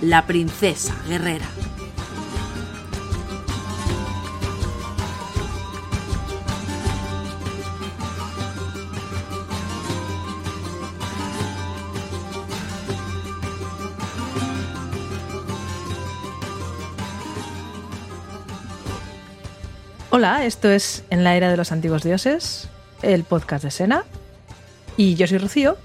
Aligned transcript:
la 0.00 0.26
princesa 0.26 0.94
guerrera. 1.08 1.46
Hola, 20.10 20.44
esto 20.44 20.70
es 20.70 21.02
En 21.10 21.24
la 21.24 21.34
Era 21.34 21.50
de 21.50 21.56
los 21.56 21.72
Antiguos 21.72 22.04
Dioses, 22.04 22.68
el 23.02 23.24
podcast 23.24 23.64
de 23.64 23.72
Sena. 23.72 24.04
Y 24.96 25.16
yo 25.16 25.26
soy 25.26 25.38
Rocío. 25.38 25.76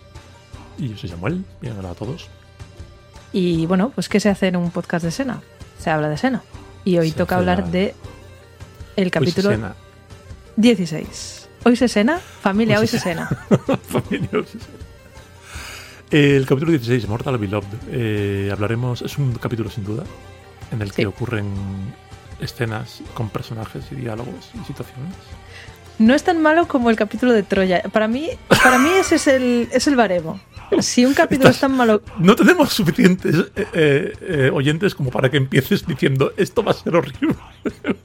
Y 0.78 0.90
yo 0.90 0.98
soy 0.98 1.10
Samuel. 1.10 1.44
Bien, 1.62 1.76
hola 1.80 1.90
a 1.90 1.96
todos. 1.96 2.30
Y 3.32 3.66
bueno, 3.66 3.92
pues 3.94 4.10
¿qué 4.10 4.20
se 4.20 4.30
hace 4.30 4.48
en 4.48 4.56
un 4.56 4.72
podcast 4.72 5.06
de 5.06 5.12
Sena? 5.12 5.42
Se 5.80 5.90
habla 5.90 6.10
de 6.10 6.18
Sena. 6.18 6.42
Y 6.86 6.98
hoy 6.98 7.12
Se 7.12 7.18
toca 7.18 7.36
hablar 7.38 7.60
la- 7.60 7.68
de 7.68 7.96
el 8.96 9.12
capítulo 9.12 9.50
Hoy 9.50 9.56
se 9.56 9.62
cena. 9.62 9.76
16. 10.56 11.50
Hoy 11.64 11.76
se 11.76 11.88
cena, 11.88 12.20
familia, 12.20 12.78
Hoy 12.78 12.82
hoy 12.82 12.88
se 12.88 12.98
se 12.98 13.04
cena. 13.04 13.28
Familia, 13.88 14.30
hoy 14.34 14.44
se 14.46 14.60
cena. 14.60 14.80
El 16.12 16.46
capítulo 16.48 16.72
16, 16.72 17.08
Mortal 17.08 17.38
Beloved. 17.38 17.68
Eh, 17.92 18.50
hablaremos, 18.52 19.02
es 19.04 19.18
un 19.18 19.34
capítulo 19.36 19.70
sin 19.70 19.84
duda, 19.84 20.04
en 20.72 20.82
el 20.82 20.90
que 20.92 21.04
Sí. 21.04 21.06
ocurren 21.06 21.48
escenas 22.40 23.02
con 23.14 23.30
personajes 23.30 23.84
y 23.92 23.96
diálogos 23.96 24.50
y 24.60 24.66
situaciones. 24.66 25.14
No 26.00 26.16
es 26.16 26.24
tan 26.24 26.42
malo 26.42 26.68
como 26.68 26.90
el 26.90 26.96
capítulo 26.96 27.34
de 27.34 27.44
Troya. 27.44 27.84
Para 27.92 28.08
mí, 28.08 28.30
para 28.48 28.80
mí 28.80 28.90
ese 29.00 29.16
es 29.16 29.28
el, 29.28 29.68
es 29.72 29.86
el 29.88 29.96
baremo. 29.98 30.40
Si 30.82 31.06
un 31.06 31.14
capítulo 31.14 31.50
es 31.50 31.60
tan 31.60 31.76
malo... 31.76 32.02
No 32.20 32.36
tenemos 32.36 32.72
suficientes 32.72 33.36
eh, 33.56 33.66
eh, 33.74 34.14
eh, 34.22 34.52
oyentes 34.54 34.94
como 34.96 35.10
para 35.10 35.30
que 35.30 35.38
empieces 35.38 35.86
diciendo 35.86 36.32
esto 36.38 36.64
va 36.64 36.72
a 36.72 36.76
ser 36.76 36.96
horrible. 36.96 37.36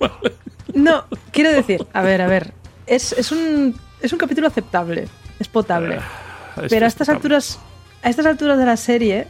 No, 0.75 1.05
quiero 1.31 1.53
decir, 1.53 1.87
a 1.92 2.03
ver, 2.03 2.20
a 2.20 2.27
ver. 2.27 2.53
Es, 2.87 3.12
es, 3.12 3.31
un, 3.31 3.79
es 4.03 4.12
un 4.12 4.19
capítulo 4.19 4.48
aceptable, 4.48 5.07
es 5.39 5.47
potable. 5.47 6.01
Es 6.61 6.69
Pero 6.70 6.85
a 6.87 6.89
estas 6.89 7.09
alturas, 7.09 7.61
a 8.03 8.11
estas 8.11 8.27
alturas 8.27 8.59
de 8.59 8.67
la 8.67 8.77
serie, 8.77 9.29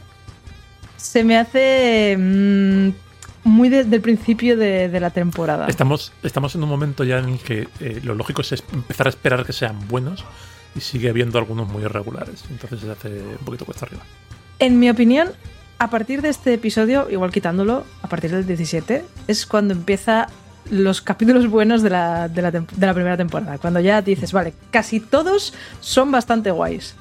se 0.97 1.23
me 1.23 1.37
hace 1.37 2.15
mm, 2.17 2.89
muy 3.43 3.69
de- 3.69 3.83
del 3.83 4.01
principio 4.01 4.57
de, 4.57 4.89
de 4.89 4.99
la 4.99 5.11
temporada. 5.11 5.67
Estamos, 5.67 6.13
estamos 6.23 6.55
en 6.55 6.63
un 6.63 6.69
momento 6.69 7.03
ya 7.03 7.19
en 7.19 7.29
el 7.29 7.39
que 7.39 7.67
lo 8.03 8.15
lógico 8.15 8.41
es- 8.41 8.63
empezar 8.73 9.05
a 9.05 9.09
esperar 9.11 9.45
que 9.45 9.53
sean 9.53 9.87
buenos 9.87 10.25
y 10.75 10.79
sigue 10.81 11.09
habiendo 11.09 11.37
algunos 11.39 11.67
muy 11.67 11.83
irregulares. 11.83 12.43
Entonces 12.49 12.79
se 12.81 12.91
hace 12.91 13.09
un 13.39 13.45
poquito 13.45 13.65
cuesta 13.65 13.85
arriba. 13.85 14.03
En 14.59 14.79
mi 14.79 14.89
opinión, 14.89 15.29
a 15.79 15.89
partir 15.89 16.21
de 16.21 16.29
este 16.29 16.53
episodio, 16.53 17.07
igual 17.09 17.31
quitándolo, 17.31 17.83
a 18.01 18.07
partir 18.07 18.31
del 18.31 18.45
17, 18.45 19.03
es 19.27 19.45
cuando 19.45 19.73
empieza 19.73 20.27
los 20.71 21.01
capítulos 21.01 21.47
buenos 21.47 21.83
de 21.83 21.89
la, 21.91 22.27
de 22.27 22.41
la 22.41 22.51
de 22.51 22.65
la 22.79 22.93
primera 22.93 23.17
temporada. 23.17 23.57
Cuando 23.59 23.79
ya 23.79 24.01
dices, 24.01 24.31
vale, 24.31 24.53
casi 24.71 24.99
todos 24.99 25.53
son 25.79 26.11
bastante 26.11 26.49
guays. 26.51 26.95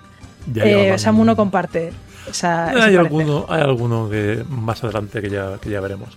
Eh, 0.48 0.52
llevaban- 0.64 0.98
Samu 0.98 1.24
no 1.24 1.34
comparte 1.36 1.92
esa, 2.28 2.68
hay 2.84 2.96
alguno, 2.96 3.46
hay 3.48 3.62
alguno 3.62 4.10
que 4.10 4.44
más 4.50 4.84
adelante 4.84 5.22
que 5.22 5.30
ya, 5.30 5.58
que 5.58 5.70
ya 5.70 5.80
veremos. 5.80 6.10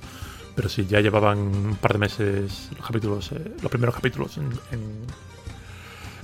Pero 0.55 0.67
sí, 0.69 0.85
ya 0.89 0.99
llevaban 1.01 1.37
un 1.37 1.77
par 1.79 1.93
de 1.93 1.99
meses 1.99 2.69
los 2.75 2.85
capítulos, 2.85 3.31
eh, 3.31 3.51
los 3.61 3.71
primeros 3.71 3.93
capítulos 3.95 4.37
en, 4.37 4.45
en- 4.71 5.05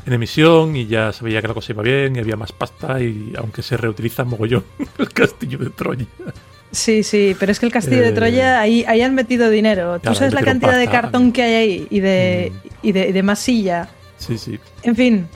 en 0.05 0.13
emisión 0.13 0.75
y 0.75 0.85
ya 0.87 1.11
se 1.13 1.23
veía 1.23 1.41
que 1.41 1.47
la 1.47 1.53
cosa 1.53 1.71
iba 1.71 1.83
bien 1.83 2.15
y 2.15 2.19
había 2.19 2.35
más 2.35 2.51
pasta 2.51 3.01
y 3.01 3.33
aunque 3.37 3.61
se 3.61 3.77
reutiliza 3.77 4.23
mogollón 4.23 4.63
el 4.97 5.09
castillo 5.13 5.57
de 5.59 5.69
Troya. 5.69 6.05
Sí, 6.71 7.03
sí, 7.03 7.35
pero 7.39 7.51
es 7.51 7.59
que 7.59 7.67
el 7.67 7.71
castillo 7.71 8.01
de 8.01 8.09
Eh, 8.09 8.13
Troya, 8.13 8.59
ahí, 8.59 8.83
ahí 8.87 9.01
han 9.01 9.13
metido 9.13 9.49
dinero. 9.49 9.99
Tú 9.99 10.13
sabes 10.15 10.33
la 10.33 10.41
cantidad 10.41 10.77
de 10.77 10.87
cartón 10.87 11.31
que 11.31 11.43
hay 11.43 11.53
ahí 11.53 11.87
y 11.89 11.99
de, 11.99 12.51
Mm. 12.51 12.67
y 12.87 12.91
de, 12.91 13.09
y 13.09 13.11
de 13.11 13.23
masilla. 13.23 13.89
Sí, 14.17 14.37
sí. 14.37 14.59
En 14.81 14.95
fin, 14.95 15.27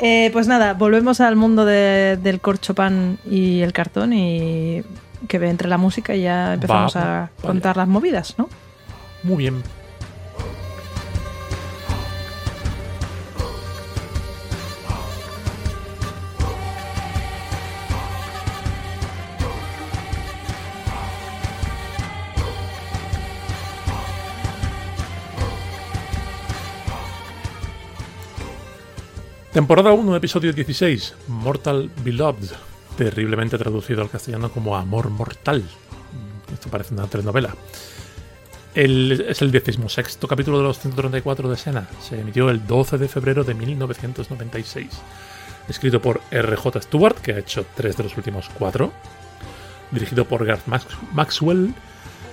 eh, 0.00 0.30
pues 0.32 0.46
nada, 0.48 0.74
volvemos 0.74 1.20
al 1.20 1.36
mundo 1.36 1.64
de- 1.64 2.16
del 2.20 2.40
corchopan 2.40 3.18
y 3.24 3.60
el 3.60 3.72
cartón 3.72 4.12
y 4.12 4.82
que 5.28 5.38
ve 5.38 5.48
entre 5.50 5.68
la 5.68 5.76
música 5.78 6.16
y 6.16 6.22
ya 6.22 6.54
empezamos 6.54 6.96
Va, 6.96 7.00
a 7.00 7.04
vaya. 7.20 7.30
contar 7.40 7.76
las 7.76 7.86
movidas, 7.86 8.34
¿no? 8.38 8.48
Muy 9.22 9.36
bien. 9.36 9.62
Temporada 29.60 29.92
1, 29.92 30.16
episodio 30.16 30.54
16, 30.54 31.14
Mortal 31.28 31.90
Beloved, 32.02 32.48
terriblemente 32.96 33.58
traducido 33.58 34.00
al 34.00 34.08
castellano 34.08 34.50
como 34.50 34.74
Amor 34.74 35.10
Mortal. 35.10 35.62
Esto 36.50 36.70
parece 36.70 36.94
una 36.94 37.06
telenovela. 37.08 37.54
El- 38.74 39.22
es 39.28 39.42
el 39.42 39.50
decimosexto 39.50 40.26
capítulo 40.26 40.56
de 40.56 40.64
los 40.64 40.78
134 40.78 41.50
de 41.50 41.58
Sena. 41.58 41.86
Se 42.00 42.18
emitió 42.18 42.48
el 42.48 42.66
12 42.66 42.96
de 42.96 43.06
febrero 43.06 43.44
de 43.44 43.52
1996. 43.52 44.88
Escrito 45.68 46.00
por 46.00 46.22
R.J. 46.30 46.80
Stewart, 46.80 47.18
que 47.18 47.34
ha 47.34 47.38
hecho 47.38 47.66
tres 47.76 47.98
de 47.98 48.04
los 48.04 48.16
últimos 48.16 48.48
cuatro. 48.58 48.94
Dirigido 49.90 50.24
por 50.24 50.46
Garth 50.46 50.66
Max- 50.68 50.86
Maxwell. 51.12 51.74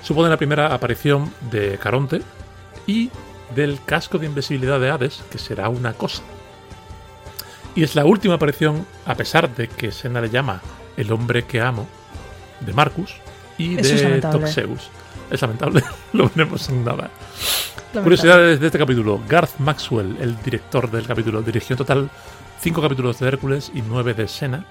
Supone 0.01 0.29
la 0.29 0.37
primera 0.37 0.73
aparición 0.73 1.33
de 1.51 1.77
Caronte 1.77 2.21
y 2.87 3.09
del 3.53 3.83
casco 3.83 4.17
de 4.17 4.27
invisibilidad 4.27 4.79
de 4.79 4.91
Hades, 4.91 5.21
que 5.29 5.37
será 5.39 5.67
una 5.67 5.91
cosa. 5.91 6.23
Y 7.77 7.83
es 7.83 7.93
la 7.93 8.05
última 8.05 8.33
aparición, 8.33 8.87
a 9.05 9.13
pesar 9.13 9.55
de 9.55 9.67
que 9.67 9.91
Sena 9.91 10.19
le 10.19 10.31
llama 10.31 10.63
el 10.97 11.11
hombre 11.11 11.43
que 11.43 11.61
amo, 11.61 11.87
de 12.61 12.73
Marcus 12.73 13.13
y 13.55 13.77
Eso 13.77 13.93
es 13.93 14.01
de. 14.01 14.19
Toxeus. 14.19 14.89
Es 15.29 15.43
lamentable, 15.43 15.83
lo 16.13 16.27
veremos 16.27 16.67
en 16.69 16.83
nada. 16.83 17.11
Lamentable. 17.93 18.01
Curiosidades 18.01 18.59
de 18.59 18.65
este 18.65 18.79
capítulo. 18.79 19.21
Garth 19.29 19.59
Maxwell, 19.59 20.17
el 20.19 20.41
director 20.41 20.89
del 20.89 21.05
capítulo, 21.05 21.43
dirigió 21.43 21.75
en 21.75 21.77
total 21.77 22.09
cinco 22.59 22.81
capítulos 22.81 23.19
de 23.19 23.27
Hércules 23.27 23.71
y 23.71 23.83
nueve 23.83 24.15
de 24.15 24.27
Sena. 24.27 24.65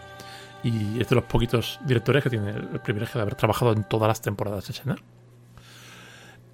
Y 0.65 1.00
es 1.00 1.09
de 1.09 1.15
los 1.15 1.25
poquitos 1.27 1.78
directores 1.87 2.25
que 2.25 2.31
tiene 2.31 2.50
el 2.50 2.81
privilegio 2.81 3.21
de 3.21 3.23
haber 3.23 3.37
trabajado 3.37 3.73
en 3.73 3.84
todas 3.84 4.09
las 4.09 4.21
temporadas 4.21 4.67
de 4.67 4.73
Sena. 4.73 4.97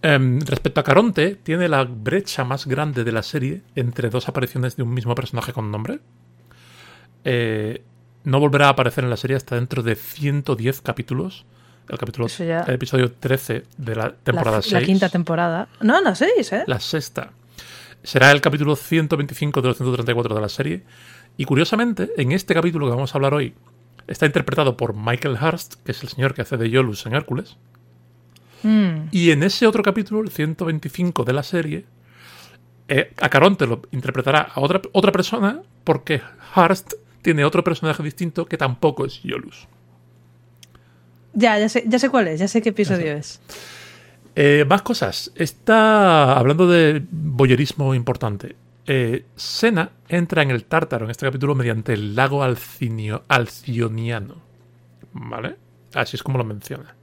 Em, 0.02 0.38
respecto 0.40 0.80
a 0.80 0.84
Caronte, 0.84 1.34
tiene 1.36 1.66
la 1.66 1.84
brecha 1.84 2.44
más 2.44 2.66
grande 2.66 3.04
de 3.04 3.12
la 3.12 3.22
serie 3.22 3.62
entre 3.75 4.10
dos 4.10 4.28
apariciones 4.28 4.76
de 4.76 4.82
un 4.82 4.93
mismo 4.93 5.14
personaje 5.14 5.54
con 5.54 5.70
nombre. 5.70 6.00
Eh, 7.24 7.82
no 8.24 8.38
volverá 8.40 8.66
a 8.66 8.70
aparecer 8.70 9.04
en 9.04 9.10
la 9.10 9.16
serie 9.16 9.36
hasta 9.36 9.56
dentro 9.56 9.82
de 9.82 9.94
110 9.96 10.80
capítulos. 10.80 11.44
El 11.88 11.98
capítulo, 11.98 12.28
ya- 12.28 12.60
el 12.62 12.74
episodio 12.74 13.12
13 13.12 13.64
de 13.76 13.96
la 13.96 14.12
temporada 14.12 14.58
la, 14.58 14.62
6. 14.62 14.72
la 14.72 14.82
quinta 14.82 15.08
temporada. 15.08 15.69
No, 15.80 16.00
no, 16.00 16.14
seis, 16.14 16.52
¿eh? 16.52 16.62
La 16.66 16.78
sexta. 16.80 17.32
Será 18.04 18.30
el 18.30 18.40
capítulo 18.40 18.76
125 18.76 19.60
de 19.60 19.69
los 19.69 19.76
134 19.76 20.34
de 20.34 20.40
la 20.40 20.48
serie. 20.48 20.82
Y 21.36 21.44
curiosamente, 21.44 22.10
en 22.16 22.32
este 22.32 22.54
capítulo 22.54 22.86
que 22.86 22.90
vamos 22.94 23.14
a 23.14 23.19
hablar 23.19 23.34
hoy, 23.34 23.54
está 24.06 24.26
interpretado 24.26 24.76
por 24.76 24.94
Michael 24.94 25.36
Hurst, 25.40 25.75
que 25.84 25.92
es 25.92 26.02
el 26.02 26.08
señor 26.08 26.34
que 26.34 26.42
hace 26.42 26.56
de 26.56 26.70
Yolus 26.70 27.04
en 27.06 27.14
Hércules. 27.14 27.56
Mm. 28.62 29.08
Y 29.10 29.30
en 29.32 29.42
ese 29.42 29.66
otro 29.66 29.82
capítulo, 29.82 30.20
el 30.20 30.30
125 30.30 31.25
de 31.25 31.32
la 31.32 31.42
serie, 31.42 31.84
eh, 32.88 33.12
a 33.20 33.28
Caronte 33.28 33.66
lo 33.66 33.82
interpretará 33.90 34.40
a 34.54 34.60
otra, 34.60 34.80
otra 34.92 35.10
persona 35.12 35.62
porque 35.84 36.20
Hurst 36.54 36.94
tiene 37.22 37.44
otro 37.44 37.64
personaje 37.64 38.02
distinto 38.02 38.46
que 38.46 38.56
tampoco 38.58 39.06
es 39.06 39.22
Yolus. 39.22 39.66
Ya, 41.34 41.58
ya 41.58 41.69
sé, 41.69 41.84
ya 41.86 41.98
sé 41.98 42.10
cuál 42.10 42.28
es, 42.28 42.40
ya 42.40 42.48
sé 42.48 42.60
qué 42.60 42.70
episodio 42.70 43.12
es. 43.12 43.40
Eh, 44.34 44.64
más 44.69 44.82
cosas. 44.82 45.32
Está 45.34 46.36
hablando 46.36 46.66
de 46.69 47.02
boyerismo 47.10 47.94
importante. 47.94 48.56
Eh, 48.86 49.24
Sena 49.36 49.90
entra 50.08 50.42
en 50.42 50.50
el 50.50 50.64
Tártaro 50.64 51.04
en 51.06 51.10
este 51.10 51.24
capítulo 51.26 51.54
mediante 51.54 51.92
el 51.94 52.14
lago 52.16 52.42
Alcinio- 52.42 53.22
Alcioniano. 53.28 54.36
¿Vale? 55.12 55.56
Así 55.94 56.16
es 56.16 56.22
como 56.22 56.38
lo 56.38 56.44
menciona. 56.44 56.96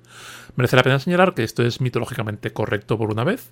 Merece 0.56 0.76
la 0.76 0.84
pena 0.84 1.00
señalar 1.00 1.34
que 1.34 1.44
esto 1.44 1.64
es 1.64 1.80
mitológicamente 1.80 2.52
correcto 2.52 2.98
por 2.98 3.12
una 3.12 3.24
vez. 3.24 3.50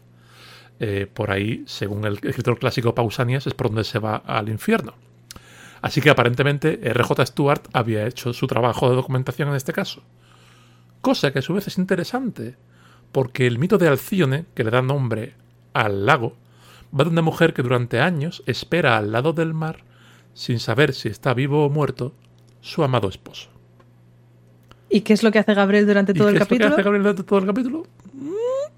Eh, 0.80 1.08
por 1.12 1.32
ahí, 1.32 1.64
según 1.66 2.06
el 2.06 2.20
escritor 2.24 2.60
clásico 2.60 2.94
Pausanias, 2.94 3.48
es 3.48 3.54
por 3.54 3.68
donde 3.68 3.84
se 3.84 3.98
va 4.00 4.18
al 4.18 4.50
infierno. 4.50 4.94
Así 5.82 6.02
que 6.02 6.10
aparentemente 6.10 6.80
R.J. 6.84 7.26
Stewart 7.26 7.68
había 7.74 8.08
hecho 8.08 8.34
su 8.34 8.48
trabajo 8.48 8.90
de 8.90 8.96
documentación 8.96 9.50
en 9.50 9.56
este 9.56 9.74
caso. 9.74 10.02
Cosa 11.02 11.32
que 11.32 11.40
a 11.40 11.42
su 11.42 11.54
vez 11.54 11.68
es 11.68 11.78
interesante, 11.78 12.56
porque 13.12 13.48
el 13.48 13.60
mito 13.60 13.78
de 13.78 13.88
Alcione, 13.88 14.46
que 14.54 14.64
le 14.64 14.72
da 14.72 14.82
nombre 14.82 15.34
al 15.74 16.06
lago, 16.06 16.36
va 16.98 17.04
de 17.04 17.12
una 17.12 17.22
mujer 17.22 17.54
que 17.54 17.64
durante 17.64 18.00
años 18.00 18.44
espera 18.46 18.98
al 18.98 19.12
lado 19.12 19.34
del 19.34 19.54
mar, 19.54 19.84
sin 20.34 20.60
saber 20.60 20.94
si 20.94 21.10
está 21.10 21.34
vivo 21.34 21.66
o 21.66 21.70
muerto, 21.70 22.14
su 22.62 22.84
amado 22.84 23.08
esposo. 23.10 23.50
¿Y 24.90 25.02
qué 25.02 25.14
es 25.14 25.24
lo 25.24 25.32
que 25.32 25.40
hace 25.40 25.54
Gabriel 25.54 25.86
durante 25.86 26.14
todo 26.14 26.30
¿Y 26.30 26.34
el 26.34 26.38
qué 26.38 26.44
es 26.44 26.46
lo 26.46 26.48
que 26.48 26.56
capítulo? 26.56 26.74
hace 26.76 26.84
Gabriel 26.84 27.04
durante 27.04 27.24
todo 27.24 27.40
el 27.40 27.46
capítulo? 27.46 27.84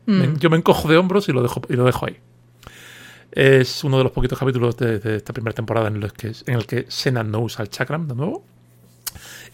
Mm. 0.05 0.37
Yo 0.39 0.49
me 0.49 0.57
encojo 0.57 0.87
de 0.87 0.97
hombros 0.97 1.29
y 1.29 1.33
lo 1.33 1.41
dejo, 1.41 1.61
y 1.69 1.73
lo 1.73 1.85
dejo 1.85 2.07
ahí. 2.07 2.17
Es 3.31 3.83
uno 3.83 3.97
de 3.97 4.03
los 4.03 4.11
poquitos 4.11 4.37
capítulos 4.39 4.75
de, 4.77 4.99
de 4.99 5.17
esta 5.17 5.33
primera 5.33 5.53
temporada 5.53 5.87
en, 5.87 5.99
los 5.99 6.13
que, 6.13 6.31
en 6.47 6.55
el 6.55 6.65
que 6.65 6.85
Sena 6.89 7.23
no 7.23 7.39
usa 7.41 7.63
el 7.63 7.69
chakram 7.69 8.07
de 8.07 8.15
nuevo. 8.15 8.43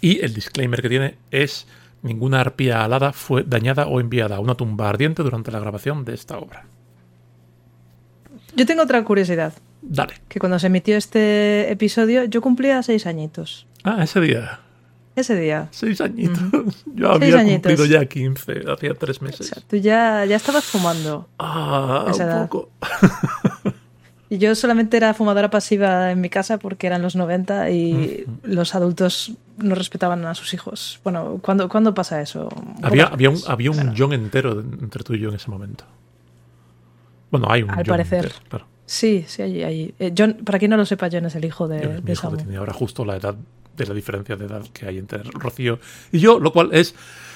Y 0.02 0.24
el 0.24 0.34
disclaimer 0.34 0.82
que 0.82 0.90
tiene 0.90 1.16
es 1.32 1.68
ninguna 2.02 2.42
arpía 2.42 2.84
alada 2.84 3.12
fue 3.14 3.44
dañada 3.44 3.88
o 3.88 4.00
enviada 4.00 4.38
a 4.38 4.40
una 4.40 4.56
tumba 4.56 4.90
ardiente 4.90 5.24
durante 5.24 5.52
la 5.52 5.60
grabación 5.60 6.06
de 6.06 6.14
esta 6.14 6.38
obra. 6.38 6.66
Yo 8.56 8.66
tengo 8.66 8.84
otra 8.84 9.04
curiosidad, 9.04 9.54
Dale. 9.82 10.14
que 10.30 10.40
cuando 10.40 10.60
se 10.60 10.68
emitió 10.68 10.96
este 10.96 11.70
episodio 11.72 12.24
yo 12.26 12.42
cumplía 12.42 12.82
seis 12.84 13.06
añitos. 13.06 13.68
Ah, 13.84 14.04
ese 14.04 14.22
día. 14.22 14.60
Ese 15.16 15.36
día. 15.40 15.68
Seis 15.72 16.02
añitos. 16.02 16.44
Yo 16.96 17.12
había 17.12 17.40
añitos. 17.40 17.72
cumplido 17.72 17.86
ya 17.86 18.06
15, 18.06 18.64
hacía 18.72 18.94
tres 18.96 19.22
O 19.22 19.26
meses. 19.26 19.48
sea, 19.48 19.64
tú 19.68 19.78
ya, 19.78 20.26
ya 20.26 20.36
estabas 20.36 20.66
fumando. 20.66 21.30
Ah, 21.40 22.06
un 22.08 22.22
edad. 22.22 22.48
poco. 22.50 22.70
Y 24.28 24.40
yo 24.40 24.56
solamente 24.56 24.98
era 24.98 25.14
fumadora 25.14 25.52
pasiva 25.52 26.10
en 26.12 26.20
mi 26.20 26.30
casa 26.32 26.58
porque 26.58 26.88
eran 26.88 27.04
los 27.04 27.16
90 27.16 27.70
y 27.70 28.26
los 28.42 28.74
adultos 28.74 29.34
no 29.60 29.76
respetaban 29.76 30.26
a 30.26 30.34
sus 30.34 30.52
hijos. 30.56 31.00
Bueno, 31.04 31.38
¿cuándo, 31.44 31.70
¿cuándo 31.70 31.94
pasa 31.94 32.20
eso? 32.22 32.50
Había, 32.82 33.06
había 33.06 33.30
un, 33.30 33.38
había 33.48 33.70
un 33.70 33.94
John 33.96 34.14
entero 34.14 34.60
entre 34.62 35.04
tú 35.04 35.14
y 35.14 35.20
yo 35.20 35.30
en 35.30 35.36
ese 35.36 35.52
momento. 35.52 35.86
Bueno, 37.30 37.48
hay 37.52 37.62
un 37.62 37.70
Al 37.70 37.78
John 37.78 37.86
parecer. 37.86 38.26
entero, 38.26 38.40
claro. 38.50 38.66
Sí, 38.88 39.26
sí, 39.28 39.44
hay. 39.44 39.64
hay. 39.64 39.96
Eh, 40.00 40.12
John, 40.18 40.38
para 40.44 40.58
quien 40.58 40.72
no 40.72 40.78
lo 40.78 40.86
sepa, 40.86 41.08
John 41.12 41.26
es 41.26 41.36
el 41.36 41.46
hijo 41.46 41.68
de, 41.68 41.88
mi 41.88 42.02
de 42.02 42.12
hijo 42.14 42.22
Samu. 42.24 42.38
que 42.38 42.44
tiene 42.44 42.58
ahora 42.58 42.74
justo 42.74 43.06
la 43.06 43.18
edad 43.18 43.36
de 43.78 43.86
la 43.86 43.94
diferencia 43.94 44.36
de 44.36 44.46
edad 44.46 44.64
que 44.74 44.86
hay 44.88 44.98
entre 44.98 45.20
Rocío 45.24 45.80
y 46.12 46.20
yo, 46.20 46.40
lo 46.40 46.52
cual 46.54 46.70
es 46.72 46.96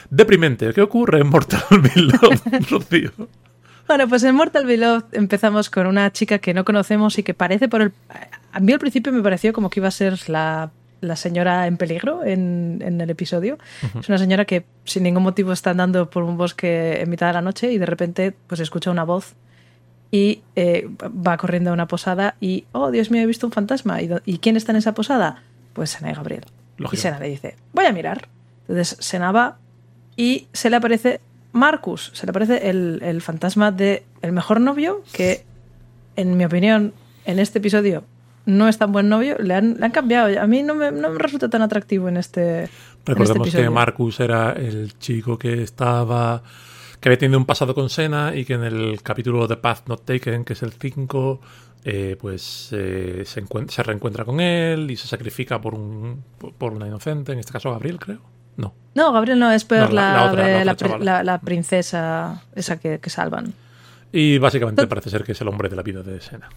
deprimente. 0.09 0.73
¿Qué 0.73 0.81
ocurre 0.81 1.19
en 1.21 1.27
Mortal 1.27 1.61
Beloved, 1.95 2.69
Rocío? 2.69 3.11
Bueno, 3.87 4.07
pues 4.07 4.23
en 4.23 4.35
Mortal 4.35 4.65
Beloved 4.65 5.05
empezamos 5.13 5.69
con 5.69 5.87
una 5.87 6.11
chica 6.11 6.37
que 6.39 6.53
no 6.53 6.63
conocemos 6.63 7.17
y 7.17 7.23
que 7.23 7.33
parece 7.33 7.67
por 7.67 7.81
el... 7.81 7.91
A 8.51 8.59
mí 8.59 8.71
al 8.71 8.79
principio 8.79 9.11
me 9.11 9.21
pareció 9.21 9.51
como 9.53 9.69
que 9.69 9.79
iba 9.79 9.87
a 9.87 9.91
ser 9.91 10.29
la, 10.29 10.69
la 11.01 11.15
señora 11.15 11.65
en 11.65 11.77
peligro 11.77 12.23
en, 12.23 12.81
en 12.85 13.01
el 13.01 13.09
episodio. 13.09 13.57
Es 13.99 14.07
una 14.07 14.17
señora 14.19 14.45
que 14.45 14.65
sin 14.85 15.03
ningún 15.03 15.23
motivo 15.23 15.51
está 15.53 15.71
andando 15.71 16.09
por 16.09 16.23
un 16.23 16.37
bosque 16.37 17.01
en 17.01 17.09
mitad 17.09 17.27
de 17.27 17.33
la 17.33 17.41
noche 17.41 17.71
y 17.71 17.77
de 17.79 17.85
repente 17.87 18.33
pues 18.47 18.59
escucha 18.61 18.91
una 18.91 19.03
voz 19.05 19.33
y 20.11 20.41
eh, 20.55 20.87
va 21.03 21.37
corriendo 21.37 21.69
a 21.69 21.73
una 21.73 21.87
posada 21.87 22.35
y, 22.39 22.65
oh, 22.71 22.89
Dios 22.91 23.09
mío, 23.11 23.21
he 23.23 23.27
visto 23.27 23.45
un 23.47 23.51
fantasma. 23.53 24.01
¿Y, 24.01 24.07
do- 24.07 24.21
¿y 24.25 24.37
quién 24.39 24.55
está 24.55 24.71
en 24.71 24.77
esa 24.77 24.93
posada? 24.93 25.43
Pues 25.73 25.91
Sena 25.91 26.11
y 26.11 26.15
Gabriel. 26.15 26.45
Y. 26.91 26.97
Sena 26.97 27.19
le 27.19 27.29
dice, 27.29 27.55
voy 27.73 27.85
a 27.85 27.91
mirar. 27.91 28.27
Entonces 28.61 28.97
Sena 28.99 29.31
va 29.31 29.57
y 30.15 30.47
se 30.53 30.69
le 30.69 30.75
aparece 30.75 31.21
Marcus, 31.51 32.11
se 32.13 32.25
le 32.25 32.31
aparece 32.31 32.69
el, 32.69 32.99
el 33.03 33.21
fantasma 33.21 33.71
de 33.71 34.03
el 34.21 34.31
mejor 34.31 34.61
novio, 34.61 35.03
que 35.13 35.45
en 36.15 36.37
mi 36.37 36.45
opinión, 36.45 36.93
en 37.25 37.39
este 37.39 37.59
episodio 37.59 38.03
no 38.45 38.67
es 38.67 38.77
tan 38.77 38.91
buen 38.91 39.09
novio, 39.09 39.37
le 39.39 39.53
han, 39.53 39.75
le 39.79 39.85
han 39.85 39.91
cambiado. 39.91 40.41
A 40.41 40.47
mí 40.47 40.63
no 40.63 40.75
me, 40.75 40.91
no 40.91 41.11
me 41.11 41.19
resulta 41.19 41.49
tan 41.49 41.61
atractivo 41.61 42.09
en 42.09 42.17
este, 42.17 42.59
en 42.59 42.63
este 42.63 42.75
Recordemos 43.05 43.51
que. 43.51 43.69
Marcus 43.69 44.19
era 44.19 44.53
el 44.53 44.97
chico 44.97 45.37
que 45.37 45.61
estaba. 45.61 46.43
que 46.99 47.09
había 47.09 47.17
tenido 47.17 47.37
un 47.37 47.45
pasado 47.45 47.73
con 47.73 47.89
Sena 47.89 48.35
y 48.35 48.45
que 48.45 48.53
en 48.53 48.63
el 48.63 49.01
capítulo 49.01 49.47
de 49.47 49.55
Path 49.57 49.87
Not 49.87 50.05
Taken, 50.05 50.43
que 50.45 50.53
es 50.53 50.63
el 50.63 50.73
5, 50.73 51.41
eh, 51.83 52.17
pues 52.19 52.69
eh, 52.71 53.23
se, 53.25 53.43
encuent- 53.43 53.69
se 53.69 53.83
reencuentra 53.83 54.25
con 54.25 54.39
él 54.41 54.89
y 54.91 54.97
se 54.97 55.07
sacrifica 55.07 55.59
por, 55.61 55.75
un, 55.75 56.23
por 56.57 56.73
una 56.73 56.87
inocente, 56.87 57.31
en 57.33 57.39
este 57.39 57.51
caso 57.53 57.71
Gabriel, 57.71 57.99
creo. 57.99 58.19
No. 58.57 58.73
No, 58.95 59.13
Gabriel 59.13 59.39
no, 59.39 59.51
es 59.51 59.63
peor 59.65 59.89
No, 59.89 59.95
la- 59.95 60.11
la, 60.13 60.13
la 60.25 60.31
otra, 60.31 60.45
de- 60.47 60.51
la 60.53 60.59
otra 60.59 60.65
la 60.65 60.75
pri- 60.75 60.87
chavala. 60.89 61.05
la- 61.05 61.23
la 61.23 61.41
princesa 61.41 62.43
esa 62.55 62.79
que, 62.79 62.99
que 62.99 63.09
salvan. 63.09 63.53
Y 64.11 64.37
básicamente 64.39 64.87
parece 64.87 65.09
ser 65.09 65.23
que 65.23 65.31
es 65.33 65.41
el 65.41 65.47
hombre 65.47 65.69
de 65.69 65.75
la 65.75 65.83
vida 65.83 66.01
de 66.03 66.19
Sena. 66.19 66.49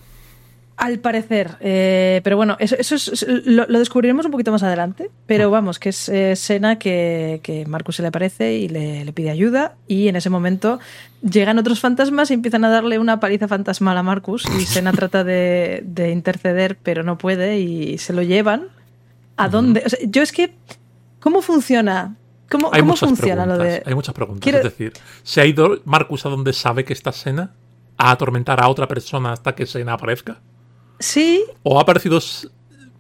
Al 0.77 0.99
parecer, 0.99 1.51
eh, 1.61 2.21
pero 2.25 2.37
bueno, 2.37 2.57
eso, 2.59 2.75
eso 2.79 2.95
es- 2.97 3.27
lo, 3.29 3.67
lo 3.69 3.79
descubriremos 3.79 4.25
un 4.27 4.33
poquito 4.33 4.51
más 4.51 4.63
adelante. 4.63 5.11
Pero 5.27 5.51
vamos, 5.51 5.79
que 5.79 5.91
es 5.91 6.09
eh, 6.09 6.35
Sena 6.35 6.79
que, 6.79 7.41
que 7.43 7.67
Marcus 7.67 7.97
se 7.97 8.03
le 8.03 8.09
aparece 8.09 8.55
y 8.57 8.69
le, 8.69 9.05
le 9.05 9.13
pide 9.13 9.31
ayuda. 9.31 9.75
Y 9.87 10.09
en 10.09 10.17
ese 10.17 10.31
momento 10.31 10.81
llegan 11.23 11.59
otros 11.59 11.79
fantasmas 11.79 12.31
y 12.31 12.35
empiezan 12.35 12.65
a 12.65 12.71
darle 12.71 12.99
una 12.99 13.21
paliza 13.21 13.47
fantasmal 13.49 13.97
a 13.99 14.03
Marcus. 14.03 14.45
Y 14.59 14.65
Sena 14.65 14.93
trata 14.93 15.23
de, 15.25 15.83
de 15.85 16.11
interceder, 16.11 16.77
pero 16.83 17.03
no 17.03 17.19
puede 17.19 17.59
y 17.61 17.99
se 17.99 18.13
lo 18.13 18.23
llevan. 18.23 18.69
¿A 19.37 19.49
dónde? 19.49 19.83
O 19.87 19.89
sea, 19.89 19.99
yo 20.03 20.23
es 20.23 20.33
que. 20.33 20.55
¿Cómo 21.21 21.43
funciona? 21.43 22.17
¿Cómo, 22.51 22.71
Hay 22.73 22.81
cómo 22.81 22.97
funciona 22.97 23.47
lo 23.47 23.57
de.? 23.59 23.83
Hay 23.87 23.95
muchas 23.95 24.15
preguntas. 24.15 24.43
Quiero- 24.43 24.59
Es 24.59 24.65
decir, 24.65 24.93
¿se 25.23 25.41
ha 25.41 25.47
ido 25.47 25.81
Marcus 25.85 26.27
a 26.27 26.29
donde 26.31 26.53
sabe 26.53 26.85
que 26.85 26.93
está 26.93 27.13
Sena? 27.13 27.51
¿A 27.97 28.11
atormentar 28.11 28.61
a 28.61 28.69
otra 28.69 28.89
persona 28.89 29.33
hasta 29.33 29.55
que 29.55 29.65
Sena 29.67 29.93
aparezca? 29.93 30.39
Sí, 30.99 31.45
¿O 31.63 31.79
ha 31.79 31.83
aparecido 31.83 32.21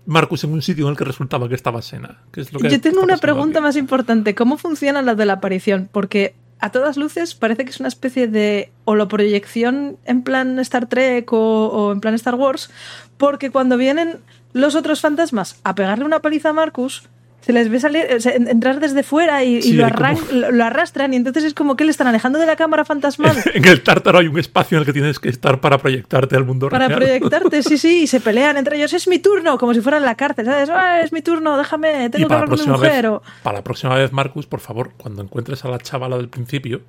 Marcus 0.06 0.44
en 0.44 0.52
un 0.52 0.62
sitio 0.62 0.86
en 0.86 0.90
el 0.92 0.96
que 0.96 1.04
resultaba 1.04 1.48
que 1.48 1.54
estaba 1.54 1.80
Sena? 1.82 2.18
¿Qué 2.32 2.40
es 2.40 2.52
lo 2.52 2.58
que 2.58 2.68
Yo 2.70 2.80
tengo 2.80 3.02
una 3.02 3.16
pregunta 3.18 3.58
aquí? 3.58 3.64
más 3.64 3.76
importante. 3.76 4.34
¿Cómo 4.34 4.56
funciona 4.58 5.02
la 5.02 5.14
de 5.14 5.26
la 5.26 5.34
aparición? 5.34 5.88
Porque 5.92 6.34
a 6.58 6.70
todas 6.70 6.96
luces 6.96 7.34
parece 7.34 7.64
que 7.64 7.70
es 7.70 7.80
una 7.80 7.88
especie 7.88 8.28
de 8.28 8.72
holoproyección 8.84 9.96
en 10.04 10.22
plan 10.22 10.58
Star 10.60 10.86
Trek 10.86 11.32
o, 11.32 11.66
o 11.68 11.92
en 11.92 12.00
plan 12.00 12.14
Star 12.14 12.34
Wars, 12.34 12.70
porque 13.16 13.50
cuando 13.50 13.76
vienen 13.76 14.18
los 14.52 14.74
otros 14.74 15.00
fantasmas 15.00 15.60
a 15.64 15.74
pegarle 15.74 16.04
una 16.04 16.20
paliza 16.20 16.50
a 16.50 16.52
Marcus, 16.52 17.08
se 17.44 17.52
les 17.52 17.68
ve 17.68 17.78
salir, 17.80 18.06
o 18.16 18.20
sea, 18.20 18.34
entrar 18.34 18.80
desde 18.80 19.02
fuera 19.02 19.44
y, 19.44 19.60
lo, 19.74 19.84
como- 19.84 19.94
arran- 19.96 20.30
lo- 20.32 20.50
lo 20.52 20.64
arrastran 20.64 21.12
y 21.12 21.16
entonces 21.16 21.44
es 21.44 21.54
como 21.54 21.76
que 21.76 21.84
le 21.84 21.90
están 21.90 22.06
alejando 22.06 22.38
de 22.38 22.46
la 22.46 22.56
cámara 22.56 22.84
fantasmal. 22.84 23.36
En 23.54 23.64
el 23.66 23.82
tártaro 23.82 24.18
hay 24.18 24.28
un 24.28 24.38
espacio 24.38 24.76
en 24.78 24.80
el 24.80 24.86
que 24.86 24.92
tienes 24.92 25.18
que 25.18 25.28
estar 25.28 25.60
para 25.60 25.78
proyectarte 25.78 26.36
al 26.36 26.44
mundo 26.44 26.68
Para 26.68 26.88
real. 26.88 27.00
proyectarte, 27.00 27.62
sí, 27.62 27.76
sí, 27.78 28.02
y 28.02 28.06
se 28.06 28.20
pelean 28.28 28.56
entre 28.56 28.76
ellos. 28.76 28.92
Es 28.92 29.06
mi 29.08 29.18
turno, 29.18 29.58
como 29.58 29.74
si 29.74 29.80
fuera 29.80 29.98
en 29.98 30.04
la 30.04 30.14
cárcel, 30.14 30.46
¿sabes? 30.46 30.70
"Ah, 30.70 31.00
es 31.00 31.12
mi 31.12 31.20
turno, 31.22 31.58
déjame, 31.58 32.08
tengo 32.10 32.26
que 32.26 32.28
para 32.28 32.40
la, 32.40 32.44
hablar 32.44 32.58
con 32.58 32.66
mi 32.66 32.72
mujer. 32.78 33.10
vez, 33.10 33.20
para 33.42 33.58
la 33.58 33.64
próxima 33.64 33.94
vez, 33.96 34.12
Marcus, 34.12 34.46
por 34.46 34.60
favor, 34.60 34.92
cuando 34.96 35.22
encuentres 35.22 35.64
a 35.64 35.68
la 35.68 35.78
chavala 35.78 36.16
del 36.16 36.28
principio, 36.28 36.80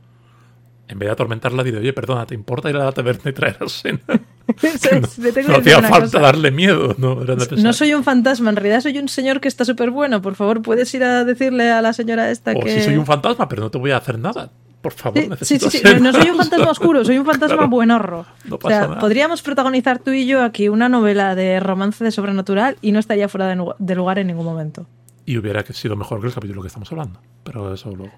en 0.87 0.99
vez 0.99 1.07
de 1.07 1.13
atormentarla, 1.13 1.63
dile, 1.63 1.77
oye, 1.79 1.93
perdona, 1.93 2.25
¿te 2.25 2.35
importa 2.35 2.69
ir 2.69 2.75
a 2.75 2.85
la 2.85 2.91
taberna 2.91 3.31
y 3.31 3.33
traer 3.33 3.57
a 3.61 3.67
Sena? 3.69 3.99
Que 4.59 4.71
no, 5.43 5.47
no 5.53 5.55
hacía 5.59 5.81
falta 5.81 6.01
cosa. 6.01 6.19
darle 6.19 6.51
miedo, 6.51 6.95
no 6.97 7.21
era. 7.23 7.35
No 7.57 7.71
soy 7.71 7.93
un 7.93 8.03
fantasma, 8.03 8.49
en 8.49 8.57
realidad 8.57 8.81
soy 8.81 8.97
un 8.97 9.07
señor 9.07 9.39
que 9.39 9.47
está 9.47 9.63
súper 9.63 9.89
bueno. 9.89 10.21
Por 10.21 10.35
favor, 10.35 10.61
puedes 10.61 10.93
ir 10.93 11.01
a 11.05 11.23
decirle 11.23 11.71
a 11.71 11.81
la 11.81 11.93
señora 11.93 12.29
esta 12.29 12.51
O 12.51 12.59
que. 12.59 12.73
si 12.73 12.81
soy 12.83 12.97
un 12.97 13.05
fantasma, 13.05 13.47
pero 13.47 13.61
no 13.63 13.71
te 13.71 13.77
voy 13.77 13.91
a 13.91 13.97
hacer 13.97 14.19
nada. 14.19 14.51
Por 14.81 14.91
favor, 14.91 15.17
Sí, 15.17 15.23
sí, 15.23 15.29
necesito 15.29 15.69
sí, 15.71 15.77
sí, 15.77 15.83
ser- 15.87 16.01
No, 16.01 16.11
no 16.11 16.19
soy 16.19 16.29
un 16.29 16.35
fantasma 16.35 16.69
oscuro, 16.71 17.05
soy 17.05 17.17
un 17.17 17.25
fantasma 17.25 17.55
Claro. 17.55 17.69
buenorro. 17.69 18.25
No 18.43 18.55
o 18.55 18.59
pasa 18.59 18.79
sea, 18.79 18.87
nada. 18.89 18.99
podríamos 18.99 19.41
protagonizar 19.41 19.99
tú 19.99 20.11
y 20.11 20.25
yo 20.25 20.43
aquí 20.43 20.67
una 20.67 20.89
novela 20.89 21.35
de 21.35 21.61
romance 21.61 22.03
de 22.03 22.11
sobrenatural 22.11 22.75
y 22.81 22.91
no 22.91 22.99
estaría 22.99 23.29
fuera 23.29 23.47
de 23.79 23.95
lugar 23.95 24.19
en 24.19 24.27
ningún 24.27 24.43
momento. 24.43 24.85
Y 25.25 25.37
hubiera 25.37 25.63
sido 25.67 25.95
mejor 25.95 26.19
que 26.19 26.27
el 26.27 26.33
capítulo 26.33 26.61
que 26.61 26.67
estamos 26.67 26.91
hablando. 26.91 27.21
Pero 27.45 27.73
eso 27.73 27.89
luego. 27.95 28.11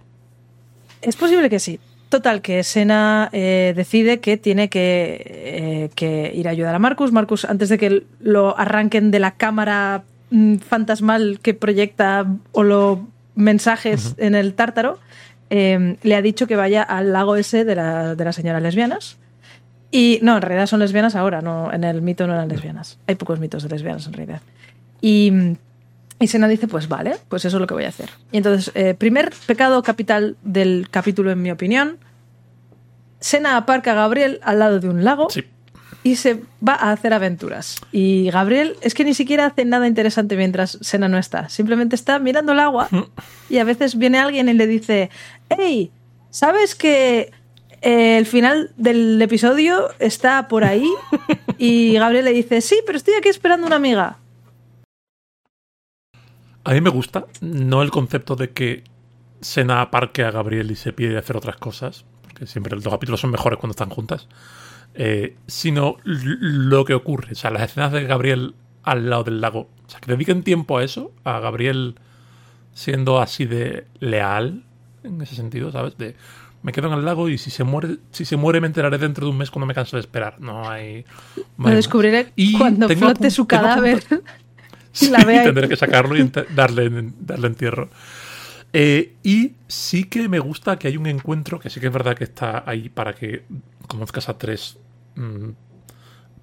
Es 1.03 1.15
posible 1.15 1.51
que 1.51 1.60
sí. 1.60 1.79
Total, 2.09 2.41
que 2.41 2.63
Sena 2.63 3.29
eh, 3.33 3.74
decide 3.75 4.19
que 4.19 4.38
tiene 4.38 4.69
que, 4.69 5.21
eh, 5.25 5.89
que 5.95 6.31
ir 6.33 6.47
a 6.47 6.51
ayudar 6.51 6.74
a 6.75 6.79
Marcus. 6.79 7.12
Marcus, 7.12 7.45
antes 7.45 7.69
de 7.69 7.77
que 7.77 8.03
lo 8.21 8.57
arranquen 8.57 9.12
de 9.12 9.19
la 9.19 9.31
cámara 9.31 10.03
mm, 10.29 10.57
fantasmal 10.57 11.39
que 11.41 11.53
proyecta 11.53 12.25
o 12.53 13.00
mensajes 13.35 14.15
en 14.17 14.35
el 14.35 14.53
tártaro, 14.53 15.00
eh, 15.50 15.97
le 16.03 16.15
ha 16.15 16.21
dicho 16.21 16.47
que 16.47 16.55
vaya 16.55 16.83
al 16.83 17.12
lago 17.12 17.35
ese 17.35 17.65
de, 17.65 17.75
la- 17.75 18.15
de 18.15 18.24
las 18.24 18.35
señoras 18.35 18.62
lesbianas. 18.62 19.17
Y 19.91 20.19
no, 20.21 20.35
en 20.38 20.41
realidad 20.41 20.67
son 20.67 20.79
lesbianas 20.79 21.15
ahora, 21.15 21.41
no, 21.41 21.71
en 21.74 21.83
el 21.83 22.01
mito 22.01 22.27
no 22.27 22.33
eran 22.33 22.47
lesbianas. 22.50 22.97
Hay 23.07 23.15
pocos 23.15 23.39
mitos 23.39 23.63
de 23.63 23.69
lesbianas 23.69 24.05
en 24.07 24.13
realidad. 24.13 24.41
Y, 25.01 25.31
y 26.19 26.27
Sena 26.27 26.48
dice, 26.48 26.67
pues 26.67 26.88
vale, 26.88 27.15
pues 27.27 27.43
eso 27.45 27.57
es 27.57 27.62
lo 27.62 27.67
que 27.67 27.74
voy 27.74 27.84
a 27.86 27.89
hacer. 27.89 28.10
Y 28.31 28.38
entonces, 28.38 28.72
eh, 28.75 28.93
primer 28.93 29.34
pecado 29.48 29.81
capital 29.84 30.38
del 30.43 30.88
capítulo, 30.89 31.31
en 31.31 31.41
mi 31.41 31.51
opinión, 31.51 31.98
Sena 33.19 33.57
aparca 33.57 33.91
a 33.91 33.95
Gabriel 33.95 34.39
al 34.43 34.60
lado 34.60 34.79
de 34.79 34.88
un 34.89 35.03
lago 35.03 35.29
Sí. 35.29 35.43
y 36.03 36.15
se 36.15 36.41
va 36.65 36.74
a 36.74 36.91
hacer 36.91 37.13
aventuras. 37.13 37.77
Y 37.91 38.29
Gabriel 38.29 38.75
es 38.81 38.93
que 38.93 39.03
ni 39.03 39.13
siquiera 39.13 39.48
hace 39.48 39.65
nada 39.65 39.88
interesante 39.88 40.38
mientras 40.38 40.77
Sena 40.81 41.07
no 41.10 41.17
está. 41.17 41.50
Simplemente 41.50 41.95
está 41.95 42.19
mirando 42.19 42.51
el 42.53 42.60
agua 42.60 42.88
y 43.50 43.57
a 43.57 43.63
veces 43.63 43.98
viene 43.98 44.19
alguien 44.19 44.48
y 44.48 44.53
le 44.53 44.67
dice, 44.67 45.10
hey, 45.50 45.91
¿sabes 46.29 46.75
que 46.75 47.31
eh, 47.81 48.17
el 48.17 48.25
final 48.25 48.72
del 48.77 49.22
episodio 49.22 49.89
está 50.00 50.48
por 50.48 50.63
ahí? 50.63 50.88
Y 51.57 51.93
Gabriel 51.93 52.25
le 52.25 52.34
dice, 52.34 52.60
sí, 52.60 52.75
pero 52.86 52.98
estoy 52.98 53.13
aquí 53.13 53.29
esperando 53.29 53.65
una 53.65 53.77
amiga. 53.77 54.17
A 56.65 56.74
mí 56.74 56.81
me 56.81 56.89
gusta, 56.89 57.27
no 57.41 57.84
el 57.84 57.91
concepto 57.91 58.36
de 58.36 58.50
que 58.50 58.84
Sena 59.39 59.81
aparque 59.81 60.24
a 60.24 60.31
Gabriel 60.31 60.72
y 60.72 60.75
se 60.75 60.93
pide 60.93 61.17
hacer 61.17 61.38
otras 61.38 61.57
cosas, 61.57 62.05
porque 62.24 62.48
siempre 62.48 62.75
los 62.75 62.84
capítulos 62.84 63.22
son 63.22 63.29
mejores 63.29 63.60
cuando 63.60 63.72
están 63.72 63.89
juntas, 63.89 64.27
eh, 64.95 65.36
sino 65.45 65.98
lo 66.03 66.84
que 66.84 66.95
ocurre, 66.95 67.34
o 67.34 67.36
sea, 67.36 67.51
las 67.51 67.63
escenas 67.63 67.91
de 67.91 68.05
Gabriel 68.05 68.55
al 68.81 69.10
lado 69.10 69.24
del 69.24 69.41
lago, 69.41 69.69
o 69.86 69.89
sea, 69.89 70.00
que 70.00 70.12
dediquen 70.12 70.41
tiempo 70.43 70.79
a 70.79 70.84
eso, 70.84 71.12
a 71.24 71.39
Gabriel 71.39 71.95
siendo 72.74 73.22
así 73.22 73.45
de 73.45 73.86
leal, 74.00 74.63
en 75.03 75.22
ese 75.22 75.36
sentido, 75.36 75.72
¿sabes? 75.72 75.98
De 75.98 76.15
me 76.65 76.72
quedo 76.72 76.88
en 76.88 76.93
el 76.93 77.05
lago 77.05 77.29
y 77.29 77.38
si 77.38 77.51
se 77.51 77.63
muere, 77.63 77.98
si 78.10 78.25
se 78.25 78.38
muere 78.38 78.60
me 78.60 78.65
enteraré 78.65 78.98
dentro 78.98 79.27
de 79.27 79.31
un 79.31 79.38
mes 79.38 79.51
cuando 79.51 79.67
me 79.67 79.75
canso 79.75 79.98
de 79.98 80.01
esperar. 80.01 80.41
No 80.41 80.67
hay. 80.67 81.05
no 81.36 81.43
Lo 81.43 81.43
hay 81.43 81.45
más. 81.57 81.75
descubriré 81.75 82.34
Y 82.36 82.57
cuando 82.57 82.88
tengo 82.88 83.01
flote 83.01 83.29
su 83.29 83.45
cadáver. 83.45 84.03
La 85.09 85.19
vea 85.25 85.43
tendré 85.43 85.67
que 85.67 85.75
sacarlo 85.75 86.17
y 86.17 86.29
darle, 86.55 86.89
darle 87.19 87.47
entierro. 87.47 87.89
Eh, 88.73 89.13
y 89.23 89.53
sí 89.67 90.03
que 90.03 90.27
me 90.27 90.39
gusta 90.39 90.77
que 90.77 90.87
hay 90.89 90.97
un 90.97 91.07
encuentro, 91.07 91.59
que 91.59 91.69
sí 91.69 91.79
que 91.79 91.87
es 91.87 91.93
verdad 91.93 92.15
que 92.15 92.25
está 92.25 92.63
ahí 92.65 92.89
para 92.89 93.13
que 93.13 93.43
conozcas 93.87 94.27
a 94.27 94.37
tres 94.37 94.77
mm, 95.15 95.49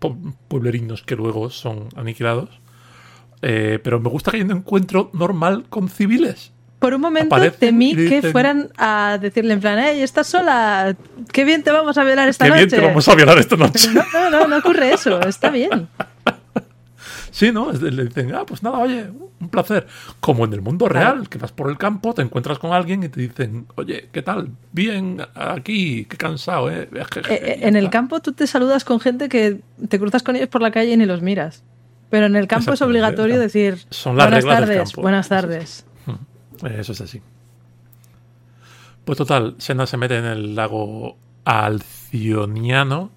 pu- 0.00 0.34
pueblerinos 0.48 1.02
que 1.02 1.14
luego 1.16 1.50
son 1.50 1.88
aniquilados. 1.94 2.48
Eh, 3.42 3.80
pero 3.82 4.00
me 4.00 4.08
gusta 4.08 4.30
que 4.30 4.38
haya 4.38 4.46
un 4.46 4.52
encuentro 4.52 5.10
normal 5.12 5.64
con 5.68 5.88
civiles. 5.88 6.52
Por 6.78 6.94
un 6.94 7.00
momento 7.00 7.34
Aparecen 7.34 7.60
temí 7.60 7.90
y 7.92 7.94
que 8.08 8.20
dicen- 8.20 8.32
fueran 8.32 8.70
a 8.78 9.18
decirle 9.20 9.52
en 9.54 9.60
plan, 9.60 9.78
hey, 9.78 10.00
estás 10.00 10.26
sola, 10.28 10.96
qué 11.32 11.44
bien 11.44 11.62
te 11.62 11.70
vamos 11.70 11.98
a 11.98 12.04
violar 12.04 12.28
esta 12.28 12.44
Qué 12.46 12.50
noche. 12.50 12.66
bien 12.66 12.70
te 12.70 12.80
vamos 12.86 13.08
a 13.08 13.14
violar 13.14 13.38
esta 13.38 13.56
noche. 13.58 13.90
No, 13.92 14.02
no, 14.12 14.30
no, 14.30 14.48
no 14.48 14.56
ocurre 14.58 14.92
eso, 14.94 15.20
está 15.20 15.50
bien. 15.50 15.88
Sí, 17.32 17.50
¿no? 17.50 17.72
Le 17.72 18.04
dicen, 18.04 18.32
ah, 18.34 18.44
pues 18.46 18.62
nada, 18.62 18.78
oye, 18.78 19.06
un 19.40 19.48
placer. 19.48 19.86
Como 20.20 20.44
en 20.44 20.52
el 20.52 20.60
mundo 20.60 20.86
real, 20.88 21.28
que 21.30 21.38
vas 21.38 21.50
por 21.50 21.70
el 21.70 21.78
campo, 21.78 22.12
te 22.14 22.20
encuentras 22.22 22.58
con 22.58 22.72
alguien 22.72 23.02
y 23.02 23.08
te 23.08 23.20
dicen, 23.22 23.66
oye, 23.74 24.08
¿qué 24.12 24.20
tal? 24.22 24.50
Bien, 24.70 25.20
aquí, 25.34 26.04
qué 26.04 26.16
cansado, 26.18 26.70
¿eh? 26.70 26.88
Eh, 26.92 27.04
eh, 27.30 27.58
en 27.62 27.74
el 27.76 27.88
campo 27.90 28.20
tú 28.20 28.32
te 28.32 28.46
saludas 28.46 28.84
con 28.84 29.00
gente 29.00 29.28
que 29.30 29.60
te 29.88 29.98
cruzas 29.98 30.22
con 30.22 30.36
ellos 30.36 30.48
por 30.48 30.60
la 30.60 30.70
calle 30.70 30.92
y 30.92 30.96
ni 30.98 31.06
los 31.06 31.22
miras. 31.22 31.64
Pero 32.10 32.26
en 32.26 32.36
el 32.36 32.46
campo 32.46 32.74
es 32.74 32.82
obligatorio 32.82 33.40
decir 33.40 33.78
Son 33.88 34.14
las 34.16 34.26
buenas 34.26 34.44
del 34.44 34.52
tardes, 34.54 34.76
campo. 34.92 35.00
buenas 35.02 35.26
Eso 35.26 35.34
es. 35.34 35.40
tardes. 35.40 35.86
Eso 36.78 36.92
es 36.92 37.00
así. 37.00 37.22
Pues 39.06 39.16
total, 39.18 39.54
Sena 39.58 39.86
se 39.86 39.96
mete 39.96 40.18
en 40.18 40.26
el 40.26 40.54
lago 40.54 41.16
Alcioniano 41.46 43.10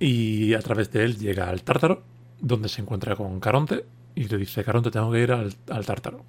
y 0.00 0.54
a 0.54 0.60
través 0.60 0.90
de 0.90 1.04
él 1.04 1.18
llega 1.18 1.48
al 1.50 1.62
Tártaro, 1.62 2.02
donde 2.40 2.68
se 2.68 2.82
encuentra 2.82 3.16
con 3.16 3.40
Caronte 3.40 3.84
y 4.14 4.24
le 4.28 4.36
dice, 4.36 4.62
Caronte, 4.64 4.90
tengo 4.90 5.10
que 5.10 5.20
ir 5.20 5.32
al, 5.32 5.54
al 5.70 5.86
Tártaro. 5.86 6.24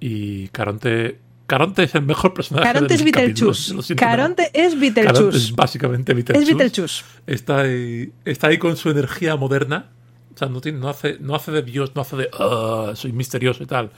Y 0.00 0.48
Caronte... 0.48 1.20
Caronte 1.46 1.84
es 1.84 1.94
el 1.94 2.02
mejor 2.02 2.34
personaje 2.34 2.64
Caronte 2.66 2.88
de 2.88 2.94
es 2.96 3.04
Vitelchus. 3.04 3.68
Caronte 3.68 3.82
es 3.86 3.94
Caronte 3.96 4.50
es 4.52 4.80
Vitelchus. 4.80 5.54
básicamente 5.54 6.10
Es 6.10 6.16
Vitelchus. 6.18 6.48
Vitelchus. 6.48 7.04
Está 7.24 7.60
ahí, 7.60 8.12
está 8.24 8.48
ahí 8.48 8.58
con 8.58 8.76
su 8.76 8.90
energía 8.90 9.36
moderna. 9.36 9.90
O 10.34 10.38
sea, 10.38 10.48
no, 10.48 10.60
tiene, 10.60 10.80
no, 10.80 10.88
hace, 10.88 11.18
no 11.20 11.36
hace 11.36 11.52
de 11.52 11.62
Dios, 11.62 11.92
no 11.94 12.02
hace 12.02 12.16
de 12.16 12.28
"Ah, 12.36 12.92
soy 12.96 13.12
misterioso 13.12 13.62
y 13.62 13.66
tal. 13.66 13.92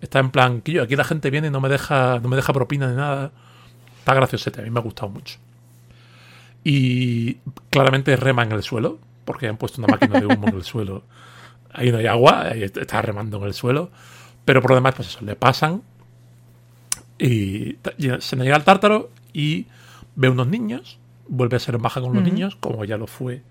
Está 0.00 0.18
en 0.18 0.30
plan, 0.30 0.60
que 0.60 0.72
yo, 0.72 0.82
aquí 0.82 0.96
la 0.96 1.04
gente 1.04 1.30
viene 1.30 1.46
y 1.46 1.50
no 1.50 1.60
me 1.60 1.68
deja, 1.68 2.18
no 2.20 2.28
me 2.28 2.34
deja 2.34 2.52
propina 2.52 2.88
ni 2.90 2.96
nada. 2.96 3.30
Está 4.00 4.12
graciosete, 4.14 4.60
a 4.60 4.64
mí 4.64 4.70
me 4.70 4.80
ha 4.80 4.82
gustado 4.82 5.08
mucho. 5.08 5.38
Y 6.64 7.34
claramente 7.70 8.16
rema 8.16 8.42
en 8.42 8.52
el 8.52 8.64
suelo, 8.64 8.98
porque 9.28 9.46
han 9.46 9.58
puesto 9.58 9.78
una 9.82 9.88
máquina 9.92 10.18
de 10.18 10.24
humo 10.26 10.48
en 10.48 10.54
el 10.56 10.64
suelo. 10.64 11.02
Ahí 11.70 11.92
no 11.92 11.98
hay 11.98 12.06
agua, 12.06 12.48
ahí 12.48 12.62
está 12.62 13.02
remando 13.02 13.36
en 13.36 13.44
el 13.44 13.52
suelo. 13.52 13.90
Pero 14.46 14.62
por 14.62 14.70
lo 14.70 14.76
demás, 14.76 14.94
pues 14.94 15.08
eso, 15.08 15.22
le 15.22 15.36
pasan. 15.36 15.82
Y 17.18 17.76
se 18.20 18.36
llega 18.36 18.56
al 18.56 18.64
tártaro 18.64 19.10
y 19.34 19.66
ve 20.16 20.30
unos 20.30 20.46
niños. 20.48 20.98
Vuelve 21.28 21.56
a 21.56 21.60
ser 21.60 21.74
en 21.74 21.82
baja 21.82 22.00
con 22.00 22.14
los 22.14 22.22
niños, 22.32 22.56
como 22.56 22.86
ya 22.86 22.96
lo 22.96 23.06
fue 23.06 23.42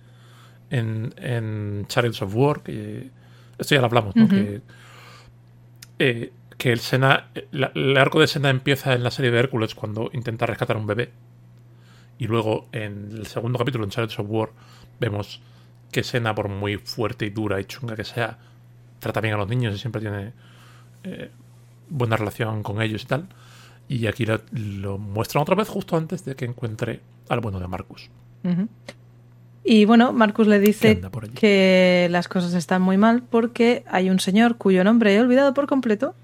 en, 0.72 1.14
en 1.18 1.86
Chariots 1.88 2.24
of 2.24 2.34
War. 2.36 2.62
Que, 2.64 3.12
esto 3.60 3.76
ya 3.76 3.82
lo 3.82 3.86
hablamos, 3.88 4.16
¿no? 4.16 4.28
Que, 4.28 4.62
eh, 6.00 6.32
que 6.58 6.72
el 6.72 6.80
Sena, 6.80 7.28
la- 7.52 7.72
el 7.76 7.96
arco 7.98 8.20
de 8.20 8.26
Sena 8.28 8.50
empieza 8.50 8.94
en 8.94 9.04
la 9.04 9.12
serie 9.12 9.30
de 9.30 9.38
Hércules 9.38 9.76
cuando 9.76 10.10
intenta 10.14 10.48
rescatar 10.48 10.76
a 10.76 10.80
un 10.80 10.88
bebé. 10.88 11.12
Y 12.18 12.26
luego 12.26 12.66
en 12.72 13.10
el 13.14 13.28
segundo 13.28 13.60
capítulo, 13.60 13.84
en 13.84 13.92
Chariots 13.92 14.18
of 14.18 14.26
War, 14.28 14.50
vemos 15.00 15.40
que 15.92 16.04
Sena, 16.04 16.36
por 16.36 16.50
muy 16.50 16.78
fuerte 16.78 17.26
y 17.26 17.30
dura 17.30 17.60
y 17.60 17.66
chunga 17.66 17.96
que 17.96 18.04
sea, 18.04 18.38
trata 19.00 19.22
bien 19.22 19.34
a 19.34 19.38
los 19.38 19.48
niños 19.48 19.76
y 19.76 19.78
siempre 19.78 20.02
tiene 20.02 20.34
eh, 21.04 21.30
buena 21.90 22.18
relación 22.18 22.64
con 22.64 22.82
ellos 22.82 23.04
y 23.04 23.06
tal. 23.06 23.28
Y 23.90 24.08
aquí 24.08 24.26
lo, 24.26 24.42
lo 24.52 24.98
muestran 24.98 25.42
otra 25.42 25.56
vez 25.56 25.70
justo 25.70 25.96
antes 25.96 26.26
de 26.26 26.36
que 26.36 26.46
encuentre 26.46 27.00
al 27.30 27.40
bueno 27.40 27.60
de 27.60 27.68
Marcus. 27.68 28.10
Y 29.64 29.84
bueno, 29.84 30.14
Marcus 30.14 30.48
le 30.48 30.60
dice 30.60 31.02
que 31.36 32.08
las 32.10 32.30
cosas 32.30 32.54
están 32.54 32.82
muy 32.82 32.98
mal 32.98 33.24
porque 33.24 33.84
hay 33.88 34.10
un 34.10 34.20
señor 34.20 34.56
cuyo 34.56 34.84
nombre 34.86 35.14
he 35.14 35.20
olvidado 35.20 35.54
por 35.54 35.68
completo. 35.68 36.16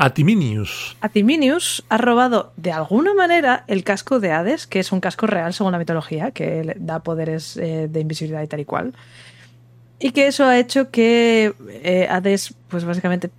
Atiminius. 0.00 0.96
Atiminius 1.02 1.84
ha 1.90 1.98
robado 1.98 2.54
de 2.56 2.72
alguna 2.72 3.12
manera 3.12 3.64
el 3.66 3.84
casco 3.84 4.18
de 4.18 4.32
Hades, 4.32 4.66
que 4.66 4.80
es 4.80 4.92
un 4.92 5.00
casco 5.00 5.26
real 5.26 5.52
según 5.52 5.72
la 5.72 5.78
mitología, 5.78 6.30
que 6.30 6.64
le 6.64 6.74
da 6.78 7.00
poderes 7.00 7.58
eh, 7.58 7.86
de 7.86 8.00
invisibilidad 8.00 8.42
y 8.42 8.46
tal 8.46 8.60
y 8.60 8.64
cual. 8.64 8.94
Y 9.98 10.12
que 10.12 10.26
eso 10.26 10.46
ha 10.46 10.58
hecho 10.58 10.90
que 10.90 11.52
eh, 11.68 12.08
Hades, 12.10 12.54
pues 12.68 12.86
básicamente, 12.86 13.30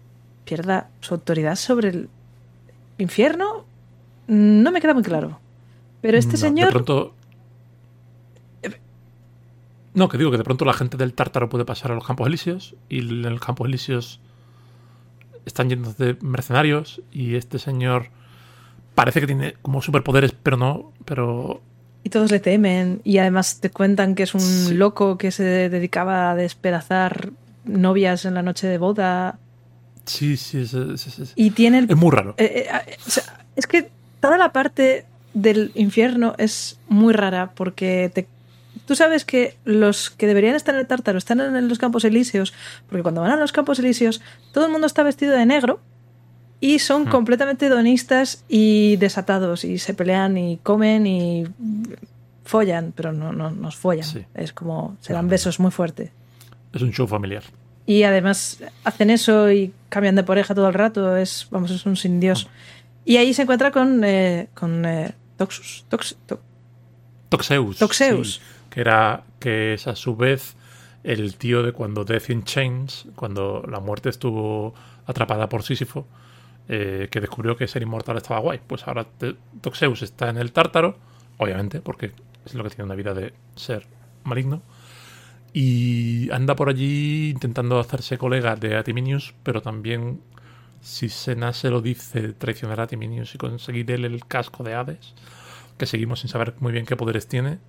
pierda 0.46 0.88
su 1.00 1.16
autoridad 1.16 1.56
sobre 1.56 1.90
el 1.90 2.10
infierno. 3.00 3.66
No 4.28 4.72
me 4.72 4.82
queda 4.82 4.94
muy 4.94 5.02
claro. 5.02 5.40
Pero 6.02 6.16
este 6.16 6.34
No, 6.34 6.38
señor. 6.38 6.68
De 6.68 6.74
pronto. 6.74 7.16
No, 9.96 10.10
que 10.10 10.20
digo 10.20 10.30
que 10.30 10.38
de 10.38 10.44
pronto 10.44 10.64
la 10.64 10.74
gente 10.74 10.96
del 10.96 11.14
Tártaro 11.14 11.50
puede 11.50 11.66
pasar 11.66 11.92
a 11.92 11.96
los 11.96 12.06
Campos 12.06 12.28
Elíseos 12.28 12.76
y 12.88 13.00
en 13.00 13.24
los 13.24 13.42
Campos 13.42 13.68
Elíseos 13.68 14.22
están 15.46 15.70
llenos 15.70 15.98
de 15.98 16.18
mercenarios 16.22 17.02
y 17.12 17.36
este 17.36 17.60
señor 17.60 18.08
parece 18.96 19.20
que 19.22 19.28
tiene 19.28 19.56
como 19.62 19.82
superpoderes, 19.82 20.34
pero 20.44 20.58
no, 20.58 20.92
pero 21.06 21.62
Y 22.04 22.10
todos 22.10 22.32
le 22.32 22.40
temen. 22.40 23.00
Y 23.04 23.20
además 23.20 23.60
te 23.62 23.70
cuentan 23.70 24.16
que 24.16 24.24
es 24.24 24.34
un 24.34 24.42
Sí. 24.42 24.74
loco 24.74 25.18
que 25.20 25.32
se 25.32 25.44
dedicaba 25.70 26.32
a 26.32 26.36
despedazar 26.36 27.30
novias 27.66 28.26
en 28.26 28.34
la 28.34 28.42
noche 28.42 28.68
de 28.68 28.78
boda. 28.78 29.38
sí, 30.06 30.36
sí, 30.36 30.62
es- 30.62 30.74
es- 30.74 31.34
Y 31.36 31.52
tiene 31.52 31.78
el 31.78 31.90
es 31.92 31.96
muy 31.96 32.10
raro. 32.12 32.34
Eh, 32.38 32.68
eh, 32.68 32.98
o 33.06 33.10
sea, 33.10 33.24
es 33.56 33.68
que 33.68 33.90
toda 34.20 34.38
la 34.40 34.52
parte 34.52 35.06
del 35.36 35.72
infierno 35.76 36.34
es 36.40 36.80
muy 36.90 37.14
rara 37.14 37.52
porque 37.54 38.12
te- 38.14 38.28
tú 38.92 38.96
sabes 38.98 39.24
que 39.24 39.56
los 39.64 40.10
que 40.10 40.28
deberían 40.28 40.54
estar 40.56 40.76
en 40.76 40.82
el 40.82 40.88
tártaro 40.88 41.18
están 41.18 41.40
en 41.40 41.68
los 41.70 41.80
campos 41.80 42.04
elíseos 42.04 42.52
porque 42.90 43.04
cuando 43.04 43.22
van 43.22 43.32
a 43.32 43.38
los 43.38 43.54
campos 43.54 43.80
elíseos 43.80 44.20
todo 44.52 44.66
el 44.66 44.72
mundo 44.74 44.86
está 44.86 45.02
vestido 45.02 45.32
de 45.34 45.46
negro 45.46 45.80
y 46.60 46.80
son 46.80 47.04
Hmm. 47.06 47.10
completamente 47.10 47.68
hedonistas 47.68 48.44
y 48.50 48.98
desatados 48.98 49.64
y 49.64 49.78
se 49.78 49.94
pelean 49.94 50.38
y 50.38 50.58
comen 50.58 51.08
y 51.08 51.46
follan, 52.44 52.92
pero 52.96 53.14
no, 53.14 53.32
no 53.32 53.50
nos 53.52 53.78
follan. 53.78 54.04
Sí. 54.04 54.26
Es 54.34 54.52
como 54.52 54.98
se 55.00 55.14
dan 55.14 55.22
No, 55.24 55.28
no, 55.28 55.32
besos 55.32 55.60
muy 55.62 55.72
fuerte. 55.72 56.12
Es 56.74 56.82
un 56.82 56.92
show 56.92 57.08
familiar. 57.08 57.44
Y 57.86 58.04
además 58.04 58.60
hacen 58.84 59.10
eso 59.10 59.50
y 59.52 59.74
cambian 59.90 60.16
de 60.16 60.24
pareja 60.24 60.54
todo 60.54 60.68
el 60.68 60.74
rato. 60.74 61.16
Es, 61.16 61.48
vamos, 61.50 61.72
es 61.72 61.86
un 61.86 61.96
sin 61.96 62.20
Dios. 62.20 62.48
Y 63.06 63.18
ahí 63.18 63.34
se 63.34 63.44
encuentra 63.44 63.72
con, 63.72 64.04
eh, 64.04 64.50
con 64.54 64.86
eh, 64.86 65.14
Toxus. 65.38 65.86
Tox- 65.90 66.16
To- 66.26 66.42
Toxeus. 67.30 67.78
Toxeus. 67.78 68.34
sí, 68.36 68.42
que 68.72 68.82
era 68.82 69.26
que 69.40 69.76
es 69.76 69.86
a 69.86 69.96
su 69.96 70.16
vez 70.16 70.56
el 71.04 71.36
tío 71.36 71.62
de 71.62 71.74
cuando 71.74 72.04
Death 72.04 72.30
in 72.30 72.44
Chains, 72.44 73.08
cuando 73.16 73.64
la 73.70 73.80
muerte 73.80 74.10
estuvo 74.10 74.74
atrapada 75.06 75.50
por 75.50 75.62
Sísifo, 75.62 76.08
eh, 76.68 77.08
que 77.12 77.20
descubrió 77.20 77.58
que 77.58 77.68
ser 77.68 77.82
inmortal 77.82 78.18
estaba 78.18 78.40
guay. 78.40 78.62
Pues 78.66 78.88
ahora 78.88 79.06
Toxeus 79.62 80.02
está 80.04 80.30
en 80.30 80.38
el 80.38 80.52
tártaro, 80.52 80.98
obviamente, 81.38 81.82
porque 81.82 82.14
es 82.46 82.54
lo 82.54 82.64
que 82.64 82.70
tiene 82.70 82.86
una 82.86 82.96
vida 82.96 83.14
de 83.14 83.34
ser 83.56 83.86
maligno. 84.24 84.62
Y 85.54 86.32
anda 86.32 86.56
por 86.56 86.70
allí 86.70 87.30
intentando 87.30 87.78
hacerse 87.78 88.18
colega 88.18 88.56
de 88.56 88.78
Atiminius, 88.78 89.34
pero 89.44 89.62
también, 89.62 90.22
si 90.80 91.10
Sena 91.10 91.52
se 91.52 91.70
lo 91.70 91.82
dice, 91.82 92.32
traicionar 92.34 92.80
a 92.80 92.84
Atiminius 92.84 93.36
y 93.36 93.38
conseguir 93.38 93.92
él 93.92 94.06
el 94.06 94.26
casco 94.26 94.64
de 94.64 94.76
Hades, 94.76 95.14
que 95.78 95.86
seguimos 95.86 96.22
sin 96.22 96.30
saber 96.30 96.54
muy 96.60 96.72
bien 96.72 96.86
qué 96.86 96.96
poderes 96.96 97.28
tiene. 97.28 97.60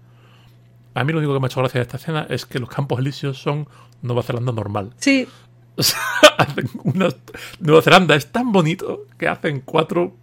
A 0.94 1.04
mí 1.04 1.12
lo 1.12 1.18
único 1.18 1.32
que 1.34 1.40
me 1.40 1.46
ha 1.46 1.48
hecho 1.48 1.60
gracia 1.60 1.78
de 1.78 1.82
esta 1.82 1.96
escena 1.96 2.26
es 2.28 2.44
que 2.46 2.58
los 2.58 2.68
campos 2.68 2.98
elíseos 3.00 3.38
son 3.40 3.66
Nueva 4.02 4.22
Zelanda 4.22 4.52
normal. 4.52 4.90
Sí, 4.98 5.26
O 5.76 5.82
sea, 5.82 5.98
hacen 6.38 6.68
unas- 6.84 7.16
Nueva 7.60 7.80
Zelanda 7.82 8.14
es 8.14 8.26
tan 8.30 8.52
bonito 8.52 9.06
que 9.16 9.26
hacen 9.28 9.62
cuatro 9.64 10.14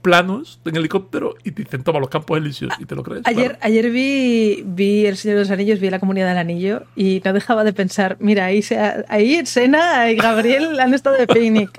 planos 0.00 0.60
en 0.64 0.74
helicóptero 0.76 1.36
y 1.44 1.52
te 1.52 1.62
dicen 1.62 1.84
toma 1.84 2.00
los 2.00 2.08
campos 2.08 2.36
elíseos 2.38 2.72
y 2.80 2.86
te 2.86 2.94
lo 2.96 3.02
crees. 3.04 3.22
Ayer, 3.24 3.50
Claro. 3.52 3.58
ayer 3.62 3.90
vi, 3.90 4.62
vi 4.66 5.06
El 5.06 5.16
Señor 5.16 5.36
de 5.38 5.42
los 5.44 5.50
Anillos, 5.52 5.78
vi 5.78 5.90
La 5.90 6.00
Comunidad 6.00 6.28
del 6.28 6.38
Anillo 6.38 6.82
y 6.96 7.20
no 7.24 7.32
dejaba 7.32 7.62
de 7.64 7.72
pensar, 7.72 8.16
mira, 8.18 8.46
ahí, 8.46 8.62
se, 8.62 8.78
ahí 9.08 9.44
Sena 9.46 10.10
y 10.10 10.16
Gabriel 10.16 10.78
han 10.80 10.92
estado 10.94 11.16
de 11.16 11.26
picnic. 11.28 11.70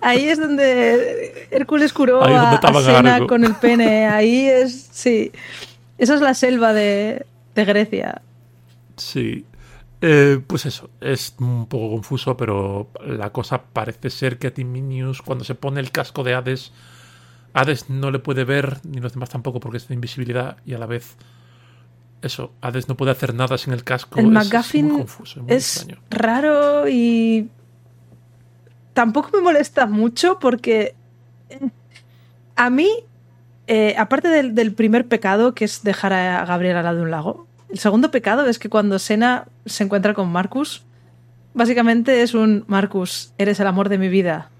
Ahí 0.00 0.28
es 0.28 0.38
donde 0.40 1.46
Hércules 1.52 1.92
curó 1.92 2.22
a, 2.22 2.50
a 2.52 2.82
Sena 2.82 3.26
con 3.28 3.44
el 3.44 3.54
pene. 3.54 4.06
Ahí 4.06 4.46
es, 4.48 4.88
sí. 4.92 5.30
Esa 5.98 6.14
es 6.16 6.20
la 6.20 6.34
selva 6.34 6.72
de, 6.72 7.26
de 7.58 7.64
Grecia. 7.64 8.22
Sí. 8.96 9.44
Eh, 10.00 10.40
pues 10.46 10.64
eso, 10.64 10.90
es 11.00 11.34
un 11.40 11.66
poco 11.66 11.90
confuso, 11.90 12.36
pero 12.36 12.88
la 13.04 13.30
cosa 13.30 13.62
parece 13.62 14.10
ser 14.10 14.38
que 14.38 14.46
a 14.46 14.54
Timinius, 14.54 15.22
cuando 15.22 15.44
se 15.44 15.56
pone 15.56 15.80
el 15.80 15.90
casco 15.90 16.22
de 16.22 16.34
Hades, 16.34 16.72
Hades 17.52 17.90
no 17.90 18.12
le 18.12 18.20
puede 18.20 18.44
ver, 18.44 18.78
ni 18.84 19.00
los 19.00 19.12
demás 19.12 19.30
tampoco, 19.30 19.58
porque 19.58 19.78
es 19.78 19.88
de 19.88 19.94
invisibilidad, 19.94 20.58
y 20.64 20.74
a 20.74 20.78
la 20.78 20.86
vez, 20.86 21.16
eso, 22.22 22.52
Hades 22.60 22.88
no 22.88 22.96
puede 22.96 23.10
hacer 23.10 23.34
nada 23.34 23.58
sin 23.58 23.72
el 23.72 23.82
casco. 23.82 24.20
El 24.20 24.26
es, 24.26 24.32
McGuffin 24.32 24.86
es 24.86 24.92
muy 24.92 25.00
confuso, 25.00 25.42
muy 25.42 25.52
es 25.52 25.88
raro 26.10 26.88
y 26.88 27.48
tampoco 28.92 29.30
me 29.36 29.42
molesta 29.42 29.86
mucho 29.86 30.38
porque 30.38 30.94
a 32.54 32.70
mí, 32.70 32.88
eh, 33.66 33.96
aparte 33.98 34.28
del, 34.28 34.54
del 34.54 34.74
primer 34.74 35.08
pecado, 35.08 35.56
que 35.56 35.64
es 35.64 35.82
dejar 35.82 36.12
a 36.12 36.44
Gabriel 36.44 36.76
al 36.76 36.84
lado 36.84 36.98
de 36.98 37.02
un 37.02 37.10
lago, 37.10 37.47
el 37.70 37.78
segundo 37.78 38.10
pecado 38.10 38.46
es 38.46 38.58
que 38.58 38.68
cuando 38.68 38.98
Sena 38.98 39.46
se 39.66 39.84
encuentra 39.84 40.14
con 40.14 40.30
Marcus, 40.30 40.82
básicamente 41.54 42.22
es 42.22 42.34
un 42.34 42.64
Marcus, 42.66 43.32
eres 43.38 43.60
el 43.60 43.66
amor 43.66 43.88
de 43.88 43.98
mi 43.98 44.08
vida. 44.08 44.50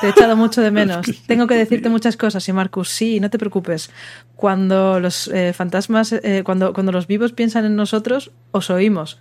Te 0.00 0.06
he 0.06 0.10
echado 0.10 0.36
mucho 0.36 0.60
de 0.60 0.70
menos. 0.80 1.04
Tengo 1.26 1.46
que 1.46 1.54
decirte 1.56 1.88
muchas 1.88 2.16
cosas. 2.16 2.48
Y 2.48 2.52
Marcus, 2.52 2.88
sí, 2.90 3.18
no 3.18 3.28
te 3.30 3.38
preocupes. 3.38 3.90
Cuando 4.36 5.00
los 5.00 5.28
eh, 5.28 5.52
fantasmas, 5.52 6.12
eh, 6.12 6.42
cuando, 6.44 6.72
cuando 6.72 6.92
los 6.92 7.06
vivos 7.08 7.32
piensan 7.32 7.64
en 7.64 7.74
nosotros, 7.76 8.30
os 8.52 8.70
oímos. 8.70 9.20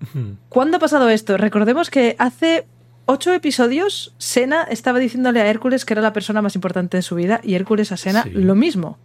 ¿Cuándo 0.48 0.76
ha 0.76 0.80
pasado 0.80 1.08
esto? 1.08 1.36
Recordemos 1.36 1.90
que 1.90 2.14
hace 2.18 2.66
ocho 3.06 3.32
episodios 3.32 4.14
Sena 4.18 4.62
estaba 4.64 4.98
diciéndole 4.98 5.40
a 5.40 5.46
Hércules 5.46 5.84
que 5.84 5.94
era 5.94 6.02
la 6.02 6.12
persona 6.12 6.42
más 6.42 6.54
importante 6.54 6.96
de 6.98 7.02
su 7.02 7.14
vida 7.14 7.40
y 7.42 7.54
Hércules 7.54 7.90
a 7.92 7.96
Sena 7.96 8.22
Sí. 8.24 8.30
lo 8.30 8.54
mismo. 8.54 8.98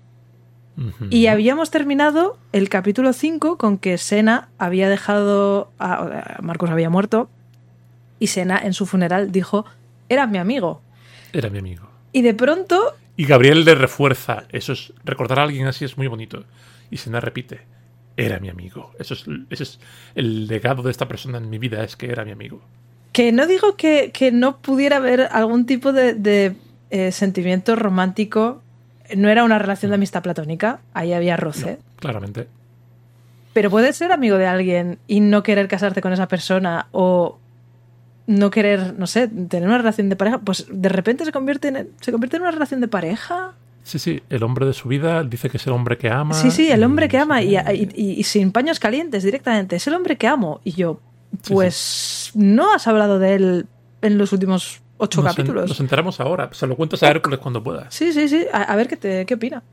Y 1.10 1.28
habíamos 1.28 1.72
terminado 1.72 2.38
el 2.52 2.70
capítulo 2.70 3.14
5 3.14 3.58
con 3.58 3.78
que 3.78 3.98
Sena 3.98 4.50
había 4.58 4.90
dejado. 4.90 5.72
A, 5.80 6.38
Marcos 6.42 6.70
había 6.70 6.90
muerto. 6.90 7.30
Y 8.20 8.28
Sena 8.28 8.60
en 8.60 8.74
su 8.74 8.86
funeral 8.86 9.32
dijo: 9.32 9.66
Era 10.10 10.28
mi 10.28 10.38
amigo. 10.38 10.82
Era 11.34 11.50
mi 11.50 11.60
amigo. 11.60 11.90
Y 12.12 12.22
de 12.22 12.34
pronto. 12.34 12.96
Y 13.18 13.26
Gabriel 13.26 13.66
le 13.66 13.76
refuerza. 13.76 14.44
Eso 14.50 14.74
es. 14.74 14.94
Recordar 15.04 15.40
a 15.40 15.44
alguien 15.44 15.68
así 15.68 15.86
es 15.86 15.98
muy 15.98 16.08
bonito. 16.08 16.46
Y 16.90 16.98
Sena 16.98 17.20
repite. 17.20 17.62
Era 18.18 18.40
mi 18.40 18.50
amigo. 18.50 18.92
Eso 19.00 19.14
es, 19.14 19.26
ese 19.50 19.64
es 19.64 19.80
el 20.16 20.48
legado 20.48 20.84
de 20.84 20.92
esta 20.92 21.08
persona 21.08 21.38
en 21.38 21.50
mi 21.50 21.58
vida, 21.58 21.84
es 21.84 21.96
que 21.96 22.12
era 22.12 22.26
mi 22.26 22.32
amigo. 22.32 22.62
Que 23.14 23.32
no 23.32 23.48
digo 23.48 23.76
que, 23.76 24.12
que 24.14 24.32
no 24.32 24.58
pudiera 24.58 24.98
haber 24.98 25.22
algún 25.32 25.66
tipo 25.66 25.92
de, 25.92 26.14
de, 26.14 26.56
eh, 26.92 27.12
sentimiento 27.12 27.76
romántico. 27.76 28.62
No 29.16 29.30
era 29.30 29.44
una 29.44 29.60
relación 29.60 29.92
de 29.92 29.96
amistad 29.96 30.22
platónica. 30.24 30.80
Ahí 30.94 31.14
había 31.14 31.38
roce. 31.38 31.72
No, 31.80 31.96
claramente. 31.98 32.48
Pero 33.54 33.70
puedes 33.70 33.96
ser 33.98 34.12
amigo 34.12 34.38
de 34.38 34.48
alguien 34.48 34.98
y 35.08 35.20
no 35.20 35.44
querer 35.44 35.68
casarte 35.68 36.02
con 36.02 36.14
esa 36.14 36.28
persona 36.28 36.88
o 36.92 37.38
no 38.28 38.50
querer, 38.50 38.94
no 38.98 39.08
sé, 39.08 39.28
tener 39.28 39.68
una 39.68 39.78
relación 39.80 40.08
de 40.08 40.16
pareja, 40.16 40.38
pues 40.40 40.68
de 40.72 40.88
repente 40.90 41.26
se 41.26 41.32
convierte 41.34 41.68
en, 41.68 41.90
se 42.00 42.12
convierte 42.12 42.38
en 42.38 42.44
una 42.44 42.52
relación 42.52 42.80
de 42.80 42.88
pareja. 42.88 43.54
Sí, 43.84 44.00
sí, 44.00 44.22
el 44.30 44.44
hombre 44.44 44.66
de 44.66 44.74
su 44.74 44.88
vida 44.88 45.24
dice 45.24 45.50
que 45.50 45.58
es 45.58 45.68
el 45.68 45.74
hombre 45.74 45.98
que 45.98 46.10
ama. 46.10 46.34
Sí, 46.36 46.50
sí, 46.52 46.72
el 46.72 46.84
hombre 46.84 47.10
que 47.10 47.18
ama 47.18 47.42
y, 47.42 47.50
qué. 47.58 47.76
y- 47.76 47.90
y- 48.12 48.12
y 48.20 48.24
sin 48.24 48.52
paños 48.52 48.80
calientes 48.80 49.24
directamente. 49.24 49.76
Es 49.76 49.88
el 49.88 49.96
hombre 49.96 50.16
que 50.18 50.28
amo. 50.28 50.62
Y 50.64 50.72
yo, 50.74 51.02
Sí, 51.44 51.54
pues 51.54 52.32
no 52.36 52.74
has 52.74 52.88
hablado 52.88 53.18
de 53.20 53.36
él 53.36 53.66
en 54.02 54.18
los 54.18 54.32
últimos 54.34 54.82
ocho 55.02 55.22
Nos 55.22 55.32
en- 55.32 55.36
capítulos. 55.36 55.70
Nos 55.70 55.80
enteramos 55.80 56.20
ahora. 56.20 56.50
Se 56.54 56.66
lo 56.68 56.76
cuentas 56.76 57.04
a 57.04 57.10
Hércules 57.10 57.40
cuando 57.40 57.62
puedas. 57.64 57.94
Sí, 57.94 58.14
sí, 58.14 58.28
sí. 58.30 58.46
A, 58.54 58.64
a 58.64 58.76
ver 58.76 58.88
qué, 58.88 58.98
te, 58.98 59.26
qué 59.26 59.34
opina. 59.34 59.64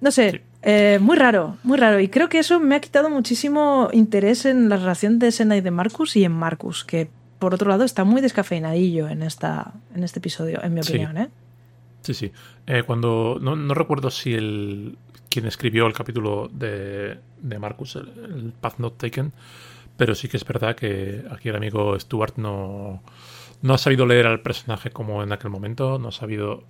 No 0.00 0.10
sé, 0.10 0.30
Sí. 0.30 0.40
eh, 0.62 0.98
muy 1.00 1.16
raro, 1.16 1.58
muy 1.62 1.76
raro. 1.78 2.00
Y 2.00 2.08
creo 2.08 2.28
que 2.28 2.38
eso 2.38 2.58
me 2.60 2.74
ha 2.76 2.80
quitado 2.80 3.10
muchísimo 3.10 3.88
interés 3.92 4.46
en 4.46 4.68
la 4.68 4.76
relación 4.76 5.18
de 5.18 5.30
Sena 5.32 5.56
y 5.56 5.60
de 5.60 5.70
Marcus 5.70 6.16
y 6.16 6.24
en 6.24 6.32
Marcus, 6.32 6.84
que 6.84 7.10
por 7.38 7.52
otro 7.54 7.68
lado 7.68 7.84
está 7.84 8.04
muy 8.04 8.20
descafeinadillo 8.22 9.08
en, 9.08 9.22
esta, 9.22 9.72
en 9.94 10.02
este 10.04 10.18
episodio, 10.20 10.62
en 10.62 10.72
mi 10.74 10.82
Sí. 10.82 10.92
opinión. 10.92 11.18
¿eh? 11.18 11.28
Sí, 12.02 12.14
sí. 12.14 12.32
Eh, 12.66 12.82
cuando. 12.86 13.38
No, 13.42 13.56
no 13.56 13.74
recuerdo 13.74 14.10
si 14.10 14.32
el. 14.34 14.96
quien 15.28 15.46
escribió 15.46 15.86
el 15.86 15.92
capítulo 15.92 16.48
de, 16.52 17.18
de 17.42 17.58
Marcus, 17.58 17.96
el, 17.96 18.08
el 18.24 18.52
Path 18.58 18.78
Not 18.78 18.96
Taken. 18.96 19.32
Pero 19.98 20.14
sí 20.14 20.28
que 20.28 20.38
es 20.38 20.44
verdad 20.46 20.74
que 20.74 21.24
aquí 21.30 21.50
el 21.50 21.56
amigo 21.56 21.98
Stuart 22.00 22.36
no. 22.38 23.02
No 23.62 23.74
ha 23.74 23.78
sabido 23.78 24.06
leer 24.06 24.26
al 24.26 24.40
personaje 24.40 24.90
como 24.90 25.22
en 25.22 25.32
aquel 25.32 25.50
momento. 25.50 25.98
No 25.98 26.08
ha 26.08 26.12
sabido 26.12 26.64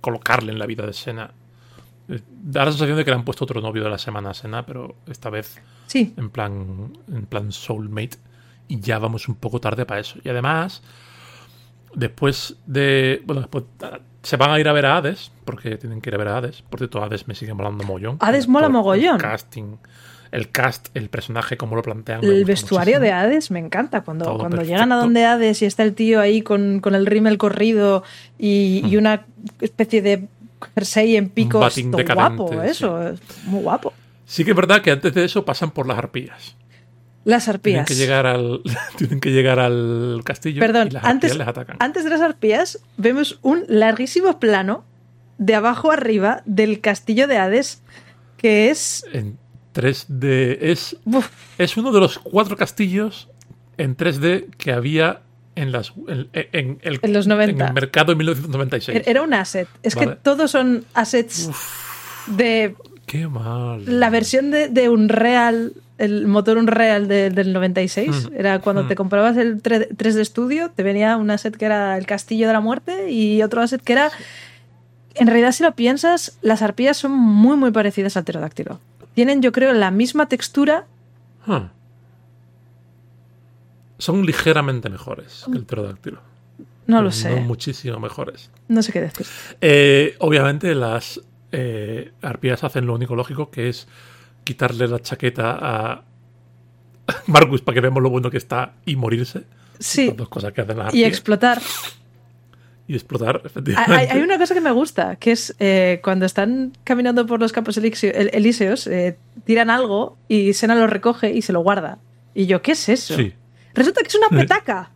colocarle 0.00 0.52
en 0.52 0.58
la 0.58 0.66
vida 0.66 0.86
de 0.86 0.92
Sena. 0.92 1.32
Eh, 2.08 2.20
Da 2.28 2.64
la 2.64 2.70
sensación 2.70 2.96
de 2.96 3.04
que 3.04 3.10
le 3.10 3.16
han 3.16 3.24
puesto 3.24 3.44
otro 3.44 3.60
novio 3.60 3.82
de 3.84 3.90
la 3.90 3.98
semana 3.98 4.30
a 4.30 4.34
Sena, 4.34 4.64
pero 4.64 4.94
esta 5.06 5.30
vez 5.30 5.60
Sí, 5.86 6.14
en 6.16 6.30
plan, 6.30 6.92
en 7.12 7.26
plan 7.26 7.52
soulmate 7.52 8.18
y 8.68 8.80
ya 8.80 8.98
vamos 8.98 9.28
un 9.28 9.36
poco 9.36 9.60
tarde 9.60 9.84
para 9.86 10.00
eso. 10.00 10.18
Y 10.24 10.28
además, 10.28 10.82
después 11.94 12.56
de, 12.66 13.22
bueno, 13.24 13.42
después 13.42 13.64
ah, 13.82 13.98
se 14.22 14.36
van 14.36 14.50
a 14.50 14.58
ir 14.60 14.68
a 14.68 14.72
ver 14.72 14.86
a 14.86 14.96
Hades, 14.96 15.30
porque 15.44 15.76
tienen 15.76 16.00
que 16.00 16.10
ir 16.10 16.14
a 16.14 16.18
ver 16.18 16.28
a 16.28 16.38
Hades. 16.38 16.62
Por 16.62 16.80
cierto, 16.80 17.02
Hades 17.02 17.28
me 17.28 17.34
sigue 17.34 17.54
molando 17.54 17.84
mogollón. 17.84 18.16
Hades 18.20 18.48
mola 18.48 18.68
mogollón. 18.68 19.18
Casting, 19.18 19.76
el 20.32 20.50
cast, 20.50 20.88
el 20.94 21.08
personaje, 21.08 21.56
como 21.56 21.76
lo 21.76 21.82
plantean. 21.82 22.24
el 22.24 22.44
vestuario 22.44 23.00
de. 23.00 23.12
Hades 23.12 23.50
me 23.50 23.58
encanta. 23.58 24.02
Cuando, 24.02 24.24
Todo 24.26 24.38
cuando 24.38 24.56
perfecto. 24.56 24.74
llegan 24.74 24.92
a 24.92 24.96
donde 24.96 25.24
Hades 25.24 25.62
y 25.62 25.66
está 25.66 25.82
el 25.82 25.94
tío 25.94 26.20
ahí 26.20 26.42
con, 26.42 26.80
con 26.80 26.94
el 26.94 27.06
rímel 27.06 27.38
corrido 27.38 28.02
y, 28.38 28.82
y 28.84 28.96
Hmm. 28.96 28.98
una 28.98 29.26
especie 29.60 30.02
de 30.02 30.28
jersey 30.74 31.16
en 31.16 31.28
picos. 31.28 31.74
todo 31.74 32.02
guapo, 32.14 32.50
sí. 32.52 32.58
eso, 32.64 33.08
es 33.08 33.20
muy 33.44 33.62
guapo. 33.62 33.92
Sí 34.24 34.44
que 34.44 34.50
es 34.50 34.56
verdad 34.56 34.82
que 34.82 34.90
antes 34.90 35.14
de 35.14 35.24
eso 35.24 35.44
pasan 35.44 35.70
por 35.70 35.86
las 35.86 35.98
arpías. 35.98 36.56
Las 37.24 37.44
Tienen 37.44 37.80
arpías. 37.80 37.86
que 37.88 37.94
llegar 37.94 38.26
al, 38.26 38.60
tienen 38.96 39.20
que 39.20 39.30
llegar 39.30 39.58
al 39.58 40.20
castillo 40.24 40.60
Perdón, 40.60 40.88
y 40.88 40.90
las 40.92 41.04
antes, 41.04 41.32
arpías 41.32 41.38
les 41.38 41.48
atacan. 41.48 41.76
antes 41.80 42.04
de 42.04 42.10
las 42.10 42.20
arpías 42.20 42.78
vemos 42.96 43.38
un 43.42 43.64
larguísimo 43.68 44.38
plano 44.40 44.84
de 45.38 45.54
abajo 45.54 45.90
arriba 45.92 46.42
del 46.46 46.80
castillo 46.80 47.26
de 47.26 47.36
Hades 47.38 47.82
que 48.36 48.70
es... 48.70 49.04
En 49.12 49.38
3D 49.76 50.58
es 50.60 50.96
uf, 51.04 51.28
Es 51.58 51.76
uno 51.76 51.92
de 51.92 52.00
los 52.00 52.18
cuatro 52.18 52.56
castillos 52.56 53.28
en 53.78 53.96
3D 53.96 54.46
que 54.56 54.72
había 54.72 55.20
en, 55.54 55.72
las, 55.72 55.92
en, 56.08 56.28
en 56.32 56.78
el, 56.82 56.98
En 57.02 57.12
los 57.12 57.26
90. 57.26 57.62
en 57.64 57.68
el 57.68 57.74
mercado 57.74 58.12
en 58.12 58.18
1996. 58.18 59.02
era 59.06 59.22
un 59.22 59.32
asset. 59.34 59.68
Es 59.82 59.94
que 59.96 60.06
todos 60.06 60.50
son 60.50 60.84
assets 60.94 61.50
de 62.26 62.74
Qué 63.06 63.26
mal. 63.28 63.82
la 63.86 64.10
versión 64.10 64.50
de, 64.50 64.68
de 64.68 64.88
Unreal, 64.88 65.72
el 65.98 66.26
motor 66.26 66.58
Unreal 66.58 67.06
de- 67.08 67.30
del 67.30 67.52
96. 67.52 68.30
Mm. 68.30 68.34
Era 68.36 68.58
cuando 68.60 68.82
Mm. 68.84 68.88
te 68.88 68.94
comprabas 68.96 69.36
el 69.36 69.62
3, 69.62 69.88
3D 69.96 70.24
Studio, 70.24 70.70
te 70.74 70.82
venía 70.82 71.16
un 71.16 71.30
asset 71.30 71.56
que 71.56 71.64
era 71.64 71.96
el 71.96 72.04
castillo 72.06 72.46
de 72.48 72.52
la 72.52 72.60
muerte 72.60 73.10
y 73.10 73.42
otro 73.42 73.62
asset 73.62 73.80
que 73.82 73.92
era... 73.94 74.10
En 75.14 75.26
realidad, 75.28 75.52
si 75.52 75.62
lo 75.62 75.72
piensas, 75.74 76.36
las 76.42 76.60
arpías 76.60 76.98
son 76.98 77.12
muy, 77.12 77.56
muy 77.56 77.70
parecidas 77.70 78.18
al 78.18 78.24
pterodáctilo. 78.24 78.80
Tienen, 79.16 79.40
yo 79.40 79.50
creo, 79.50 79.72
la 79.72 79.90
misma 79.90 80.28
textura. 80.28 80.86
Son 83.98 84.26
ligeramente 84.26 84.90
mejores 84.90 85.44
que 85.50 85.56
el 85.56 85.64
pterodáctilo. 85.64 86.20
No 86.86 87.00
lo 87.00 87.10
sé. 87.10 87.30
No 87.34 87.40
muchísimo 87.40 87.98
mejores. 87.98 88.50
No 88.68 88.82
sé 88.82 88.92
qué 88.92 89.00
decir. 89.00 89.26
Eh, 89.62 90.16
obviamente 90.18 90.74
las 90.74 91.18
eh, 91.50 92.12
arpías 92.20 92.62
hacen 92.62 92.84
lo 92.84 92.94
único 92.94 93.16
lógico 93.16 93.50
que 93.50 93.70
es 93.70 93.88
quitarle 94.44 94.86
la 94.86 95.00
chaqueta 95.00 95.56
a 95.60 96.02
Marcus 97.26 97.62
para 97.62 97.74
que 97.74 97.80
veamos 97.80 98.02
lo 98.02 98.10
bueno 98.10 98.30
que 98.30 98.36
está 98.36 98.74
y 98.84 98.96
morirse. 98.96 99.44
Sí. 99.78 100.08
Las 100.08 100.16
dos 100.18 100.28
cosas 100.28 100.52
que 100.52 100.60
hacen 100.60 100.76
las 100.76 100.86
Y 100.94 100.98
arpías. 101.04 101.08
explotar. 101.08 101.62
Y 102.88 102.94
explotar, 102.94 103.36
Hay, 103.42 103.46
efectivamente. 103.46 104.12
hay 104.12 104.20
una 104.20 104.38
cosa 104.38 104.54
que 104.54 104.60
me 104.60 104.70
gusta, 104.70 105.16
que 105.16 105.32
es 105.32 105.54
eh, 105.58 106.00
cuando 106.04 106.24
están 106.26 106.72
caminando 106.84 107.26
por 107.26 107.40
los 107.40 107.52
campos 107.52 107.76
elíseos, 107.78 108.86
eh, 108.86 109.16
tiran 109.44 109.70
algo 109.70 110.16
y 110.28 110.52
Sena 110.54 110.74
lo 110.74 110.86
recoge 110.86 111.32
y 111.32 111.42
se 111.42 111.52
lo 111.52 111.60
guarda. 111.60 111.98
Y 112.34 112.46
yo, 112.46 112.62
¿qué 112.62 112.72
es 112.72 112.88
eso? 112.88 113.16
Sí. 113.16 113.32
Resulta 113.74 114.02
que 114.02 114.08
es 114.08 114.14
una 114.14 114.28
petaca. 114.28 114.90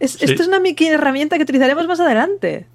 Es- 0.00 0.12
Sí. 0.12 0.24
Esto 0.26 0.42
es 0.42 0.48
una 0.48 0.60
herramienta 0.94 1.36
que 1.36 1.42
utilizaremos 1.42 1.86
más 1.88 1.98
adelante. 2.00 2.66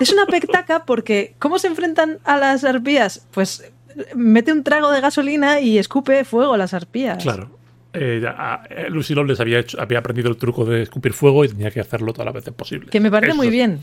Es 0.00 0.12
una 0.12 0.24
petaca 0.26 0.84
porque 0.84 1.34
¿cómo 1.38 1.58
se 1.58 1.66
enfrentan 1.66 2.18
a 2.24 2.36
las 2.38 2.64
arpías? 2.64 3.26
Pues 3.32 3.70
mete 4.14 4.52
un 4.52 4.62
trago 4.62 4.90
de 4.90 5.00
gasolina 5.00 5.60
y 5.60 5.78
escupe 5.78 6.24
fuego 6.24 6.54
a 6.54 6.58
las 6.58 6.74
arpías. 6.74 7.22
Claro. 7.22 7.50
Eh, 7.94 8.22
ah, 8.26 8.62
eh, 8.68 8.86
Lucy 8.90 9.14
Lawless 9.14 9.40
había, 9.40 9.60
hecho- 9.60 9.80
había 9.80 10.00
aprendido 10.00 10.28
el 10.28 10.36
truco 10.36 10.64
de 10.64 10.82
escupir 10.82 11.12
fuego 11.12 11.44
y 11.44 11.48
tenía 11.48 11.70
que 11.70 11.80
hacerlo 11.80 12.12
todas 12.12 12.26
las 12.26 12.34
veces 12.34 12.52
posible. 12.52 12.90
Que 12.90 13.00
me 13.00 13.10
parece 13.10 13.30
Eso 13.32 13.36
muy 13.36 13.48
bien. 13.50 13.80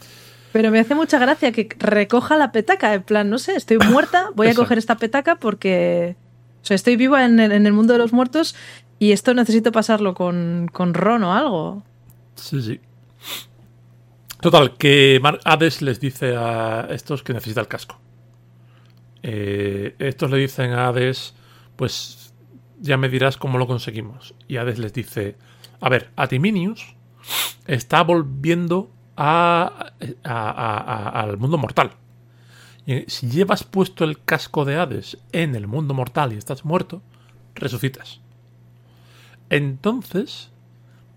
Pero 0.52 0.70
me 0.70 0.80
hace 0.80 0.96
mucha 0.96 1.18
gracia 1.18 1.52
que 1.54 1.70
recoja 1.80 2.36
la 2.36 2.52
petaca. 2.52 2.94
En 2.94 3.04
plan, 3.04 3.30
no 3.30 3.38
sé, 3.40 3.56
estoy 3.56 3.78
muerta, 3.78 4.30
voy 4.36 4.48
a 4.50 4.54
coger 4.54 4.78
esta 4.78 4.98
petaca 4.98 5.36
porque. 5.36 6.16
O 6.62 6.66
sea, 6.66 6.76
estoy 6.76 6.96
viva 6.98 7.26
en 7.26 7.40
el, 7.40 7.52
en 7.54 7.66
el 7.66 7.74
mundo 7.74 7.94
de 7.94 8.00
los 8.00 8.12
muertos 8.14 8.56
y 9.00 9.14
esto 9.14 9.34
necesito 9.34 9.72
pasarlo 9.72 10.14
con, 10.14 10.70
con 10.72 10.94
Ron 10.94 11.24
o 11.24 11.34
algo. 11.34 11.84
Sí, 12.36 12.62
sí. 12.62 12.80
Total, 14.42 14.76
que 14.78 15.20
Mar- 15.22 15.40
Hades 15.46 15.82
les 15.82 16.00
dice 16.00 16.36
a 16.36 16.88
estos 16.92 17.24
que 17.24 17.34
necesita 17.34 17.62
el 17.62 17.68
casco. 17.68 18.00
Eh, 19.24 19.96
estos 20.00 20.30
le 20.32 20.38
dicen 20.38 20.72
a 20.72 20.88
Hades, 20.88 21.34
pues 21.76 22.21
ya 22.82 22.98
me 22.98 23.08
dirás 23.10 23.38
cómo 23.38 23.58
lo 23.58 23.68
conseguimos. 23.68 24.34
Y 24.48 24.58
Hades 24.58 24.80
les 24.80 24.92
dice, 24.94 25.38
a 25.80 25.88
ver, 25.90 26.12
Atiminius 26.18 26.96
está 27.68 28.04
volviendo 28.04 28.92
a, 29.16 29.92
a- 30.24 31.10
al 31.22 31.38
mundo 31.38 31.58
mortal. 31.58 31.92
Si 33.08 33.30
llevas 33.30 33.64
puesto 33.64 34.04
el 34.04 34.22
casco 34.24 34.66
de 34.66 34.76
Hades 34.76 35.18
en 35.32 35.56
el 35.56 35.68
mundo 35.68 35.94
mortal 35.94 36.34
y 36.34 36.38
estás 36.38 36.66
muerto, 36.66 37.02
resucitas. 37.56 38.20
Entonces, 39.50 40.52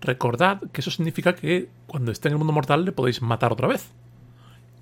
recordad 0.01 0.61
que 0.71 0.81
eso 0.81 0.91
significa 0.91 1.35
que 1.35 1.69
cuando 1.87 2.11
esté 2.11 2.27
en 2.27 2.33
el 2.33 2.37
mundo 2.37 2.53
mortal 2.53 2.85
le 2.85 2.91
podéis 2.91 3.21
matar 3.21 3.51
otra 3.51 3.67
vez. 3.67 3.91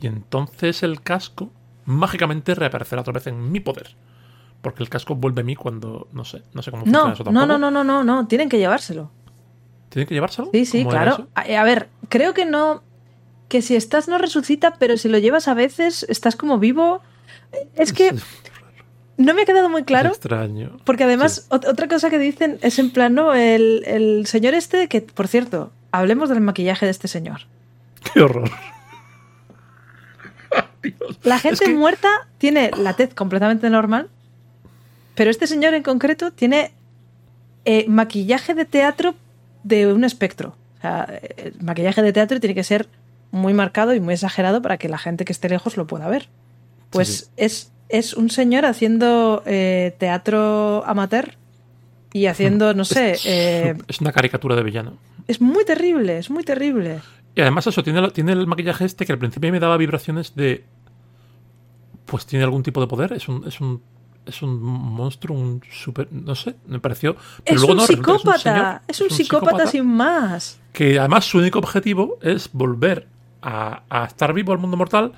Y 0.02 0.08
entonces 0.08 0.84
el 0.84 1.02
casco 1.02 1.52
mágicamente 1.86 2.56
reaparecerá 2.56 3.02
otra 3.02 3.14
vez 3.14 3.28
en 3.28 3.52
mi 3.52 3.60
poder. 3.60 3.96
Porque 4.64 4.82
el 4.82 4.90
casco 4.90 5.14
vuelve 5.14 5.42
a 5.42 5.44
mí 5.44 5.56
cuando. 5.56 6.08
No 6.12 6.26
sé, 6.26 6.42
no 6.54 6.64
sé 6.64 6.72
cómo 6.72 6.84
funciona 6.86 7.08
No, 7.10 7.14
eso 7.14 7.24
tampoco. 7.24 7.46
no, 7.46 7.58
no, 7.60 7.70
no, 7.70 7.84
no, 7.84 8.04
no, 8.04 8.28
tienen 8.28 8.50
que 8.50 8.58
llevárselo. 8.58 9.12
¿Tienen 9.90 10.08
que 10.08 10.16
llevárselo? 10.16 10.50
Sí, 10.52 10.66
sí, 10.66 10.80
¿Cómo 10.84 10.96
era 10.96 11.04
claro. 11.04 11.28
A, 11.36 11.42
a 11.42 11.64
ver, 11.64 11.90
creo 12.10 12.34
que 12.34 12.46
no. 12.46 12.82
Que 13.50 13.62
si 13.62 13.76
estás 13.76 14.08
no 14.08 14.18
resucita, 14.18 14.76
pero 14.80 14.98
si 14.98 15.08
lo 15.10 15.20
llevas 15.20 15.48
a 15.48 15.54
veces, 15.54 16.04
estás 16.10 16.36
como 16.36 16.58
vivo. 16.58 17.02
Es 17.76 17.94
que 17.94 18.16
no 19.18 19.34
me 19.36 19.44
ha 19.44 19.46
quedado 19.46 19.70
muy 19.70 19.84
claro. 19.84 20.10
Es 20.10 20.18
extraño. 20.18 20.78
Porque 20.86 21.04
además, 21.04 21.48
Sí. 21.52 21.56
otra 21.70 21.88
cosa 21.88 22.10
que 22.10 22.18
dicen 22.18 22.58
es 22.64 22.80
en 22.80 22.90
plan, 22.90 23.14
¿no? 23.14 23.36
El, 23.36 23.84
el 23.86 24.26
señor 24.26 24.56
este, 24.56 24.88
que 24.88 25.02
por 25.02 25.28
cierto, 25.28 25.72
hablemos 25.92 26.30
del 26.30 26.42
maquillaje 26.42 26.86
de 26.88 26.92
este 26.92 27.08
señor. 27.08 27.42
Qué 28.14 28.22
horror. 28.22 28.50
Dios. 30.82 31.20
La 31.24 31.40
gente 31.40 31.64
Es 31.66 31.70
que- 31.70 31.76
muerta 31.76 32.10
tiene 32.38 32.72
la 32.78 32.94
tez 32.96 33.14
completamente 33.14 33.70
normal, 33.70 34.10
pero 35.16 35.30
este 35.30 35.48
señor 35.48 35.74
en 35.74 35.84
concreto 35.84 36.32
tiene 36.32 36.72
eh, 37.66 37.86
maquillaje 37.88 38.54
de 38.54 38.66
teatro 38.66 39.16
de 39.64 39.92
un 39.94 40.04
espectro. 40.04 40.56
O 40.78 40.82
sea, 40.82 41.20
el 41.38 41.56
maquillaje 41.62 42.02
de 42.02 42.14
teatro 42.14 42.40
tiene 42.40 42.56
que 42.56 42.64
ser 42.64 42.88
muy 43.32 43.54
marcado 43.54 43.94
y 43.94 44.00
muy 44.00 44.14
exagerado 44.14 44.62
para 44.62 44.78
que 44.78 44.90
la 44.90 44.98
gente 44.98 45.26
que 45.26 45.34
esté 45.34 45.50
lejos 45.50 45.78
lo 45.78 45.88
pueda 45.88 46.08
ver. 46.08 46.30
Pues 46.90 47.08
Sí, 47.08 47.24
sí. 47.24 47.32
Es, 47.38 47.72
es 47.90 48.14
un 48.14 48.30
señor 48.30 48.66
haciendo 48.66 49.44
eh, 49.46 49.96
teatro 49.98 50.84
amateur 50.86 51.36
y 52.12 52.28
haciendo, 52.28 52.74
no 52.74 52.86
sé, 52.86 53.18
eh, 53.26 53.76
Es 53.88 54.02
una 54.02 54.12
caricatura 54.12 54.56
de 54.56 54.64
villano. 54.64 54.98
es 55.28 55.42
muy 55.42 55.66
terrible, 55.66 56.18
es 56.20 56.30
muy 56.30 56.44
terrible. 56.44 57.00
Y 57.36 57.42
además 57.42 57.66
eso, 57.66 57.82
tiene, 57.84 58.08
tiene 58.12 58.34
el 58.34 58.46
maquillaje 58.46 58.86
este 58.86 59.06
que 59.06 59.12
al 59.12 59.18
principio 59.18 59.52
me 59.52 59.60
daba 59.60 59.78
vibraciones 59.78 60.36
de... 60.36 60.64
Pues 62.06 62.28
tiene 62.28 62.46
algún 62.46 62.62
tipo 62.62 62.82
de 62.82 62.88
poder, 62.88 63.14
es 63.14 63.28
un... 63.28 63.48
Es 63.48 63.60
un 63.60 63.82
es 64.26 64.42
un 64.42 64.62
monstruo, 64.62 65.38
un 65.38 65.62
super... 65.72 66.08
No 66.12 66.36
sé, 66.36 66.56
me 66.68 66.80
pareció... 66.80 67.16
Pero 67.44 67.56
Es 67.56 67.62
luego 67.62 67.72
un 67.74 67.78
no, 67.78 67.86
realmente 67.88 68.12
psicópata, 68.12 68.40
señor, 68.40 68.82
es 68.88 69.02
un 69.02 69.10
psicópata 69.10 69.68
sin 69.68 69.86
más. 69.86 70.60
que 70.72 71.00
además 71.00 71.26
su 71.26 71.38
único 71.40 71.60
objetivo 71.60 72.18
es 72.22 72.50
volver 72.54 73.08
a, 73.42 73.84
a 73.90 74.06
estar 74.06 74.34
vivo 74.34 74.52
al 74.54 74.60
mundo 74.60 74.78
mortal 74.78 75.14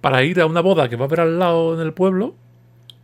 para 0.00 0.22
ir 0.24 0.40
a 0.40 0.46
una 0.46 0.60
boda 0.60 0.88
que 0.88 0.96
va 0.96 1.04
a 1.04 1.06
haber 1.06 1.20
al 1.20 1.38
lado 1.38 1.74
en 1.74 1.80
el 1.80 1.92
pueblo 1.92 2.34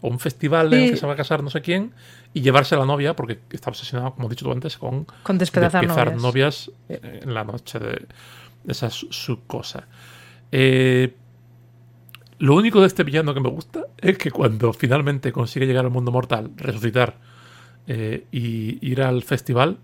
o 0.01 0.09
un 0.09 0.19
festival 0.21 0.73
en 0.75 0.81
el 0.83 0.91
que 0.91 0.97
se 0.97 1.07
va 1.07 1.15
a 1.15 1.17
casar 1.17 1.43
no 1.43 1.51
sé 1.51 1.63
quién 1.63 1.93
y 2.35 2.41
llevarse 2.43 2.75
a 2.75 2.79
la 2.79 2.85
novia 2.85 3.15
porque 3.17 3.39
está 3.51 3.71
obsesionado, 3.71 4.15
como 4.15 4.27
he 4.27 4.31
dicho 4.31 4.45
tú 4.45 4.53
antes, 4.53 4.77
con 4.77 5.07
Con 5.23 5.39
despedazar 5.39 5.87
novias. 5.87 6.23
novias 6.23 6.71
eh, 6.89 7.21
en 7.23 7.33
la 7.33 7.45
noche 7.45 7.79
de 7.79 8.07
esa 8.67 8.89
es 8.89 9.07
su 9.11 9.45
cosa. 9.47 9.87
Eh, 10.53 11.15
lo 12.39 12.55
único 12.57 12.81
de 12.81 12.87
este 12.89 13.05
villano 13.05 13.33
que 13.35 13.41
me 13.41 13.49
gusta 13.49 13.83
es 13.99 14.19
que 14.19 14.31
cuando 14.31 14.73
finalmente 14.73 15.33
consigue 15.33 15.67
llegar 15.67 15.85
al 15.85 15.91
mundo 15.91 16.11
mortal, 16.13 16.51
resucitar 16.57 17.17
eh, 17.87 18.27
y 18.33 18.79
ir 18.87 19.03
al 19.03 19.23
festival, 19.23 19.79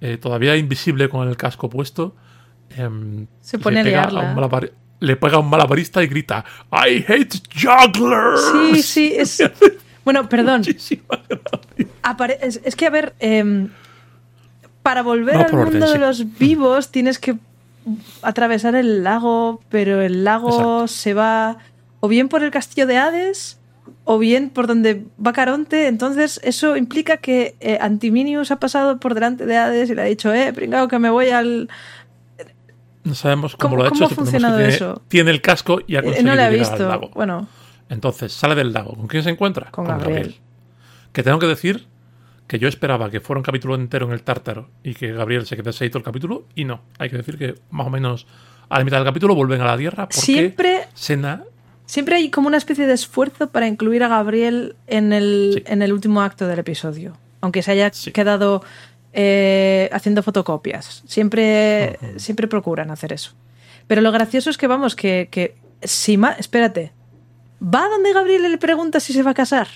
eh, 0.00 0.18
todavía 0.18 0.56
invisible 0.56 1.08
con 1.08 1.28
el 1.28 1.36
casco 1.36 1.68
puesto, 1.70 2.14
em, 2.76 3.26
Se 3.40 3.58
pone 3.58 3.80
a 3.80 3.84
le, 3.84 3.90
pega 3.90 4.10
liarla. 4.10 4.34
un 4.60 4.70
le 5.00 5.16
pega 5.16 5.36
a 5.36 5.40
un 5.40 5.50
malabarista 5.50 6.02
y 6.02 6.06
grita 6.06 6.44
I 6.70 7.04
hate 7.08 7.40
jugglers. 7.54 8.40
Sí, 8.52 8.82
sí, 8.82 9.12
es... 9.16 9.42
Bueno, 10.04 10.28
perdón. 10.28 10.62
Apare- 12.02 12.38
Es, 12.40 12.60
es 12.64 12.74
que, 12.74 12.86
a 12.86 12.90
ver, 12.90 13.14
em, 13.20 13.68
para 14.82 15.02
volver 15.02 15.36
al 15.36 15.44
orden, 15.54 15.58
mundo 15.78 15.86
de 15.86 15.92
sí. 15.92 15.98
los 15.98 16.38
vivos 16.38 16.90
tienes 16.90 17.20
que 17.20 17.36
atravesar 18.22 18.74
el 18.74 19.02
lago, 19.04 19.60
pero 19.68 20.00
el 20.02 20.24
lago 20.24 20.48
Exacto. 20.50 20.88
se 20.88 21.14
va 21.14 21.58
o 22.00 22.08
bien 22.08 22.28
por 22.28 22.42
el 22.42 22.50
castillo 22.50 22.86
de 22.86 22.96
Hades 22.98 23.58
o 24.04 24.18
bien 24.18 24.50
por 24.50 24.66
donde 24.66 25.04
va 25.24 25.32
Caronte. 25.32 25.86
Entonces, 25.88 26.40
eso 26.44 26.76
implica 26.76 27.16
que 27.18 27.54
eh, 27.60 27.78
Antiminius 27.80 28.50
ha 28.50 28.56
pasado 28.60 28.98
por 28.98 29.14
delante 29.14 29.46
de 29.46 29.56
Hades 29.56 29.90
y 29.90 29.94
le 29.94 30.02
ha 30.02 30.06
dicho, 30.06 30.32
eh, 30.32 30.52
pringao, 30.52 30.88
que 30.88 30.98
me 30.98 31.10
voy 31.10 31.30
al... 31.30 31.68
No 33.04 33.14
sabemos 33.14 33.56
cómo, 33.56 33.70
¿Cómo- 33.76 33.82
lo 33.82 33.88
ha 33.88 33.92
hecho. 33.94 34.04
ha 34.04 34.08
funcionado 34.08 34.56
que 34.58 34.62
tiene, 34.62 34.74
eso? 34.76 35.02
Tiene 35.08 35.30
el 35.32 35.40
casco 35.40 35.80
y 35.86 35.96
ha 35.96 36.00
Eh, 36.00 36.04
conseguido 36.04 36.34
no 36.36 36.42
al 36.42 36.52
visto. 36.54 36.88
lago. 36.88 37.10
Bueno, 37.14 37.48
Entonces 37.88 38.32
sale 38.32 38.54
del 38.54 38.72
lago. 38.72 38.94
¿Con 38.94 39.06
quién 39.08 39.22
se 39.24 39.30
encuentra? 39.30 39.70
Con 39.70 39.84
Gabriel. 39.86 40.36
Que 41.12 41.22
tengo 41.22 41.38
que 41.40 41.46
decir 41.46 41.86
que 42.52 42.58
yo 42.58 42.68
esperaba 42.68 43.10
que 43.10 43.20
fuera 43.20 43.38
un 43.38 43.44
capítulo 43.44 43.74
entero 43.74 44.04
en 44.04 44.12
el 44.12 44.22
tártaro 44.22 44.68
y 44.84 44.92
que 44.92 45.10
Gabriel 45.10 45.46
se 45.46 45.56
quedase 45.56 45.84
ahí 45.84 45.90
todo 45.90 46.00
el 46.00 46.04
capítulo 46.04 46.44
y 46.54 46.64
no. 46.66 46.82
Hay 46.98 47.08
que 47.08 47.16
decir 47.16 47.38
que 47.38 47.54
más 47.70 47.86
o 47.86 47.90
menos 47.90 48.26
a 48.68 48.78
la 48.78 48.84
mitad 48.84 48.98
del 48.98 49.06
capítulo 49.06 49.34
vuelven 49.34 49.62
a 49.62 49.64
la 49.64 49.78
Tierra 49.78 50.04
porque 50.04 50.18
siempre 50.20 50.82
Sena 50.92 51.44
Siempre 51.86 52.16
hay 52.16 52.28
como 52.30 52.48
una 52.48 52.58
especie 52.58 52.86
de 52.86 52.92
esfuerzo 52.92 53.48
para 53.50 53.66
incluir 53.66 54.04
a 54.04 54.08
Gabriel 54.08 54.76
en 54.86 55.14
el, 55.14 55.52
Sí. 55.56 55.62
en 55.66 55.80
el 55.80 55.94
último 55.94 56.20
acto 56.20 56.46
del 56.46 56.58
episodio. 56.58 57.16
Aunque 57.40 57.62
se 57.62 57.72
haya 57.72 57.90
Sí. 57.92 58.12
quedado 58.12 58.62
eh, 59.14 59.88
haciendo 59.92 60.22
fotocopias. 60.22 61.02
Siempre, 61.06 61.98
siempre 62.16 62.48
procuran 62.48 62.90
hacer 62.90 63.12
eso. 63.14 63.32
Pero 63.86 64.00
lo 64.02 64.12
gracioso 64.12 64.50
es 64.50 64.58
que, 64.58 64.66
vamos, 64.66 64.94
que, 64.94 65.28
que 65.30 65.54
si 65.82 66.16
ma- 66.18 66.32
espérate. 66.38 66.92
¿Va 67.62 67.88
donde 67.88 68.12
Gabriel 68.12 68.44
y 68.44 68.48
le 68.50 68.58
pregunta 68.58 69.00
si 69.00 69.12
se 69.14 69.22
va 69.22 69.30
a 69.32 69.34
casar? 69.34 69.68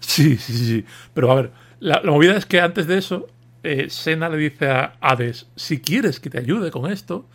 Sí, 0.00 0.36
sí, 0.36 0.52
sí, 0.52 0.66
sí. 0.66 0.84
Pero 1.14 1.30
a 1.30 1.34
ver, 1.36 1.50
la, 1.78 2.00
la 2.02 2.10
movida 2.10 2.36
es 2.36 2.46
que 2.46 2.60
antes 2.60 2.86
de 2.86 2.98
eso, 2.98 3.28
eh, 3.62 3.90
Sena 3.90 4.28
le 4.28 4.38
dice 4.38 4.70
a 4.70 4.94
Hades, 5.00 5.46
si 5.56 5.80
quieres 5.80 6.20
que 6.20 6.30
te 6.30 6.38
ayude 6.38 6.70
con 6.70 6.90
esto, 6.90 7.26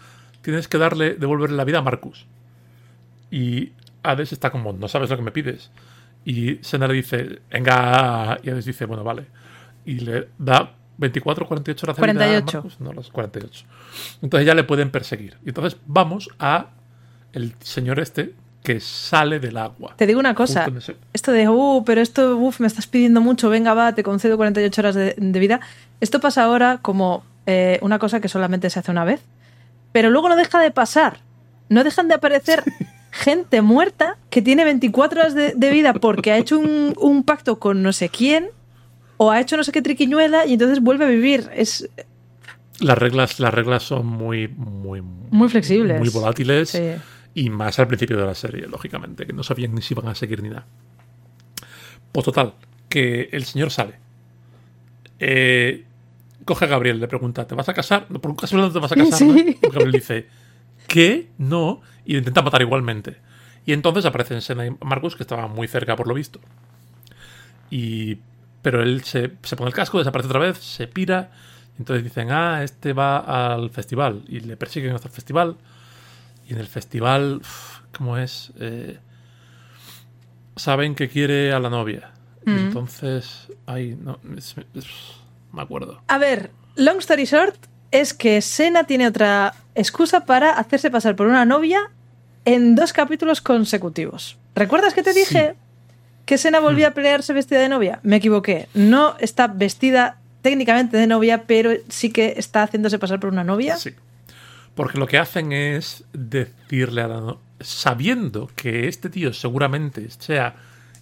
tienes 0.42 0.68
que 0.68 0.78
darle, 0.78 1.16
devolverle 1.16 1.56
la 1.56 1.64
vida 1.64 1.80
a 1.80 1.82
Marcus. 1.82 2.26
Y 3.32 3.72
Hades 4.04 4.34
está 4.34 4.50
como, 4.50 4.74
no 4.74 4.88
sabes 4.88 5.10
lo 5.10 5.18
que 5.18 5.24
me 5.24 5.32
pides. 5.32 5.72
Y 6.26 6.56
Sena 6.62 6.88
le 6.88 6.96
dice, 6.96 7.40
venga, 7.52 8.40
y 8.42 8.50
Hades 8.50 8.66
dice, 8.66 8.86
bueno, 8.86 9.04
vale. 9.04 9.26
Y 9.86 10.00
le 10.00 10.30
da 10.38 10.74
24 10.98 11.48
48 11.48 11.86
horas 11.86 11.98
de 11.98 12.02
vida 12.02 12.12
a 12.12 12.16
48. 12.16 12.58
Marcus. 12.58 12.80
No, 12.80 12.94
las 12.94 13.10
48. 13.10 13.66
Entonces 14.22 14.48
ya 14.48 14.56
le 14.56 14.64
pueden 14.64 14.90
perseguir. 14.90 15.38
Y 15.46 15.50
entonces 15.50 15.80
vamos 15.86 16.30
a 16.40 16.72
el 17.34 17.54
señor 17.60 18.00
este 18.00 18.34
que 18.66 18.80
sale 18.82 19.40
del 19.40 19.56
agua. 19.58 19.94
Te 19.98 20.06
digo 20.06 20.20
una 20.20 20.36
cosa. 20.36 20.66
Ese- 20.78 20.96
Esto 21.14 21.32
de, 21.32 21.48
uh, 21.48 21.84
pero 21.86 22.02
esto, 22.02 22.36
uff, 22.38 22.60
me 22.60 22.68
estás 22.68 22.88
pidiendo 22.88 23.22
mucho, 23.22 23.50
venga, 23.50 23.74
va, 23.74 23.94
te 23.96 24.04
concedo 24.04 24.36
48 24.38 24.82
horas 24.82 24.96
de, 24.96 25.16
de 25.18 25.40
vida. 25.40 25.60
Esto 26.02 26.20
pasa 26.20 26.44
ahora 26.44 26.80
como 26.82 27.24
eh, 27.46 27.80
una 27.82 28.00
cosa 28.00 28.20
que 28.20 28.28
solamente 28.28 28.70
se 28.70 28.80
hace 28.80 28.92
una 28.92 29.06
vez, 29.06 29.22
pero 29.94 30.10
luego 30.10 30.28
no 30.30 30.36
deja 30.36 30.60
de 30.60 30.72
pasar. 30.72 31.20
No 31.70 31.84
dejan 31.84 32.08
de 32.10 32.16
aparecer 32.16 32.64
gente 33.12 33.62
muerta 33.62 34.18
que 34.30 34.42
tiene 34.42 34.66
24 34.66 35.22
horas 35.22 35.36
de, 35.36 35.54
de 35.56 35.70
vida 35.72 35.94
porque 35.94 36.32
ha 36.34 36.38
hecho 36.38 36.60
un, 36.60 36.94
un 37.00 37.24
pacto 37.24 37.60
con 37.60 37.82
no 37.82 37.94
sé 37.94 38.10
quién 38.10 38.50
o 39.18 39.32
ha 39.32 39.40
hecho 39.40 39.56
no 39.56 39.64
sé 39.64 39.72
qué 39.72 39.82
triquiñuela 39.82 40.46
y 40.46 40.54
entonces 40.54 40.82
vuelve 40.82 41.06
a 41.06 41.08
vivir. 41.08 41.50
Es 41.56 41.90
Las 42.80 42.98
reglas, 42.98 43.40
las 43.40 43.54
reglas 43.54 43.84
son 43.84 44.06
muy, 44.06 44.50
muy, 44.50 45.02
muy 45.02 45.48
flexibles. 45.48 45.98
muy 46.00 46.10
volátiles 46.10 46.70
Sí. 46.70 46.82
Y 47.36 47.50
más 47.50 47.78
al 47.78 47.88
principio 47.88 48.18
de 48.18 48.26
la 48.26 48.34
serie, 48.34 48.66
lógicamente, 48.68 49.28
que 49.28 49.34
no 49.34 49.44
sabían 49.44 49.76
ni 49.76 49.82
si 49.82 49.94
iban 49.94 50.08
a 50.08 50.16
seguir 50.16 50.42
ni 50.42 50.50
nada. 50.50 50.66
Pues 52.14 52.26
total, 52.26 52.54
que 52.88 53.30
el 53.34 53.44
señor 53.44 53.72
sale. 53.72 54.00
Eh, 55.20 55.84
coge 56.46 56.64
a 56.66 56.70
Gabriel, 56.70 57.00
le 57.02 57.10
pregunta, 57.10 57.46
¿te 57.46 57.54
vas 57.54 57.68
a 57.68 57.74
casar? 57.74 58.08
No, 58.10 58.20
por 58.22 58.34
casualidad 58.38 58.70
no 58.70 58.74
te 58.74 58.80
vas 58.80 58.92
a 58.94 58.96
casar, 58.96 59.18
Sí. 59.18 59.58
¿no? 59.62 59.70
Gabriel 59.70 59.92
dice, 59.92 60.28
¿qué? 60.88 61.28
No, 61.38 61.82
y 62.06 62.14
lo 62.14 62.20
intenta 62.20 62.42
matar 62.42 62.62
igualmente. 62.62 63.18
Y 63.66 63.74
entonces 63.74 64.06
aparecen 64.06 64.42
Sena 64.42 64.66
y 64.66 64.72
Marcus, 64.82 65.18
que 65.18 65.24
estaban 65.24 65.52
muy 65.52 65.68
cerca 65.68 65.98
por 65.98 66.08
lo 66.08 66.14
visto. 66.14 66.40
Y, 67.70 68.20
pero 68.62 68.82
él 68.82 69.04
se, 69.04 69.34
se 69.44 69.56
pone 69.58 69.70
el 69.70 69.76
casco, 69.76 69.98
desaparece 69.98 70.28
otra 70.30 70.40
vez, 70.40 70.58
se 70.60 70.88
pira. 70.88 71.32
Entonces 71.78 72.04
dicen, 72.06 72.32
ah, 72.32 72.64
este 72.64 72.94
va 72.94 73.18
al 73.18 73.72
festival. 73.72 74.24
Y 74.30 74.40
le 74.40 74.56
persiguen 74.56 74.94
hasta 74.96 75.10
el 75.10 75.14
festival. 75.14 75.58
Y 76.48 76.54
en 76.54 76.60
el 76.60 76.68
festival, 76.68 77.42
¿cómo 77.98 78.18
es? 78.18 78.52
Eh, 78.60 78.98
saben 80.56 80.96
que 80.96 81.10
quiere 81.10 81.54
a 81.54 81.60
la 81.60 81.70
novia. 81.70 82.12
Mm. 82.48 82.58
entonces, 82.60 83.48
ay, 83.66 83.98
no, 84.00 84.20
es- 84.38 84.54
es- 84.76 84.86
me 85.52 85.64
acuerdo. 85.64 86.00
A 86.08 86.20
ver, 86.20 86.52
long 86.76 87.00
story 87.00 87.26
short, 87.26 87.56
es 87.90 88.14
que 88.14 88.40
Sena 88.42 88.84
tiene 88.84 89.08
otra 89.08 89.56
excusa 89.74 90.26
para 90.28 90.52
hacerse 90.52 90.92
pasar 90.92 91.16
por 91.16 91.26
una 91.26 91.44
novia 91.46 91.80
en 92.46 92.76
dos 92.76 92.94
capítulos 92.94 93.42
consecutivos. 93.42 94.38
¿Recuerdas 94.54 94.94
que 94.94 95.02
te 95.02 95.14
Sí. 95.14 95.22
dije 95.22 95.56
que 96.28 96.38
Sena 96.38 96.60
volvía 96.60 96.90
a 96.90 96.92
pelearse 96.94 97.34
vestida 97.34 97.60
de 97.62 97.70
novia? 97.70 98.00
Me 98.04 98.18
equivoqué. 98.18 98.68
No 98.76 99.16
está 99.20 99.48
vestida 99.48 100.20
técnicamente 100.44 100.98
de 100.98 101.08
novia, 101.08 101.46
pero 101.48 101.72
sí 101.90 102.12
que 102.12 102.36
está 102.38 102.62
haciéndose 102.62 103.00
pasar 103.00 103.20
por 103.20 103.32
una 103.32 103.44
novia. 103.44 103.76
Sí. 103.78 103.90
Porque 104.76 104.98
lo 104.98 105.08
que 105.08 105.18
hacen 105.18 105.52
es 105.54 106.04
decirle 106.14 107.02
a 107.02 107.08
la 107.08 107.38
sabiendo 107.62 108.50
que 108.56 108.88
este 108.88 109.10
tío 109.10 109.34
seguramente 109.34 110.10
sea 110.10 110.56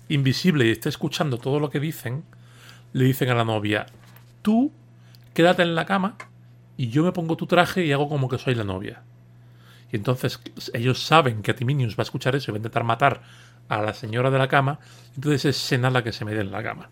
invisible 0.10 0.68
y 0.68 0.72
esté 0.72 0.90
escuchando 0.90 1.40
todo 1.40 1.60
lo 1.60 1.70
que 1.72 1.80
dicen, 1.80 2.24
le 2.94 3.06
dicen 3.06 3.30
a 3.30 3.36
la 3.36 3.44
novia, 3.46 3.88
tú 4.44 4.72
quédate 5.34 5.64
en 5.64 5.74
la 5.74 5.86
cama 5.86 6.16
y 6.78 6.90
yo 6.90 7.04
me 7.04 7.12
pongo 7.12 7.36
tu 7.36 7.48
traje 7.48 7.84
y 7.86 7.92
hago 7.92 8.08
como 8.08 8.30
que 8.30 8.38
soy 8.38 8.54
la 8.54 8.64
novia. 8.64 9.02
Y 9.92 9.96
entonces 9.96 10.40
ellos 10.74 11.04
saben 11.04 11.42
que 11.42 11.52
Atiminius 11.52 11.96
va 11.98 12.02
a 12.02 12.04
escuchar 12.04 12.36
eso 12.36 12.50
y 12.50 12.54
va 12.54 12.58
a 12.58 12.60
intentar 12.60 12.84
matar 12.84 13.22
a 13.70 13.82
la 13.82 13.94
señora 13.94 14.30
de 14.30 14.38
la 14.38 14.48
cama, 14.48 14.80
entonces 15.16 15.46
es 15.46 15.58
Sena 15.58 15.90
la 15.90 16.04
que 16.04 16.12
se 16.12 16.26
mete 16.26 16.42
en 16.42 16.52
la 16.52 16.62
cama. 16.62 16.90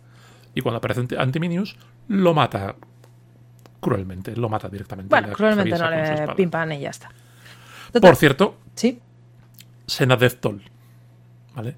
Y 0.55 0.61
cuando 0.61 0.77
aparece 0.77 1.01
Ant- 1.01 1.19
Antiminius, 1.19 1.75
lo 2.07 2.33
mata 2.33 2.75
cruelmente, 3.81 4.33
lo 4.37 4.47
mata 4.47 4.69
directamente. 4.69 5.09
Bueno, 5.09 5.33
cruelmente 5.33 5.77
no 5.77 5.89
le 5.89 6.03
espada. 6.13 6.35
pim 6.35 6.49
pam 6.49 6.71
y 6.71 6.79
ya 6.79 6.89
está. 6.91 7.09
Por 7.99 8.15
cierto, 8.15 8.57
sí. 8.75 8.99
Sena 9.85 10.15
Death 10.15 10.35
Toll. 10.39 10.61
¿Vale? 11.55 11.75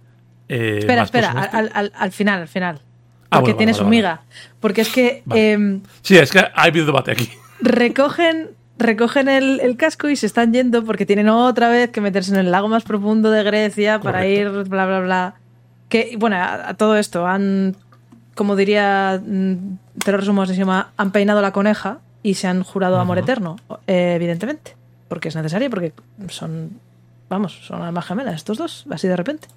Eh, 0.48 0.78
Espera, 0.80 1.02
espera, 1.04 1.32
al, 1.32 1.72
al- 1.74 1.92
al 1.96 2.12
final, 2.12 2.42
al 2.42 2.48
final. 2.48 2.80
Ah, 3.32 3.39
Porque 3.39 3.54
bueno, 3.54 3.58
tiene 3.58 3.72
vale, 3.72 3.78
su 3.80 3.84
vale, 3.86 3.96
miga. 3.98 4.22
Porque 4.60 4.82
es 4.82 4.89
que 4.89 5.24
em, 5.32 5.82
Sí, 6.04 6.16
es 6.18 6.30
que 6.30 6.38
ha 6.39 6.52
habido 6.54 6.86
debate 6.86 7.12
aquí. 7.12 7.32
recogen, 7.62 8.52
recogen 8.78 9.28
el, 9.30 9.60
el 9.62 9.78
casco 9.78 10.10
y 10.10 10.16
se 10.16 10.28
están 10.28 10.54
yendo 10.54 10.84
porque 10.86 11.06
tienen 11.08 11.30
otra 11.30 11.70
vez 11.70 11.89
que 11.89 12.02
meterse 12.02 12.32
en 12.34 12.39
el 12.39 12.52
lago 12.52 12.68
más 12.68 12.84
profundo 12.84 13.32
de 13.32 13.42
Grecia 13.44 14.00
para 14.00 14.28
ir, 14.28 14.50
bla, 14.50 14.86
bla, 14.86 15.00
bla. 15.00 15.34
Que, 15.89 16.16
bueno, 16.20 16.36
a, 16.36 16.70
a 16.70 16.74
todo 16.76 16.96
esto 16.98 17.26
han, 17.26 17.76
como 18.36 18.56
diría, 18.56 19.22
mm, 19.24 19.56
te 20.04 20.12
lo 20.12 20.17
resumo 20.17 20.41
así, 20.41 20.54
se 20.54 20.60
llama, 20.60 20.91
han 20.98 21.12
peinado 21.12 21.41
la 21.41 21.52
coneja 21.52 22.00
y 22.24 22.36
se 22.36 22.48
han 22.48 22.63
jurado 22.63 23.00
amor 23.00 23.17
eterno, 23.17 23.58
eh, 23.88 24.13
evidentemente. 24.15 24.76
Porque 25.08 25.30
es 25.30 25.36
necesario, 25.36 25.69
porque 25.69 25.93
son, 26.30 26.80
vamos, 27.30 27.60
son 27.65 27.82
almas 27.82 28.06
gemelas 28.06 28.36
estos 28.36 28.58
dos, 28.58 28.86
así 28.89 29.08
de 29.08 29.15
repente. 29.15 29.48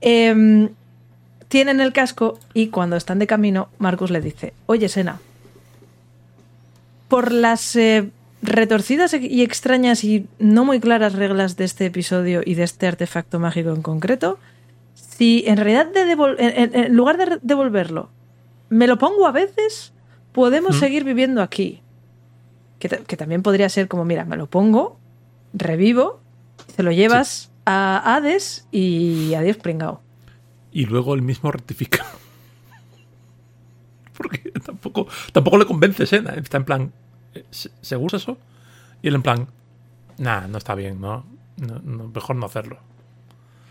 Em, 0.00 0.68
tienen 1.48 1.80
el 1.80 1.92
casco 1.92 2.38
y 2.52 2.68
cuando 2.68 2.96
están 2.96 3.18
de 3.18 3.26
camino, 3.26 3.68
Marcus 3.78 4.10
le 4.10 4.20
dice, 4.20 4.52
oye, 4.66 4.88
Sena, 4.88 5.20
por 7.08 7.32
las 7.32 7.76
eh, 7.76 8.10
retorcidas 8.42 9.14
y 9.14 9.42
extrañas 9.42 10.04
y 10.04 10.26
no 10.38 10.64
muy 10.64 10.80
claras 10.80 11.14
reglas 11.14 11.56
de 11.56 11.64
este 11.64 11.86
episodio 11.86 12.42
y 12.44 12.54
de 12.54 12.64
este 12.64 12.86
artefacto 12.86 13.38
mágico 13.38 13.70
en 13.70 13.82
concreto, 13.82 14.38
si 14.96 15.44
en 15.46 15.58
realidad 15.58 15.86
de 15.92 16.12
en, 16.38 16.74
en- 16.74 16.96
lugar 16.96 17.18
de 17.18 17.38
devolverlo, 17.42 18.08
me 18.70 18.86
lo 18.86 18.98
pongo 18.98 19.26
a 19.26 19.32
veces, 19.32 19.92
podemos 20.32 20.76
¿Mm? 20.76 20.80
seguir 20.80 21.04
viviendo 21.04 21.42
aquí. 21.42 21.82
Que, 22.78 22.88
que 22.88 23.16
también 23.16 23.42
podría 23.42 23.68
ser 23.68 23.88
como, 23.88 24.04
mira, 24.04 24.24
me 24.24 24.36
lo 24.36 24.48
pongo, 24.48 24.98
revivo, 25.54 26.20
se 26.74 26.82
lo 26.82 26.90
llevas 26.92 27.50
a 27.64 28.14
Hades 28.16 28.66
y 28.72 29.34
adiós 29.34 29.56
pringao. 29.56 30.00
Y 30.72 30.86
luego 30.86 31.14
él 31.14 31.22
mismo 31.22 31.50
rectifica. 31.52 32.04
Porque 34.16 34.38
tampoco, 34.64 35.06
tampoco 35.32 35.58
le 35.58 35.66
convence 35.66 36.06
Sena. 36.06 36.34
Está 36.34 36.56
en 36.58 36.64
plan, 36.64 36.92
eh, 37.34 37.44
¿se- 37.50 37.70
¿seguro 37.82 38.16
eso? 38.16 38.38
Y 39.02 39.08
él 39.08 39.14
en 39.14 39.22
plan, 39.22 39.48
nah, 40.18 40.46
no 40.46 40.58
está 40.58 40.74
bien, 40.74 41.00
¿no? 41.00 41.24
No- 41.56 41.80
no, 41.82 42.08
mejor 42.08 42.36
no 42.36 42.46
hacerlo. 42.46 42.78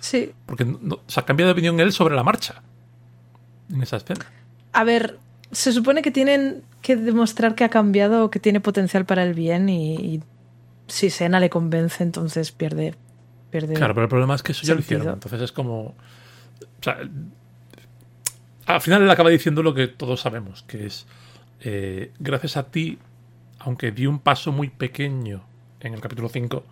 Sí, 0.05 0.33
Porque 0.45 0.65
no, 0.65 0.99
se 1.07 1.19
ha 1.19 1.25
cambiado 1.25 1.47
de 1.47 1.53
opinión 1.53 1.79
él 1.79 1.91
sobre 1.91 2.15
la 2.15 2.21
marcha. 2.21 2.61
En 3.73 3.81
esa 3.81 3.97
escena. 3.97 4.23
A 4.71 4.83
ver, 4.83 5.17
se 5.51 5.71
supone 5.71 6.03
que 6.03 6.11
tienen 6.11 6.61
que 6.83 6.95
demostrar 6.95 7.55
que 7.55 7.63
ha 7.63 7.69
cambiado 7.69 8.25
o 8.25 8.29
que 8.29 8.39
tiene 8.39 8.59
potencial 8.59 9.05
para 9.05 9.23
el 9.23 9.33
bien 9.33 9.67
y, 9.67 9.95
y 9.95 10.23
si 10.85 11.09
Sena 11.09 11.39
le 11.39 11.49
convence, 11.49 12.03
entonces 12.03 12.51
pierde. 12.51 12.93
pierde 13.49 13.73
Claro, 13.73 13.95
pero 13.95 14.03
el 14.03 14.09
problema 14.09 14.35
es 14.35 14.43
que 14.43 14.51
eso 14.51 14.61
ya 14.63 14.75
lo 14.75 14.81
hicieron. 14.81 15.07
Entonces 15.09 15.41
es 15.41 15.51
como. 15.51 15.81
O 15.81 15.95
sea, 16.81 16.99
al 18.67 18.81
final 18.81 19.01
él 19.01 19.09
acaba 19.09 19.31
diciendo 19.31 19.63
lo 19.63 19.73
que 19.73 19.87
todos 19.87 20.21
sabemos, 20.21 20.61
que 20.67 20.85
es. 20.85 21.07
eh, 21.61 22.11
gracias 22.19 22.57
a 22.57 22.67
ti, 22.67 22.99
aunque 23.57 23.91
di 23.91 24.05
un 24.05 24.19
paso 24.19 24.51
muy 24.51 24.69
pequeño 24.69 25.43
en 25.79 25.95
el 25.95 25.99
capítulo 26.01 26.29
5, 26.29 26.63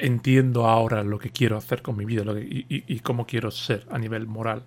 entiendo 0.00 0.66
ahora 0.66 1.02
lo 1.02 1.18
que 1.18 1.30
quiero 1.30 1.56
hacer 1.56 1.82
con 1.82 1.96
mi 1.96 2.04
vida 2.04 2.24
lo 2.24 2.34
que- 2.34 2.42
y, 2.42 2.66
y- 2.68 2.84
y 2.86 3.00
cómo 3.00 3.26
quiero 3.26 3.50
ser 3.50 3.86
a 3.90 3.98
nivel 3.98 4.26
moral. 4.26 4.62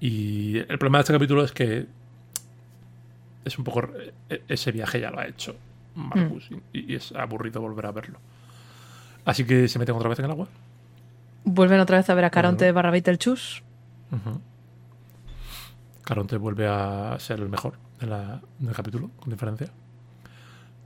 Y 0.00 0.58
el 0.58 0.78
problema 0.78 0.98
de 0.98 1.02
este 1.02 1.12
capítulo 1.12 1.44
es 1.44 1.52
que 1.52 1.86
es 3.44 3.58
un 3.58 3.64
poco. 3.64 3.88
e- 4.28 4.42
Ese 4.48 4.72
viaje 4.72 5.00
ya 5.00 5.10
lo 5.10 5.20
ha 5.20 5.26
hecho 5.26 5.54
Marcus 5.94 6.48
y, 6.72 6.92
y 6.92 6.94
es 6.96 7.12
aburrido 7.12 7.60
volver 7.60 7.86
a 7.86 7.92
verlo. 7.92 8.18
Así 9.24 9.44
que 9.44 9.68
se 9.68 9.78
meten 9.78 9.94
otra 9.94 10.08
vez 10.08 10.18
en 10.18 10.24
el 10.24 10.30
agua. 10.32 10.48
Vuelven 11.44 11.80
otra 11.80 11.98
vez 11.98 12.08
a 12.10 12.14
ver 12.14 12.24
a 12.24 12.30
Caronte 12.30 12.64
Bueno. 12.66 12.74
barra 12.74 12.90
Beetlejuice. 12.90 13.62
Ujú. 14.10 14.40
Caronte 16.02 16.36
vuelve 16.36 16.66
a 16.66 17.16
ser 17.20 17.38
el 17.40 17.48
mejor 17.48 17.74
de 18.00 18.06
la- 18.06 18.40
del 18.58 18.74
capítulo, 18.74 19.10
con 19.20 19.30
diferencia. 19.30 19.68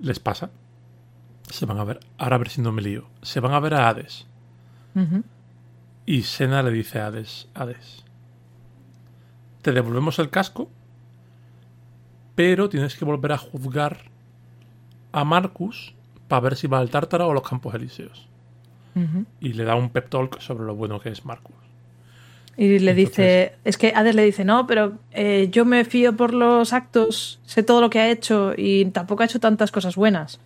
Les 0.00 0.20
pasa. 0.20 0.50
Se 1.50 1.66
van 1.66 1.78
a 1.78 1.84
ver. 1.84 2.00
Ahora 2.18 2.36
a 2.36 2.38
ver 2.38 2.48
si 2.48 2.60
no 2.60 2.72
me 2.72 2.82
lío. 2.82 3.06
Se 3.22 3.40
van 3.40 3.52
a 3.52 3.60
ver 3.60 3.74
a 3.74 3.88
Hades. 3.88 4.26
Y 6.06 6.22
Sena 6.22 6.62
le 6.62 6.70
dice 6.70 7.00
a 7.00 7.06
Hades, 7.08 7.48
Hades, 7.54 8.04
te 9.60 9.72
devolvemos 9.72 10.18
el 10.20 10.30
casco, 10.30 10.70
pero 12.34 12.68
tienes 12.70 12.96
que 12.96 13.04
volver 13.04 13.32
a 13.32 13.38
juzgar 13.38 13.98
a 15.12 15.24
Marcus 15.24 15.94
para 16.28 16.40
ver 16.40 16.56
si 16.56 16.66
va 16.66 16.78
al 16.78 16.88
Tártaro 16.90 17.26
o 17.28 17.30
a 17.30 17.34
los 17.34 17.46
Campos 17.48 17.74
Elíseos. 17.74 18.26
Y 19.40 19.52
le 19.52 19.64
da 19.64 19.74
un 19.74 19.90
pep 19.90 20.08
talk 20.08 20.40
sobre 20.40 20.64
lo 20.64 20.74
bueno 20.74 20.98
que 21.00 21.10
es 21.10 21.26
Marcus. 21.26 21.54
Y 22.56 22.78
le 22.78 22.92
Entonces- 22.92 22.94
dice, 22.94 23.54
es 23.64 23.76
que 23.76 23.92
Hades 23.94 24.14
le 24.14 24.24
dice, 24.24 24.46
no, 24.46 24.66
pero 24.66 24.94
eh, 25.10 25.48
yo 25.52 25.66
me 25.66 25.84
fío 25.84 26.16
por 26.16 26.32
los 26.32 26.72
actos, 26.72 27.38
sé 27.44 27.62
todo 27.62 27.82
lo 27.82 27.90
que 27.90 28.00
ha 28.00 28.08
hecho 28.10 28.54
y 28.56 28.86
tampoco 28.86 29.22
ha 29.22 29.26
hecho 29.26 29.40
tantas 29.40 29.70
cosas 29.70 29.94
buenas. 29.96 30.40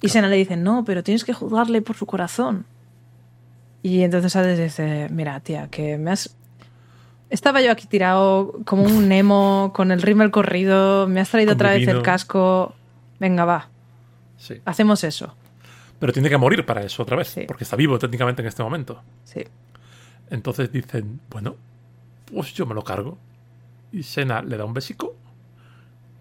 Y 0.00 0.08
Sena 0.08 0.28
le 0.28 0.36
dice, 0.36 0.56
no, 0.56 0.84
pero 0.84 1.02
tienes 1.02 1.24
que 1.24 1.32
juzgarle 1.32 1.80
por 1.82 1.96
su 1.96 2.06
corazón. 2.06 2.66
Y 3.82 4.02
entonces 4.02 4.34
Hades 4.36 4.58
dice, 4.58 5.08
mira, 5.10 5.40
tía, 5.40 5.68
que 5.68 5.98
me 5.98 6.10
has... 6.10 6.36
Estaba 7.30 7.60
yo 7.62 7.70
aquí 7.72 7.86
tirado 7.86 8.52
como 8.64 8.84
un 8.84 9.08
Nemo 9.08 9.72
con 9.74 9.90
el 9.92 10.02
rímel 10.02 10.30
corrido, 10.30 11.06
me 11.08 11.20
has 11.20 11.30
traído 11.30 11.50
Con 11.50 11.56
otra 11.56 11.70
vez 11.72 11.88
el 11.88 12.02
casco. 12.02 12.74
Venga, 13.20 13.44
va, 13.44 13.68
Sí. 14.36 14.60
hacemos 14.64 15.04
eso. 15.04 15.34
Pero 15.98 16.12
tiene 16.12 16.28
que 16.28 16.36
morir 16.36 16.66
para 16.66 16.82
eso 16.82 17.02
otra 17.02 17.16
vez, 17.16 17.28
Sí. 17.28 17.42
porque 17.46 17.64
está 17.64 17.76
vivo 17.76 17.98
técnicamente 17.98 18.42
en 18.42 18.48
este 18.48 18.62
momento. 18.62 19.00
Sí. 19.24 19.42
Entonces 20.30 20.70
dicen, 20.72 21.20
bueno, 21.30 21.56
pues 22.32 22.52
yo 22.54 22.66
me 22.66 22.74
lo 22.74 22.82
cargo. 22.82 23.16
Y 23.92 24.02
Sena 24.02 24.42
le 24.42 24.56
da 24.56 24.64
un 24.64 24.74
besico, 24.74 25.14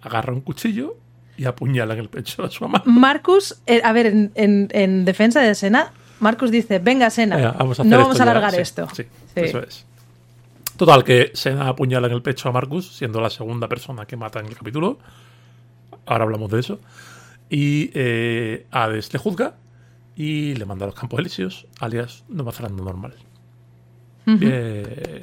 agarra 0.01 0.31
un 0.31 0.41
cuchillo 0.41 0.95
y 1.37 1.45
apuñala 1.45 1.93
en 1.93 1.99
el 2.01 2.09
pecho 2.09 2.43
a 2.43 2.49
su 2.51 2.63
mamá. 2.63 2.83
Marcus, 2.85 3.57
eh, 3.65 3.81
a 3.83 3.91
ver, 3.93 4.05
en, 4.07 4.31
en- 4.35 4.67
en 4.71 5.05
defensa 5.05 5.41
de 5.41 5.55
Sena, 5.55 5.91
Marcus 6.19 6.51
dice, 6.51 6.79
venga, 6.79 7.09
Sena, 7.09 7.35
Venga, 7.37 7.51
vamos 7.53 7.79
a 7.79 7.81
hacer 7.81 7.91
no 7.91 7.97
vamos 7.97 8.13
esto 8.13 8.23
a 8.23 8.25
ya". 8.25 8.31
alargar 8.31 8.51
Sí, 8.53 8.61
esto. 8.61 8.87
Sí, 8.95 9.03
Sí. 9.33 9.39
eso 9.41 9.59
es. 9.59 9.85
Total, 10.77 11.03
que 11.03 11.31
Sena 11.33 11.67
apuñala 11.69 12.07
en 12.07 12.13
el 12.13 12.21
pecho 12.21 12.49
a 12.49 12.51
Marcus, 12.51 12.95
siendo 12.95 13.19
la 13.21 13.29
segunda 13.29 13.67
persona 13.67 14.05
que 14.05 14.15
mata 14.17 14.39
en 14.39 14.47
el 14.47 14.55
capítulo. 14.55 14.97
Ahora 16.05 16.23
hablamos 16.23 16.49
de 16.51 16.59
eso. 16.59 16.79
Y 17.49 17.91
eh, 17.93 18.65
Hades 18.71 19.11
le 19.13 19.19
juzga 19.19 19.55
y 20.15 20.55
le 20.55 20.65
manda 20.65 20.85
a 20.85 20.87
los 20.87 20.95
Campos 20.95 21.19
Elíseos, 21.19 21.67
alias 21.79 22.23
Nueva 22.29 22.51
Zelanda 22.51 22.83
normal. 22.83 23.13
Bien. 24.25 25.21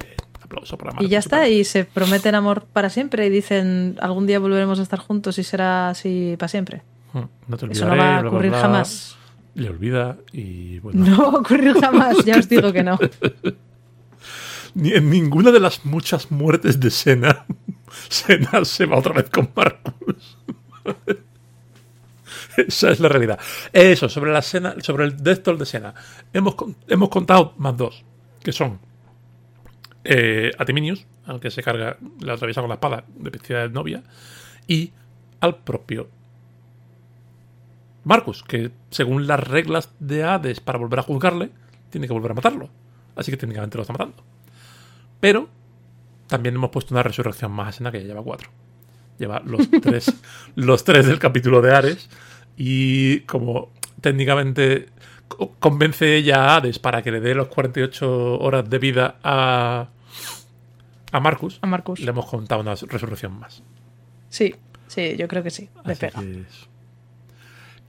Aplauso 0.51 0.77
para 0.77 0.91
Marcus. 0.91 1.07
Y 1.07 1.09
ya 1.09 1.19
está, 1.19 1.47
y 1.47 1.63
se 1.63 1.85
prometen 1.85 2.35
amor 2.35 2.65
para 2.71 2.89
siempre 2.89 3.25
y 3.25 3.29
dicen 3.29 3.97
algún 4.01 4.27
día 4.27 4.39
volveremos 4.39 4.79
a 4.79 4.83
estar 4.83 4.99
juntos 4.99 5.37
y 5.37 5.43
será 5.43 5.89
así 5.89 6.35
para 6.37 6.49
siempre. 6.49 6.81
Mm, 7.13 7.19
No 7.47 7.57
te 7.57 7.71
Eso 7.71 7.85
no 7.87 7.89
va 7.89 7.93
a 7.93 7.95
bla, 7.95 8.19
bla, 8.21 8.29
ocurrir 8.29 8.51
bla. 8.51 8.61
jamás. 8.61 9.17
Le 9.55 9.69
olvida 9.69 10.17
y 10.31 10.79
bueno. 10.79 11.05
No 11.05 11.17
va 11.31 11.37
a 11.39 11.41
ocurrir 11.41 11.73
jamás, 11.79 12.23
ya 12.25 12.37
os 12.37 12.47
digo 12.47 12.71
que 12.71 12.83
no. 12.83 12.97
Ni 14.73 14.93
en 14.93 15.09
ninguna 15.09 15.51
de 15.51 15.59
las 15.59 15.83
muchas 15.85 16.31
muertes 16.31 16.79
de 16.79 16.89
Sena, 16.91 17.45
Sena 18.09 18.63
se 18.63 18.85
va 18.85 18.97
otra 18.97 19.13
vez 19.13 19.29
con 19.29 19.49
Marcus. 19.53 20.37
Esa 22.57 22.91
es 22.91 22.99
la 22.99 23.07
realidad. 23.09 23.39
Eso, 23.71 24.09
sobre 24.09 24.31
la 24.31 24.41
Sena, 24.41 24.75
sobre 24.79 25.05
el 25.05 25.17
Death 25.17 25.43
Toll 25.43 25.57
de 25.57 25.65
Sena. 25.65 25.93
Hemos, 26.33 26.55
hemos 26.87 27.09
contado 27.09 27.53
más 27.57 27.75
dos, 27.77 28.03
que 28.43 28.51
son 28.51 28.79
eh, 30.03 30.51
a 30.57 30.65
Timinius, 30.65 31.05
al 31.25 31.39
que 31.39 31.51
se 31.51 31.61
carga, 31.61 31.97
le 32.19 32.31
atraviesa 32.31 32.61
con 32.61 32.69
la 32.69 32.75
espada 32.75 33.05
de 33.15 33.29
vestida 33.29 33.61
de 33.61 33.69
novia, 33.69 34.03
y 34.67 34.91
al 35.39 35.57
propio 35.57 36.09
Marcus, 38.03 38.43
que 38.43 38.71
según 38.89 39.27
las 39.27 39.39
reglas 39.39 39.93
de 39.99 40.23
Hades 40.23 40.59
para 40.59 40.79
volver 40.79 40.99
a 40.99 41.03
juzgarle, 41.03 41.51
tiene 41.89 42.07
que 42.07 42.13
volver 42.13 42.31
a 42.31 42.35
matarlo. 42.35 42.69
Así 43.15 43.31
que 43.31 43.37
técnicamente 43.37 43.77
lo 43.77 43.83
está 43.83 43.93
matando. 43.93 44.23
Pero 45.19 45.49
también 46.27 46.55
hemos 46.55 46.71
puesto 46.71 46.93
una 46.93 47.03
resurrección 47.03 47.51
más 47.51 47.67
a 47.67 47.71
Sena 47.73 47.91
que 47.91 47.99
ya 47.99 48.07
lleva 48.07 48.23
cuatro. 48.23 48.49
Lleva 49.19 49.41
los 49.45 49.69
tres, 49.81 50.13
los 50.55 50.83
tres 50.83 51.05
del 51.05 51.19
capítulo 51.19 51.61
de 51.61 51.75
Ares. 51.75 52.09
Y 52.57 53.21
como 53.21 53.69
técnicamente 54.01 54.87
convence 55.59 56.15
ella 56.15 56.45
a 56.45 56.55
Hades 56.57 56.79
para 56.79 57.01
que 57.01 57.11
le 57.11 57.19
dé 57.19 57.33
los 57.35 57.47
48 57.47 58.39
horas 58.39 58.69
de 58.69 58.79
vida 58.79 59.15
a, 59.23 59.87
a 61.11 61.19
Marcus, 61.19 61.59
A 61.61 61.67
Marcus. 61.67 61.99
le 61.99 62.09
hemos 62.09 62.25
contado 62.25 62.61
una 62.61 62.75
resurrección 62.75 63.39
más. 63.39 63.63
Sí, 64.29 64.55
sí, 64.87 65.15
yo 65.17 65.27
creo 65.27 65.43
que 65.43 65.49
sí. 65.51 65.69
Le 65.85 65.95
pega. 65.95 66.21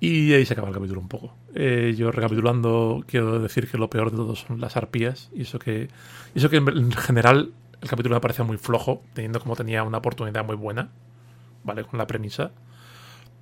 Y 0.00 0.33
ahí 0.33 0.44
se 0.44 0.55
acaba 0.55 0.68
el 0.68 0.74
capítulo 0.74 1.00
un 1.00 1.09
poco. 1.09 1.35
Eh, 1.55 1.94
yo 1.96 2.11
recapitulando, 2.11 3.05
quiero 3.07 3.38
decir 3.38 3.70
que 3.70 3.78
lo 3.78 3.88
peor 3.88 4.11
de 4.11 4.16
todo 4.16 4.35
son 4.35 4.61
las 4.61 4.76
arpías. 4.76 5.31
Y 5.33 5.42
eso 5.42 5.61
que, 5.61 5.88
eso 6.35 6.50
que 6.50 6.57
en 6.57 6.90
general 6.92 7.52
el 7.81 7.88
capítulo 7.88 8.16
me 8.16 8.20
parecía 8.20 8.44
muy 8.44 8.57
flojo, 8.59 9.02
teniendo 9.14 9.38
como 9.40 9.55
tenía 9.55 9.85
una 9.85 9.98
oportunidad 9.98 10.44
muy 10.44 10.57
buena, 10.57 10.88
¿vale? 11.62 11.85
Con 11.85 11.98
la 11.98 12.07
premisa. 12.09 12.50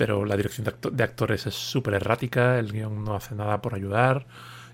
Pero 0.00 0.24
la 0.24 0.34
dirección 0.36 0.64
de, 0.64 0.70
acto- 0.72 0.90
de 0.90 1.04
actores 1.04 1.46
es 1.46 1.54
súper 1.54 1.92
errática, 1.94 2.58
el 2.58 2.72
guion 2.72 3.04
no 3.04 3.14
hace 3.14 3.34
nada 3.34 3.60
por 3.60 3.74
ayudar. 3.74 4.26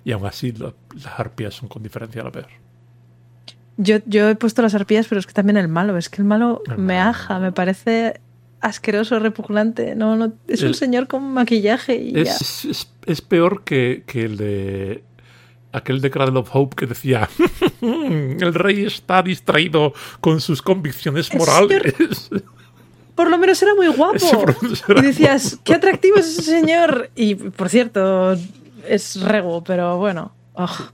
Y 0.04 0.12
aún 0.12 0.24
así 0.24 0.52
lo- 0.52 0.76
las 0.94 1.18
arpías 1.18 1.52
son 1.54 1.68
con 1.68 1.82
diferencia 1.82 2.22
lo 2.22 2.30
peor. 2.30 2.46
Yo, 3.76 3.96
yo 4.06 4.28
he 4.30 4.36
puesto 4.36 4.62
las 4.62 4.74
arpías, 4.74 5.06
pero 5.08 5.18
es 5.18 5.26
que 5.26 5.32
también 5.32 5.56
el 5.56 5.66
malo. 5.68 5.96
Es 5.98 6.08
que 6.08 6.22
el 6.22 6.28
malo 6.28 6.62
El 6.66 6.78
me 6.78 6.96
malo. 6.96 7.10
aja, 7.10 7.38
me 7.40 7.50
parece 7.50 8.20
asqueroso, 8.60 9.18
repugnante. 9.18 9.96
No, 9.96 10.14
no, 10.16 10.32
es 10.46 10.62
un 10.62 10.68
El- 10.68 10.74
señor 10.76 11.08
con 11.08 11.24
maquillaje 11.34 11.96
y 11.96 12.12
ya. 12.12 12.20
Es, 12.22 12.64
es- 12.64 12.92
es 13.04 13.20
peor 13.20 13.64
que, 13.64 14.04
que 14.06 14.22
el 14.24 14.36
de. 14.36 15.02
Aquel 15.72 16.00
de 16.00 16.10
Cradle 16.10 16.38
of 16.38 16.48
Hope 16.54 16.76
que 16.76 16.86
decía: 16.86 17.28
El 17.82 18.54
rey 18.54 18.84
está 18.84 19.22
distraído 19.22 19.92
con 20.20 20.40
sus 20.40 20.62
convicciones 20.62 21.34
morales. 21.34 22.30
Por 23.16 23.30
lo 23.30 23.38
menos 23.38 23.60
era 23.62 23.74
muy 23.74 23.88
guapo. 23.96 24.44
Era 24.88 25.00
Y 25.00 25.02
decías, 25.02 25.58
qué 25.64 25.74
atractivo 25.74 26.18
es 26.18 26.38
ese 26.38 26.42
señor. 26.42 27.10
Y 27.16 27.34
por 27.34 27.68
cierto, 27.68 28.36
es 28.86 29.20
rego, 29.20 29.64
pero 29.64 29.96
bueno. 29.96 30.32
Ugh. 30.54 30.92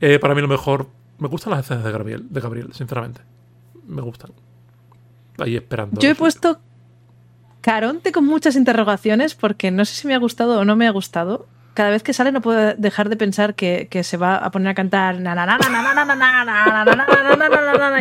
Eh, 0.00 0.18
para 0.18 0.34
mí, 0.34 0.40
lo 0.40 0.48
mejor. 0.48 0.88
Me 1.18 1.28
gustan 1.28 1.50
las 1.50 1.64
escenas 1.64 1.84
de 1.84 1.92
Gabriel, 1.92 2.26
de 2.30 2.40
Gabriel, 2.40 2.72
sinceramente. 2.72 3.20
Me 3.86 4.02
gustan. 4.02 4.30
Ahí 5.38 5.56
esperando. 5.56 6.00
Yo 6.00 6.10
he 6.10 6.14
puesto 6.14 6.60
Caronte 7.60 8.12
con 8.12 8.24
muchas 8.24 8.56
interrogaciones 8.56 9.34
porque 9.34 9.70
no 9.70 9.84
sé 9.84 9.94
si 9.94 10.06
me 10.06 10.14
ha 10.14 10.18
gustado 10.18 10.60
o 10.60 10.64
no 10.64 10.76
me 10.76 10.86
ha 10.86 10.90
gustado 10.90 11.46
cada 11.78 11.90
vez 11.90 12.02
que 12.02 12.12
sale 12.12 12.32
no 12.32 12.40
puedo 12.40 12.74
dejar 12.74 13.08
de 13.08 13.16
pensar 13.16 13.54
que, 13.54 13.88
se 14.02 14.16
va 14.16 14.34
a 14.34 14.50
poner 14.50 14.70
a 14.70 14.74
cantar 14.74 15.14
y 15.14 15.18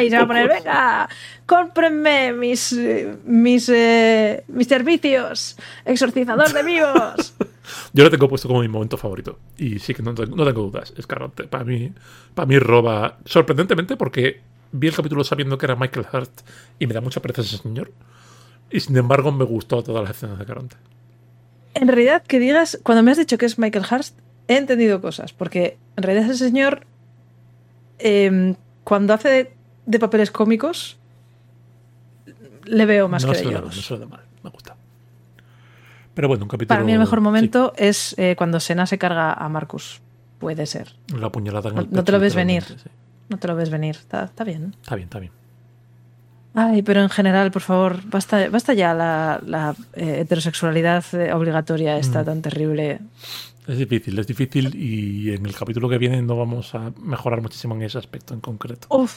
se 0.09 0.17
va 0.17 0.23
a 0.23 0.27
poner, 0.27 0.49
venga, 0.49 1.07
cómprenme 1.45 2.33
mis, 2.33 2.75
mis, 3.23 3.71
mis 4.47 4.67
servicios, 4.67 5.57
exorcizador 5.85 6.51
de 6.53 6.63
vivos. 6.63 7.35
Yo 7.93 8.03
lo 8.03 8.09
tengo 8.09 8.27
puesto 8.27 8.47
como 8.47 8.61
mi 8.61 8.67
momento 8.67 8.97
favorito 8.97 9.37
y 9.59 9.77
sí 9.77 9.93
que 9.93 10.01
no, 10.01 10.13
no 10.13 10.43
tengo 10.43 10.63
dudas. 10.63 10.91
Es 10.97 11.03
Scarlett, 11.03 11.47
para 11.47 11.63
mí, 11.63 11.93
para 12.33 12.47
mí 12.47 12.57
roba 12.57 13.19
sorprendentemente 13.25 13.95
porque 13.95 14.41
vi 14.71 14.87
el 14.87 14.95
capítulo 14.95 15.23
sabiendo 15.23 15.59
que 15.59 15.67
era 15.67 15.75
Michael 15.75 16.07
Hart 16.11 16.31
y 16.79 16.87
me 16.87 16.95
da 16.95 17.01
mucha 17.01 17.21
pereza 17.21 17.41
ese 17.41 17.59
señor. 17.59 17.91
Y 18.71 18.79
sin 18.79 18.97
embargo 18.97 19.31
me 19.31 19.45
gustó 19.45 19.83
todas 19.83 20.01
las 20.01 20.17
escenas 20.17 20.39
de 20.39 20.47
Caronte. 20.47 20.77
En 21.73 21.87
realidad, 21.87 22.23
que 22.23 22.39
digas, 22.39 22.79
cuando 22.83 23.03
me 23.03 23.11
has 23.11 23.17
dicho 23.17 23.37
que 23.37 23.45
es 23.45 23.59
Michael 23.59 23.85
Hurst, 23.89 24.17
he 24.47 24.57
entendido 24.57 25.01
cosas, 25.01 25.33
porque 25.33 25.77
en 25.95 26.03
realidad 26.03 26.29
ese 26.31 26.45
señor, 26.45 26.85
em, 27.99 28.55
cuando 28.83 29.13
hace 29.13 29.29
de, 29.29 29.53
de 29.85 29.99
papeles 29.99 30.31
cómicos, 30.31 30.97
le 32.65 32.85
veo 32.85 33.07
más 33.07 33.25
no 33.25 33.31
que 33.31 33.37
de 33.39 33.43
Yoros. 33.51 33.91
no 33.91 33.97
da 33.97 34.05
mal. 34.07 34.21
Me 34.43 34.49
gusta. 34.49 34.75
Pero 36.13 36.27
bueno, 36.27 36.43
un 36.45 36.49
capítulo. 36.49 36.69
Para 36.75 36.83
mí 36.83 36.91
el 36.93 36.99
mejor 36.99 37.19
sí, 37.19 37.23
momento 37.23 37.73
es 37.77 38.15
eh, 38.17 38.35
cuando 38.37 38.59
Sena 38.59 38.85
se 38.87 38.97
carga 38.97 39.33
a 39.33 39.47
Marcus. 39.49 40.01
Puede 40.39 40.65
ser. 40.67 40.93
la 41.15 41.31
puñalada 41.31 41.69
en 41.69 41.75
No- 41.75 41.81
el 41.81 41.87
no 41.87 41.91
te 41.91 42.03
pecho, 42.03 42.11
lo 42.13 42.19
ves 42.19 42.35
venir. 42.35 42.63
sí. 42.63 42.75
No 43.29 43.37
te 43.39 43.47
lo 43.47 43.55
ves 43.55 43.69
venir. 43.69 43.95
Está, 43.95 44.25
está 44.25 44.43
bien. 44.43 44.75
Está 44.81 44.95
bien, 44.95 45.05
está 45.07 45.19
bien. 45.19 45.31
Ay, 46.53 46.81
pero 46.81 47.01
en 47.01 47.09
general, 47.09 47.51
por 47.51 47.61
favor, 47.61 47.99
basta, 48.05 48.49
basta 48.49 48.73
ya 48.73 48.93
la, 48.93 49.39
la, 49.45 49.75
eh, 49.93 50.19
heterosexualidad 50.21 51.03
eh, 51.13 51.31
obligatoria 51.33 51.97
esta 51.97 52.23
Mm. 52.23 52.25
tan 52.25 52.41
terrible. 52.41 52.99
Es 53.67 53.77
difícil, 53.77 54.17
es 54.17 54.25
difícil 54.27 54.73
y 54.75 55.33
en 55.33 55.45
el 55.45 55.53
capítulo 55.53 55.89
que 55.89 55.97
viene 55.97 56.21
no 56.21 56.35
vamos 56.37 56.73
a 56.73 56.91
mejorar 57.01 57.41
muchísimo 57.41 57.75
en 57.75 57.83
ese 57.83 57.97
aspecto 57.97 58.33
en 58.33 58.39
concreto. 58.39 58.87
Uf. 58.89 59.13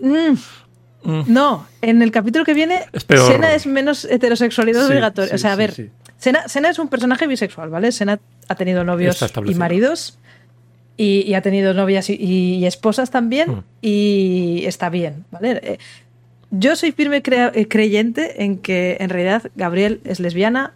Mm. 0.00 0.36
Mm. 1.04 1.22
No, 1.26 1.66
en 1.80 2.00
el 2.02 2.12
capítulo 2.12 2.44
que 2.44 2.54
viene, 2.54 2.86
Es. 2.92 3.04
Sena 3.26 3.52
es 3.54 3.66
menos 3.66 4.04
heterosexualidad 4.04 4.82
Sí, 4.86 4.92
obligatoria. 4.92 5.30
sí, 5.30 5.34
o 5.34 5.38
sea, 5.38 5.52
a 5.52 5.56
ver, 5.56 5.72
sí. 5.72 5.90
Sena, 6.16 6.46
Sena 6.48 6.70
es 6.70 6.78
un 6.78 6.86
personaje 6.88 7.26
bisexual, 7.26 7.68
¿vale? 7.70 7.90
Sena 7.90 8.20
ha 8.48 8.54
tenido 8.54 8.84
novios 8.84 9.20
y 9.44 9.54
maridos 9.54 10.18
y, 11.02 11.22
y 11.28 11.34
ha 11.34 11.40
tenido 11.42 11.74
novias 11.74 12.08
y, 12.10 12.14
y 12.14 12.64
esposas 12.66 13.10
también 13.10 13.50
Mm. 13.50 13.64
y 13.82 14.62
está 14.66 14.88
bien, 14.90 15.24
¿vale? 15.30 15.60
Eh, 15.62 15.78
Yo 16.50 16.76
soy 16.76 16.92
firme 16.92 17.22
eh, 17.24 17.66
creyente 17.68 18.44
en 18.44 18.58
que 18.58 18.96
en 19.00 19.08
realidad 19.10 19.50
Gabriel 19.56 20.00
es 20.04 20.20
lesbiana 20.20 20.72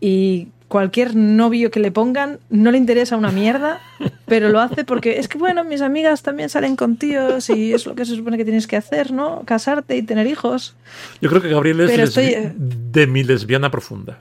y 0.00 0.48
cualquier 0.68 1.14
novio 1.16 1.70
que 1.70 1.80
le 1.80 1.90
pongan 1.90 2.38
no 2.50 2.70
le 2.70 2.78
interesa 2.78 3.16
una 3.16 3.30
mierda, 3.30 3.80
pero 4.26 4.48
lo 4.50 4.60
hace 4.60 4.84
porque 4.84 5.18
es 5.18 5.26
que, 5.28 5.38
bueno, 5.38 5.64
mis 5.64 5.80
amigas 5.80 6.22
también 6.22 6.48
salen 6.48 6.76
con 6.76 6.96
tíos 6.96 7.48
y 7.50 7.72
es 7.72 7.86
lo 7.86 7.94
que 7.94 8.04
se 8.04 8.14
supone 8.16 8.36
que 8.36 8.44
tienes 8.44 8.66
que 8.66 8.76
hacer, 8.76 9.12
¿no? 9.12 9.42
Casarte 9.44 9.96
y 9.96 10.02
tener 10.02 10.26
hijos. 10.26 10.74
Yo 11.20 11.28
creo 11.30 11.40
que 11.40 11.48
Gabriel 11.48 11.80
es 11.80 11.98
estoy, 11.98 12.26
eh, 12.26 12.52
de 12.56 13.06
mi 13.06 13.22
lesbiana 13.24 13.70
profunda. 13.70 14.18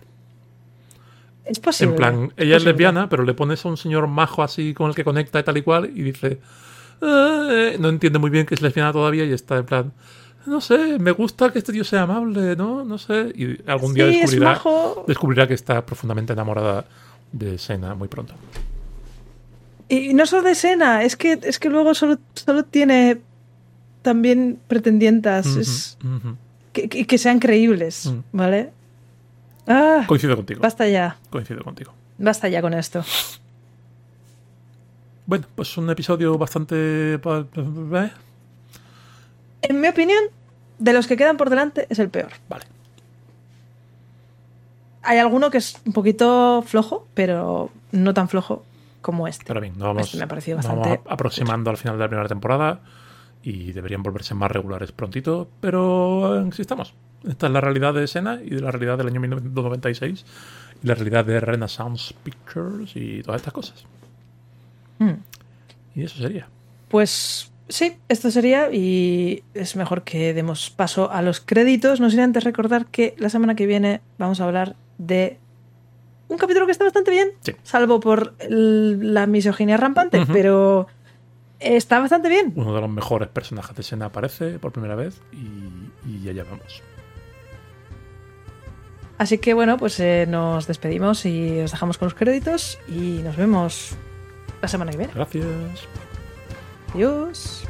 Es 1.45 1.59
posible. 1.59 1.91
En 1.93 1.97
plan, 1.97 2.33
ella 2.37 2.57
es 2.57 2.63
lesbiana, 2.65 3.07
pero 3.09 3.23
le 3.23 3.33
pones 3.33 3.63
a 3.65 3.69
un 3.69 3.77
señor 3.77 4.07
majo 4.07 4.41
así 4.43 4.73
con 4.73 4.89
el 4.89 4.95
que 4.95 5.03
conecta 5.03 5.39
y 5.39 5.43
tal 5.43 5.57
y 5.57 5.61
cual, 5.61 5.91
y 5.93 6.01
dice. 6.01 6.39
"Eh", 7.01 7.77
no 7.79 7.89
entiende 7.89 8.19
muy 8.19 8.29
bien 8.29 8.45
que 8.45 8.55
es 8.55 8.61
lesbiana 8.61 8.91
todavía 8.91 9.25
y 9.25 9.31
está 9.33 9.57
en 9.57 9.65
plan. 9.65 9.93
No 10.45 10.61
sé, 10.61 10.99
me 10.99 11.11
gusta 11.11 11.51
que 11.51 11.59
este 11.59 11.71
tío 11.73 11.83
sea 11.83 12.03
amable, 12.03 12.55
¿no? 12.55 12.83
No 12.85 12.97
sé. 12.97 13.31
Y 13.35 13.57
algún 13.69 13.93
día 13.93 14.05
Sí, 14.11 14.19
descubrirá, 14.21 14.61
descubrirá 15.07 15.47
que 15.47 15.53
está 15.55 15.85
profundamente 15.85 16.33
enamorada 16.33 16.85
de 17.31 17.57
Sena 17.57 17.95
muy 17.95 18.07
pronto. 18.07 18.33
Y 19.89 20.13
no 20.13 20.25
solo 20.25 20.43
de 20.43 20.55
Sena, 20.55 21.03
es 21.03 21.15
que, 21.15 21.39
es 21.43 21.59
que 21.59 21.69
luego 21.69 21.93
solo, 21.93 22.17
solo 22.33 22.63
tiene 22.63 23.21
también 24.01 24.59
pretendientas 24.67 25.45
es- 25.47 25.97
que- 26.73 26.87
que 26.89 27.17
sean 27.17 27.39
creíbles, 27.39 28.07
Mm. 28.07 28.19
¿vale? 28.37 28.69
Ah, 29.67 30.03
Coincido 30.07 30.35
contigo. 30.35 30.61
basta 30.61 30.87
ya, 30.87 31.17
Coincido 31.29 31.63
contigo. 31.63 31.93
basta 32.17 32.47
ya 32.47 32.61
con 32.61 32.73
esto. 32.73 33.03
Bueno, 35.25 35.47
pues 35.55 35.75
un 35.77 35.89
episodio 35.89 36.37
bastante. 36.37 36.75
eh, 37.15 38.11
En 39.63 39.81
mi 39.81 39.87
opinión, 39.87 40.23
de 40.77 40.93
los 40.93 41.07
que 41.07 41.17
quedan 41.17 41.37
por 41.37 41.49
delante, 41.49 41.87
es 41.89 41.97
el 41.99 42.09
peor. 42.09 42.29
Vale. 42.47 42.65
Hay 45.01 45.17
alguno 45.19 45.49
que 45.51 45.57
es 45.59 45.79
un 45.85 45.93
poquito 45.93 46.63
flojo, 46.65 47.07
pero 47.13 47.71
no 47.91 48.13
tan 48.13 48.27
flojo 48.29 48.63
como 49.01 49.27
este. 49.27 49.45
Pero 49.45 49.61
bien, 49.61 49.73
nos 49.77 49.87
vamos, 49.87 50.03
Este 50.05 50.17
me 50.17 50.23
ha 50.23 50.27
parecido 50.27 50.57
nos 50.57 50.65
bastante 50.65 50.89
vamos 50.89 51.05
aproximando 51.11 51.69
al 51.71 51.77
final 51.77 51.97
de 51.97 52.03
la 52.03 52.07
primera 52.07 52.27
temporada 52.27 52.79
y 53.45 53.71
deberían 53.71 54.01
volverse 54.03 54.33
más 54.33 54.51
regulares 54.51 54.91
prontito, 54.91 55.47
pero 55.61 56.39
eh, 56.39 56.43
insistamos. 56.43 56.93
Esta 57.27 57.45
es 57.47 57.53
la 57.53 57.61
realidad 57.61 57.93
de 57.93 58.07
Sena 58.07 58.39
y 58.43 58.49
de 58.49 58.59
la 58.61 58.71
realidad 58.71 58.97
del 58.97 59.07
año 59.07 59.19
1996 59.21 60.25
y 60.83 60.87
la 60.87 60.95
realidad 60.95 61.23
de 61.25 61.39
Renaissance 61.39 62.13
Pictures 62.23 62.91
y 62.95 63.21
todas 63.23 63.39
estas 63.41 63.53
cosas. 63.53 63.85
Mm. 64.99 65.11
Y 65.95 66.03
eso 66.03 66.17
sería. 66.17 66.47
Pues 66.89 67.51
sí, 67.69 67.93
esto 68.09 68.31
sería 68.31 68.71
y 68.73 69.43
es 69.53 69.75
mejor 69.75 70.03
que 70.03 70.33
demos 70.33 70.69
paso 70.71 71.11
a 71.11 71.21
los 71.21 71.39
créditos. 71.39 71.99
No 71.99 72.09
sin 72.09 72.21
antes 72.21 72.43
recordar 72.43 72.87
que 72.87 73.15
la 73.19 73.29
semana 73.29 73.55
que 73.55 73.65
viene 73.67 74.01
vamos 74.17 74.41
a 74.41 74.45
hablar 74.45 74.75
de 74.97 75.37
un 76.27 76.37
capítulo 76.37 76.65
que 76.65 76.71
está 76.71 76.83
bastante 76.83 77.11
bien, 77.11 77.29
Sí. 77.41 77.53
salvo 77.63 77.99
por 77.99 78.33
la 78.49 79.27
misoginia 79.27 79.77
rampante, 79.77 80.25
pero 80.33 80.87
está 81.65 81.99
bastante 81.99 82.29
bien. 82.29 82.53
Uno 82.55 82.73
de 82.75 82.81
los 82.81 82.89
mejores 82.89 83.29
personajes 83.29 83.75
de 83.75 83.83
Sena 83.83 84.05
aparece 84.05 84.59
por 84.59 84.71
primera 84.71 84.95
vez 84.95 85.19
y, 85.31 86.09
y 86.09 86.29
allá 86.29 86.43
vamos. 86.43 86.81
Así 89.17 89.37
que 89.37 89.53
bueno, 89.53 89.77
pues 89.77 89.99
eh, 89.99 90.25
nos 90.27 90.67
despedimos 90.67 91.25
y 91.25 91.61
os 91.61 91.71
dejamos 91.71 91.97
con 91.97 92.07
los 92.07 92.15
créditos 92.15 92.77
y 92.87 93.21
nos 93.23 93.35
vemos 93.37 93.95
la 94.61 94.67
semana 94.67 94.91
que 94.91 94.97
viene. 94.97 95.13
Gracias. 95.13 95.45
Adiós. 96.93 97.65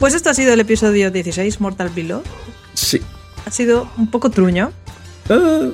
Pues 0.00 0.14
esto 0.14 0.30
ha 0.30 0.34
sido 0.34 0.52
el 0.54 0.60
episodio 0.60 1.10
16, 1.12 1.60
Mortal 1.60 1.90
Below. 1.94 2.22
Sí. 2.74 3.00
Ha 3.46 3.50
sido 3.50 3.88
un 3.98 4.10
poco 4.10 4.30
truño. 4.30 4.72
Ah, 5.28 5.68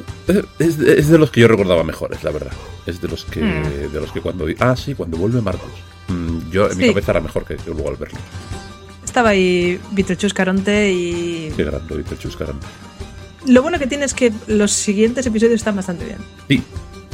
es, 0.59 0.77
de, 0.79 0.99
es 0.99 1.09
de 1.09 1.17
los 1.19 1.31
que 1.31 1.41
yo 1.41 1.49
recordaba 1.49 1.83
mejores, 1.85 2.23
la 2.25 2.31
verdad. 2.33 2.53
Es 2.87 3.01
de 3.01 3.09
los 3.09 3.25
que, 3.25 3.41
Mm. 3.41 3.93
de 3.93 4.01
los 4.01 4.13
que 4.13 4.21
cuando... 4.21 4.47
Ah, 4.59 4.77
sí, 4.77 4.95
cuando 4.95 5.17
vuelve 5.17 5.41
Marcos. 5.41 5.71
Mm, 6.09 6.51
yo, 6.51 6.71
en 6.71 6.77
mi 6.79 6.89
cabeza 6.89 7.13
era 7.13 7.21
mejor 7.21 7.45
que, 7.47 7.57
que 7.57 7.71
luego 7.71 7.89
al 7.89 7.97
verlo. 7.97 8.19
Estaba 9.05 9.31
ahí 9.31 9.81
Vitrechus 9.93 10.35
Caronte 10.35 10.93
y 10.93 11.53
Qué 11.57 11.65
gran 11.65 11.81
lo 11.89 11.97
dice 11.97 12.19
Chus 12.19 12.37
Caramba. 12.37 12.67
lo 13.47 13.63
bueno 13.63 13.79
que 13.79 13.87
tiene 13.87 14.05
es 14.05 14.13
que 14.13 14.31
los 14.47 14.73
siguientes 14.73 15.25
episodios 15.25 15.55
están 15.55 15.75
bastante 15.77 16.05
bien. 16.05 16.19
Sí, 16.49 16.63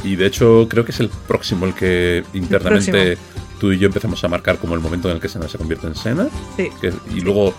y 0.03 0.15
de 0.17 0.25
hecho 0.25 0.67
creo 0.69 0.83
que 0.83 0.91
es 0.91 0.99
el 0.99 1.09
próximo 1.27 1.65
el 1.65 1.73
que 1.75 2.23
internamente 2.33 3.17
tú 3.63 3.71
y 3.71 3.77
yo 3.79 3.87
empezamos 3.87 4.21
a 4.21 4.27
marcar 4.27 4.57
como 4.57 4.73
el 4.75 4.81
momento 4.81 5.07
en 5.09 5.15
el 5.15 5.21
que 5.21 5.29
Sena 5.29 5.47
se 5.47 5.57
convierte 5.57 5.87
en 5.87 5.95
Sena. 5.95 6.27
Sí. 6.57 6.67
que- 6.81 6.91
y 7.15 7.21
luego 7.21 7.53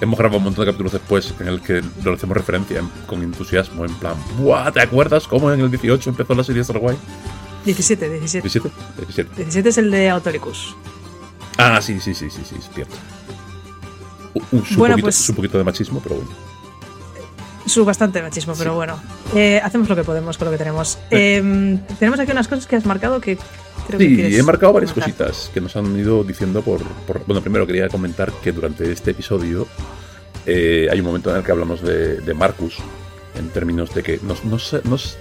hemos 0.00 0.18
grabado 0.18 0.38
un 0.38 0.44
montón 0.46 0.64
de 0.64 0.72
capítulos 0.72 0.90
después 0.94 1.32
en 1.38 1.46
el 1.46 1.60
que 1.62 1.80
lo 2.02 2.12
hacemos 2.14 2.36
referencia 2.36 2.80
en- 2.80 2.88
con 3.06 3.22
entusiasmo, 3.22 3.84
en 3.84 3.94
plan, 3.94 4.16
¡buah! 4.40 4.72
¿Te 4.72 4.80
acuerdas 4.80 5.28
cómo 5.28 5.52
en 5.52 5.60
el 5.60 5.70
18 5.70 6.10
empezó 6.10 6.34
la 6.34 6.42
serie 6.42 6.62
Star 6.62 6.78
Wars? 6.78 6.96
17, 7.64 8.10
17. 8.18 8.42
17, 8.48 8.70
17. 8.98 9.30
17 9.36 9.68
es 9.68 9.78
el 9.78 9.92
de 9.92 10.10
Autoricus. 10.10 10.74
Ah, 11.56 11.80
sí, 11.80 12.00
sí, 12.00 12.14
sí, 12.16 12.28
sí, 12.30 12.40
sí, 12.44 12.56
es 12.58 12.68
cierto. 12.74 12.96
Un, 14.34 14.42
un, 14.50 14.64
su 14.66 14.74
Bueno, 14.76 14.94
poquito, 14.94 15.06
pues- 15.06 15.14
su 15.14 15.34
poquito 15.36 15.56
de 15.56 15.62
machismo, 15.62 16.00
pero 16.02 16.16
bueno. 16.16 16.30
Su 17.66 17.84
bastante 17.84 18.20
machismo, 18.22 18.54
pero 18.58 18.74
bueno. 18.74 18.98
Eh, 19.36 19.60
hacemos 19.62 19.88
lo 19.88 19.94
que 19.94 20.02
podemos 20.02 20.36
con 20.36 20.46
lo 20.46 20.50
que 20.52 20.58
tenemos. 20.58 20.98
Eh, 21.12 21.78
tenemos 22.00 22.18
aquí 22.18 22.32
unas 22.32 22.48
cosas 22.48 22.66
que 22.66 22.74
has 22.74 22.84
marcado 22.86 23.20
que 23.20 23.38
creo 23.86 24.00
Sí, 24.00 24.36
he 24.36 24.42
marcado 24.42 24.72
varias 24.72 24.92
comentar. 24.92 25.16
cositas 25.28 25.50
que 25.52 25.60
nos 25.60 25.74
han 25.76 25.98
ido 25.98 26.24
diciendo 26.24 26.62
por, 26.62 26.82
por- 27.06 27.24
Bueno, 27.26 27.40
primero 27.42 27.66
quería 27.66 27.88
comentar 27.88 28.32
que 28.32 28.52
durante 28.52 28.90
este 28.90 29.12
episodio 29.12 29.66
eh, 30.46 30.88
hay 30.90 31.00
un 31.00 31.06
momento 31.06 31.30
en 31.30 31.36
el 31.36 31.42
que 31.42 31.52
hablamos 31.52 31.80
de, 31.82 32.18
de 32.20 32.34
Marcus, 32.34 32.76
en 33.38 33.48
términos 33.50 33.94
de 33.94 34.02
que 34.02 34.20
no, 34.22 34.34
no 34.44 34.58
sé, 34.58 34.80
no 34.84 34.98
sé- 34.98 35.16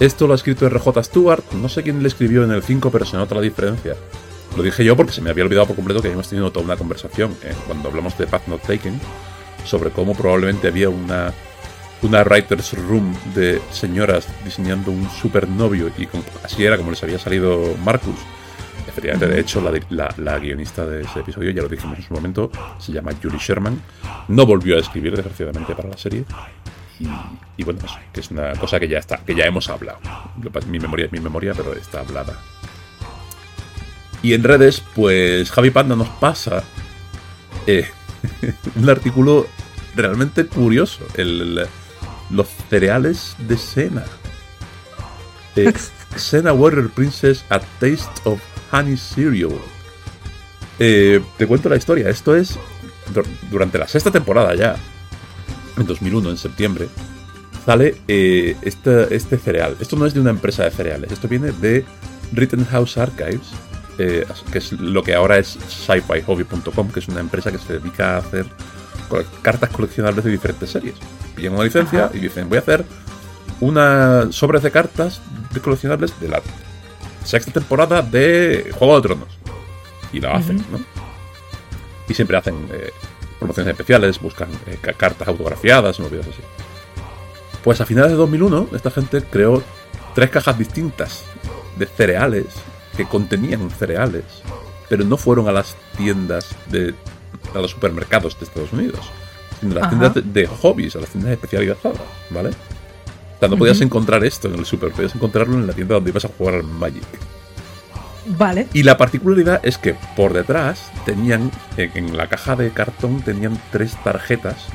esto 0.00 0.26
lo 0.26 0.34
ha 0.34 0.36
escrito 0.36 0.68
RJ 0.68 1.02
Stewart, 1.04 1.44
no 1.54 1.68
sé 1.68 1.82
quién 1.82 2.02
le 2.02 2.08
escribió 2.08 2.44
en 2.44 2.50
el 2.50 2.62
5, 2.62 2.90
pero 2.90 3.04
se 3.06 3.16
nota 3.16 3.34
la 3.34 3.40
diferencia. 3.40 3.94
Lo 4.56 4.62
dije 4.62 4.84
yo 4.84 4.96
porque 4.96 5.12
se 5.12 5.20
me 5.22 5.30
había 5.30 5.44
olvidado 5.44 5.66
por 5.66 5.76
completo 5.76 6.00
que 6.02 6.08
habíamos 6.08 6.28
tenido 6.28 6.50
toda 6.50 6.64
una 6.64 6.76
conversación 6.76 7.34
eh, 7.42 7.52
cuando 7.66 7.88
hablamos 7.88 8.16
de 8.18 8.26
Path 8.26 8.46
Not 8.46 8.62
Taken 8.62 9.00
sobre 9.64 9.90
cómo 9.90 10.14
probablemente 10.14 10.68
había 10.68 10.88
una 10.88 11.32
una 12.02 12.22
writer's 12.24 12.72
room 12.74 13.14
de 13.34 13.60
señoras 13.70 14.26
diseñando 14.44 14.90
un 14.90 15.08
supernovio 15.10 15.90
y 15.96 16.06
con- 16.06 16.22
así 16.44 16.64
era 16.64 16.76
como 16.76 16.90
les 16.90 17.02
había 17.02 17.18
salido 17.18 17.74
Marcus. 17.84 18.16
Efectivamente, 18.86 19.26
de 19.26 19.40
hecho, 19.40 19.60
la, 19.60 19.72
la- 19.90 20.14
la 20.18 20.38
guionista 20.38 20.86
de 20.86 21.02
ese 21.02 21.20
episodio, 21.20 21.50
ya 21.50 21.62
lo 21.62 21.68
dijimos 21.68 21.98
en 21.98 22.04
su 22.04 22.14
momento, 22.14 22.50
se 22.78 22.92
llama 22.92 23.12
Julie 23.22 23.38
Sherman. 23.38 23.80
No 24.28 24.46
volvió 24.46 24.76
a 24.76 24.80
escribir, 24.80 25.14
desgraciadamente, 25.14 25.74
para 25.74 25.88
la 25.90 25.96
serie. 25.98 26.24
Y, 26.98 27.06
y 27.58 27.64
bueno, 27.64 27.80
eso, 27.84 27.96
que 28.12 28.20
es 28.20 28.30
una 28.30 28.52
cosa 28.54 28.80
que 28.80 28.88
ya 28.88 28.98
está, 28.98 29.18
que 29.18 29.34
ya 29.34 29.44
hemos 29.44 29.68
hablado. 29.68 29.98
Mi 30.68 30.78
memoria 30.78 31.06
es 31.06 31.12
mi 31.12 31.20
memoria, 31.20 31.52
pero 31.54 31.74
está 31.74 32.00
hablada. 32.00 32.38
Y 34.22 34.32
en 34.32 34.42
redes, 34.44 34.82
pues 34.94 35.50
Javi 35.50 35.70
Panda 35.70 35.94
nos 35.94 36.08
pasa 36.08 36.62
eh, 37.66 37.86
un 38.76 38.88
artículo 38.88 39.46
realmente 39.94 40.46
curioso. 40.46 41.04
El, 41.16 41.58
el- 41.58 41.66
los 42.30 42.48
cereales 42.70 43.34
de 43.38 43.56
Sena. 43.56 44.04
Eh, 45.56 45.72
Sena 46.16 46.52
Warrior 46.52 46.90
Princess 46.90 47.44
A 47.50 47.60
Taste 47.60 48.08
of 48.24 48.40
Honey 48.72 48.96
Cereal. 48.96 49.58
Eh, 50.78 51.20
te 51.38 51.46
cuento 51.46 51.68
la 51.68 51.76
historia. 51.76 52.08
Esto 52.10 52.36
es 52.36 52.58
dur- 53.14 53.26
durante 53.50 53.78
la 53.78 53.88
sexta 53.88 54.10
temporada 54.10 54.54
ya, 54.54 54.76
en 55.78 55.86
2001, 55.86 56.30
en 56.30 56.36
septiembre, 56.36 56.88
sale 57.64 57.96
eh, 58.08 58.56
este, 58.62 59.14
este 59.14 59.38
cereal. 59.38 59.76
Esto 59.80 59.96
no 59.96 60.06
es 60.06 60.14
de 60.14 60.20
una 60.20 60.30
empresa 60.30 60.64
de 60.64 60.70
cereales, 60.70 61.12
esto 61.12 61.28
viene 61.28 61.52
de 61.52 61.84
Rittenhouse 62.32 62.98
Archives, 62.98 63.48
eh, 63.98 64.26
que 64.52 64.58
es 64.58 64.72
lo 64.72 65.02
que 65.02 65.14
ahora 65.14 65.38
es 65.38 65.58
sci-fi-hobby.com, 65.68 66.90
que 66.90 67.00
es 67.00 67.08
una 67.08 67.20
empresa 67.20 67.50
que 67.50 67.58
se 67.58 67.78
dedica 67.78 68.16
a 68.16 68.18
hacer 68.18 68.46
cartas 69.42 69.70
coleccionables 69.70 70.24
de 70.24 70.30
diferentes 70.30 70.70
series. 70.70 70.94
Pillan 71.34 71.54
una 71.54 71.64
licencia 71.64 72.06
Ajá. 72.06 72.16
y 72.16 72.20
dicen, 72.20 72.48
voy 72.48 72.58
a 72.58 72.60
hacer 72.60 72.84
una 73.60 74.30
sobres 74.32 74.62
de 74.62 74.70
cartas 74.70 75.20
de 75.52 75.60
coleccionables 75.60 76.18
de 76.20 76.28
la 76.28 76.42
sexta 77.24 77.52
temporada 77.52 78.02
de 78.02 78.72
Juego 78.78 78.96
de 78.96 79.02
Tronos. 79.02 79.28
Y 80.12 80.20
la 80.20 80.34
hacen. 80.34 80.56
¿no? 80.70 80.80
Y 82.08 82.14
siempre 82.14 82.36
hacen 82.36 82.68
eh, 82.72 82.90
promociones 83.38 83.72
especiales, 83.72 84.20
buscan 84.20 84.48
eh, 84.66 84.78
ca- 84.80 84.92
cartas 84.92 85.26
autografiadas 85.28 85.98
y 85.98 86.02
movidas 86.02 86.26
así. 86.28 86.40
Pues 87.64 87.80
a 87.80 87.86
finales 87.86 88.12
de 88.12 88.16
2001, 88.16 88.68
esta 88.74 88.90
gente 88.90 89.22
creó 89.22 89.62
tres 90.14 90.30
cajas 90.30 90.56
distintas 90.58 91.24
de 91.76 91.86
cereales 91.86 92.46
que 92.96 93.04
contenían 93.06 93.68
cereales, 93.70 94.24
pero 94.88 95.04
no 95.04 95.16
fueron 95.16 95.48
a 95.48 95.52
las 95.52 95.76
tiendas 95.98 96.46
de 96.70 96.94
a 97.54 97.58
los 97.58 97.70
supermercados 97.70 98.38
de 98.38 98.44
Estados 98.44 98.72
Unidos, 98.72 99.00
sino 99.60 99.72
a 99.72 99.74
las 99.76 99.82
Ajá. 99.84 99.90
tiendas 99.90 100.14
de, 100.14 100.22
de 100.22 100.46
hobbies, 100.46 100.96
a 100.96 101.00
las 101.00 101.10
tiendas 101.10 101.32
especializadas, 101.32 101.98
¿vale? 102.30 102.50
O 102.50 103.38
sea, 103.38 103.48
no 103.48 103.56
podías 103.56 103.80
encontrar 103.80 104.24
esto 104.24 104.48
en 104.48 104.54
el 104.54 104.64
super, 104.64 104.92
podías 104.92 105.14
encontrarlo 105.14 105.54
en 105.54 105.66
la 105.66 105.72
tienda 105.74 105.94
donde 105.94 106.10
ibas 106.10 106.24
a 106.24 106.28
jugar 106.28 106.54
al 106.54 106.64
Magic. 106.64 107.04
Vale. 108.38 108.66
Y 108.72 108.82
la 108.82 108.96
particularidad 108.96 109.60
es 109.62 109.78
que 109.78 109.94
por 110.16 110.32
detrás 110.32 110.90
tenían, 111.04 111.50
en, 111.76 111.92
en 111.94 112.16
la 112.16 112.28
caja 112.28 112.56
de 112.56 112.70
cartón 112.70 113.22
tenían 113.22 113.60
tres 113.70 113.96
tarjetas 114.02 114.66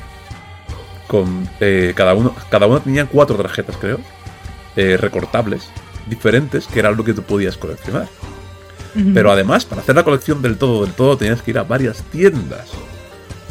con 1.12 1.46
eh, 1.60 1.92
cada 1.94 2.14
uno, 2.14 2.34
cada 2.48 2.66
uno 2.66 2.80
tenían 2.80 3.06
cuatro 3.06 3.36
tarjetas 3.36 3.76
creo, 3.76 4.00
eh, 4.76 4.96
recortables 4.96 5.68
diferentes 6.06 6.66
que 6.66 6.78
era 6.78 6.90
lo 6.90 7.04
que 7.04 7.12
tú 7.12 7.22
podías 7.22 7.58
coleccionar. 7.58 8.08
Pero 9.14 9.32
además, 9.32 9.64
para 9.64 9.80
hacer 9.80 9.94
la 9.96 10.04
colección 10.04 10.42
del 10.42 10.58
todo, 10.58 10.84
del 10.84 10.92
todo, 10.94 11.16
tenías 11.16 11.40
que 11.42 11.50
ir 11.52 11.58
a 11.58 11.62
varias 11.62 12.02
tiendas. 12.10 12.68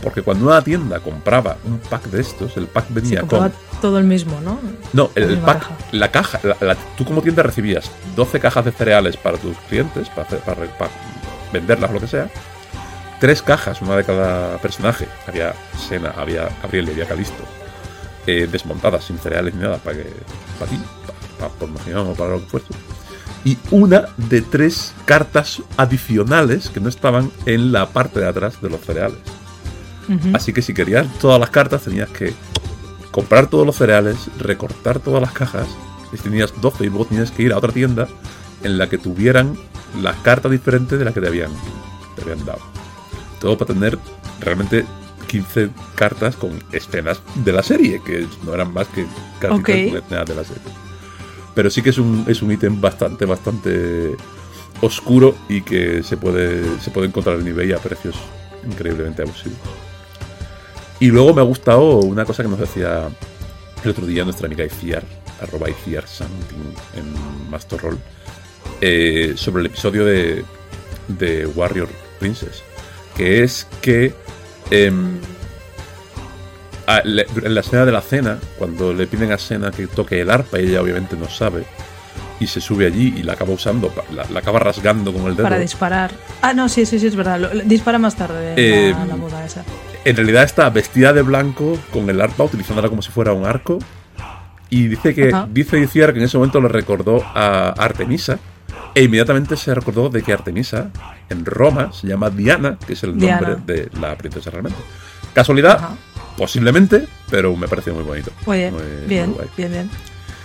Porque 0.04 0.22
cuando 0.24 0.46
una 0.46 0.64
tienda 0.64 1.00
compraba 1.00 1.58
un 1.64 1.78
pack 1.80 2.06
de 2.06 2.22
estos, 2.22 2.58
el 2.58 2.66
pack 2.68 2.86
venía 2.90 3.22
con. 3.22 3.52
todo 3.82 3.98
el 4.00 4.04
mismo, 4.04 4.40
¿no? 4.42 4.60
No, 4.94 5.12
el, 5.16 5.38
pack, 5.40 5.70
la 5.94 6.12
caja. 6.12 6.40
la- 6.44 6.58
la- 6.60 6.76
tú 6.98 7.06
como 7.06 7.22
tienda 7.22 7.44
recibías 7.44 7.90
12 8.16 8.40
cajas 8.40 8.66
de 8.66 8.72
cereales 8.72 9.18
para 9.18 9.38
tus 9.38 9.56
clientes, 9.70 10.10
para, 10.10 10.24
hacer- 10.28 10.40
para, 10.40 10.66
para 10.78 10.92
venderlas 11.54 11.90
o 11.90 11.94
lo 11.94 12.00
que 12.00 12.08
sea. 12.08 12.30
Tres 13.20 13.42
cajas, 13.44 13.82
una 13.84 13.96
de 13.98 14.04
cada 14.04 14.58
personaje. 14.58 15.08
Había 15.28 15.54
Sena, 15.88 16.14
había 16.18 16.50
Gabriel 16.64 16.88
y 16.90 16.92
había 16.94 17.08
Calisto. 17.08 17.44
eh, 18.28 18.48
desmontadas, 18.52 19.04
sin 19.06 19.18
cereales 19.20 19.54
ni 19.56 19.62
nada, 19.62 19.78
para 19.78 19.98
que. 19.98 20.06
Para 20.60 20.72
ti, 20.72 20.80
para, 21.40 21.50
para 21.52 22.02
o 22.02 22.14
para 22.16 22.32
lo 22.32 22.40
que 22.40 22.46
fuese. 22.48 22.68
Y 23.44 23.58
una 23.72 24.06
de 24.18 24.42
tres 24.42 24.94
cartas 25.06 25.62
adicionales 25.78 26.70
que 26.70 26.80
no 26.80 26.90
estaban 26.90 27.32
en 27.46 27.72
la 27.72 27.88
parte 27.90 28.20
de 28.20 28.28
atrás 28.28 28.62
de 28.62 28.70
los 28.70 28.82
cereales. 28.82 29.18
Así 30.34 30.52
que 30.52 30.62
si 30.62 30.74
querías 30.74 31.08
todas 31.20 31.40
las 31.40 31.50
cartas 31.52 31.84
tenías 31.84 32.10
que 32.10 32.34
comprar 33.12 33.48
todos 33.48 33.66
los 33.66 33.78
cereales, 33.78 34.18
recortar 34.40 35.00
todas 35.00 35.22
las 35.22 35.32
cajas, 35.32 35.68
y 36.12 36.18
tenías 36.18 36.54
12 36.62 36.86
y 36.86 36.90
luego 36.90 37.06
tenías 37.06 37.32
que 37.32 37.44
ir 37.44 37.54
a 37.54 37.58
otra 37.58 37.72
tienda 37.72 38.08
en 38.64 38.78
la 38.78 38.90
que 38.90 38.98
tuvieran 38.98 39.58
la 40.02 40.14
carta 40.22 40.50
diferente 40.50 40.98
de 40.98 41.06
la 41.06 41.14
que 41.14 41.22
te 41.22 41.28
habían, 41.28 41.52
te 42.16 42.24
habían 42.24 42.46
dado. 42.46 42.60
Todo 43.40 43.58
para 43.58 43.74
tener 43.74 43.98
realmente 44.42 44.86
15 45.28 45.70
cartas 45.96 46.36
con 46.36 46.62
escenas 46.74 47.22
de 47.36 47.54
la 47.54 47.64
serie, 47.64 48.02
que 48.06 48.28
no 48.46 48.54
eran 48.54 48.74
más 48.74 48.88
que 48.90 49.06
cartas 49.40 49.60
Ok. 49.60 49.66
con 49.66 49.98
escenas 49.98 50.26
de 50.28 50.36
la 50.36 50.44
serie. 50.44 50.64
Pero 51.54 51.70
sí 51.70 51.82
que 51.82 51.90
es 51.90 51.98
un, 51.98 52.26
es 52.28 52.42
un 52.42 52.52
ítem 52.52 52.80
bastante, 52.80 53.26
bastante 53.26 54.16
oscuro 54.82 55.36
y 55.50 55.62
que 55.62 56.04
se 56.04 56.18
puede, 56.18 56.80
se 56.80 56.92
puede 56.92 57.08
encontrar 57.08 57.40
en 57.40 57.48
eBay 57.48 57.72
a 57.74 57.78
precios 57.78 58.16
increíblemente 58.66 59.22
abusivos. 59.22 59.60
Y 61.00 61.08
luego 61.08 61.34
me 61.34 61.42
ha 61.42 61.46
gustado 61.46 62.00
una 62.00 62.26
cosa 62.26 62.44
que 62.44 62.50
nos 62.50 62.60
decía 62.60 63.10
el 63.84 63.90
otro 63.90 64.06
día 64.06 64.24
nuestra 64.24 64.48
amiga 64.48 64.66
Iciar, 64.66 65.04
arroba 65.42 65.70
Iciar 65.70 66.08
Something 66.08 66.74
en 66.96 67.50
Masterroll, 67.50 67.98
eh, 68.80 69.34
sobre 69.36 69.62
el 69.62 69.68
episodio 69.68 70.06
de, 70.06 70.46
de 71.08 71.48
Warrior 71.48 71.90
Princess, 72.20 72.62
que 73.16 73.44
es 73.44 73.68
que 73.82 74.14
em, 74.70 75.20
a- 76.98 77.02
le- 77.04 77.26
en 77.44 77.54
la 77.56 77.62
escena 77.62 77.86
de 77.86 77.92
la 77.92 78.02
cena, 78.02 78.38
cuando 78.58 78.94
le 78.94 79.08
piden 79.08 79.32
a 79.32 79.38
Sena 79.38 79.72
que 79.72 79.88
toque 79.88 80.22
el 80.22 80.30
arpa, 80.30 80.58
ella 80.60 80.82
obviamente 80.82 81.16
no 81.18 81.30
sabe. 81.30 81.64
Y 82.40 82.48
se 82.48 82.60
sube 82.60 82.88
allí 82.88 83.14
y 83.18 83.24
la 83.24 83.34
acaba 83.34 83.54
usando, 83.54 83.94
la, 84.16 84.26
la 84.30 84.40
acaba 84.40 84.58
rasgando 84.60 85.14
con 85.14 85.28
el 85.28 85.36
dedo. 85.36 85.44
Para 85.44 85.60
disparar. 85.60 86.10
Ah, 86.42 86.54
no, 86.54 86.70
sí, 86.70 86.86
sí, 86.88 87.00
sí, 87.00 87.06
es 87.08 87.16
verdad. 87.16 87.40
Lo- 87.40 87.54
lo- 87.54 87.64
dispara 87.64 88.00
más 88.00 88.16
tarde 88.16 88.54
Eh, 88.58 88.92
la, 88.98 89.06
la 89.06 89.16
boda 89.16 89.46
esa. 89.46 89.64
En 90.06 90.16
realidad 90.16 90.44
está 90.44 90.68
vestida 90.72 91.14
de 91.14 91.22
blanco 91.22 91.78
con 91.94 92.10
el 92.10 92.20
arpa, 92.20 92.44
utilizándola 92.46 92.90
como 92.90 93.04
si 93.04 93.12
fuera 93.12 93.34
un 93.34 93.46
arco. 93.46 93.78
Y 94.72 94.88
dice 94.88 95.14
que 95.14 95.30
Ajá. 95.30 95.48
dice 95.52 95.80
Iciar 95.80 96.14
que 96.14 96.20
en 96.20 96.26
ese 96.26 96.38
momento 96.38 96.60
le 96.62 96.70
recordó 96.70 97.22
a 97.36 97.74
Artemisa. 97.78 98.40
E 98.96 99.04
inmediatamente 99.04 99.56
se 99.56 99.74
recordó 99.76 100.10
de 100.10 100.22
que 100.24 100.34
Artemisa 100.34 100.90
en 101.30 101.46
Roma 101.46 101.92
se 101.94 102.08
llama 102.08 102.30
Diana, 102.30 102.78
que 102.86 102.94
es 102.94 103.04
el 103.04 103.18
Diana. 103.18 103.50
nombre 103.50 103.76
de 103.76 103.90
la 104.02 104.18
princesa 104.18 104.50
realmente. 104.50 104.80
Casualidad, 105.34 105.76
Ajá. 105.78 105.90
Posiblemente, 106.42 107.08
pero 107.30 107.56
me 107.56 107.68
parece 107.68 107.92
muy 107.92 108.02
bonito. 108.04 108.32
Muy 108.48 108.58
bien, 108.58 108.74
Muy- 108.74 109.06
bien, 109.08 109.30
muy 109.30 109.46
bien, 109.56 109.72
bien. 109.72 109.90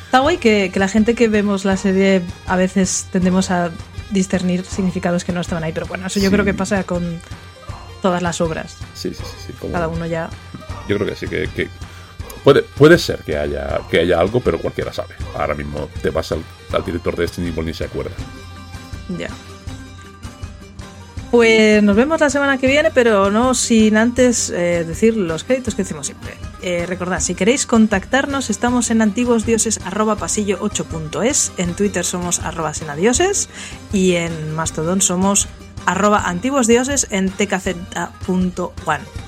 Está 0.05 0.18
guay 0.18 0.36
que, 0.36 0.70
que 0.70 0.78
la 0.78 0.88
gente 0.88 1.14
que 1.14 1.26
vemos 1.28 1.64
la 1.64 1.78
serie 1.78 2.20
a 2.47 2.55
veces 2.55 3.07
tendemos 3.11 3.51
a 3.51 3.70
discernir 4.11 4.62
significados 4.66 5.24
que 5.24 5.32
no 5.32 5.40
estaban 5.40 5.64
ahí, 5.64 5.72
pero 5.72 5.86
bueno, 5.86 6.07
eso 6.07 6.20
yo 6.20 6.26
Sí. 6.28 6.32
creo 6.32 6.44
que 6.44 6.53
pasa 6.53 6.84
con 6.84 7.18
todas 8.03 8.20
las 8.20 8.42
obras. 8.42 8.76
Sí, 8.92 9.09
sí, 9.14 9.22
sí. 9.24 9.36
sí, 9.47 9.53
como- 9.59 9.72
Cada 9.72 9.88
uno 9.88 10.05
ya. 10.05 10.28
Yo 10.86 10.97
creo 10.97 11.09
que 11.09 11.16
sí, 11.16 11.26
que, 11.28 11.49
que 11.49 11.68
puede, 12.44 12.61
puede 12.62 12.99
ser 12.99 13.20
que 13.20 13.38
haya, 13.38 13.80
que 13.90 14.01
haya 14.01 14.20
algo, 14.20 14.40
pero 14.40 14.59
cualquiera 14.59 14.92
sabe. 14.92 15.14
Ahora 15.34 15.55
mismo 15.55 15.88
te 16.03 16.11
vas 16.11 16.30
al, 16.30 16.42
al 16.74 16.84
director 16.84 17.16
de 17.16 17.22
Destiny 17.22 17.49
igual 17.49 17.64
ni 17.64 17.72
se 17.72 17.84
acuerda. 17.84 18.12
Ya. 19.16 19.28
Pues 21.31 21.83
nos 21.83 21.97
vemos 21.97 22.20
la 22.20 22.29
semana 22.31 22.57
que 22.59 22.66
viene, 22.66 22.91
pero 22.93 23.31
no 23.31 23.55
sin 23.55 23.97
antes 23.97 24.51
eh, 24.51 24.85
decir 24.87 25.16
los 25.16 25.45
créditos 25.45 25.74
que 25.74 25.83
decimos 25.83 26.07
siempre. 26.07 26.35
Eh, 26.62 26.85
recordad, 26.87 27.20
si 27.20 27.35
queréis 27.35 27.66
contactarnos, 27.66 28.51
estamos 28.51 28.91
en 28.91 29.01
antiguosdioses.pasillo8.es, 29.03 31.53
en 31.59 31.74
Twitter 31.74 32.05
somos 32.05 32.39
arroba 32.41 32.74
senadioses 32.74 33.49
y 33.93 34.14
en 34.14 34.55
Mastodon 34.55 35.01
somos 35.01 35.49
arroba 35.85 36.29
antiguosdioses 36.29 37.09
en 37.11 37.31
tkz.one. 37.31 39.26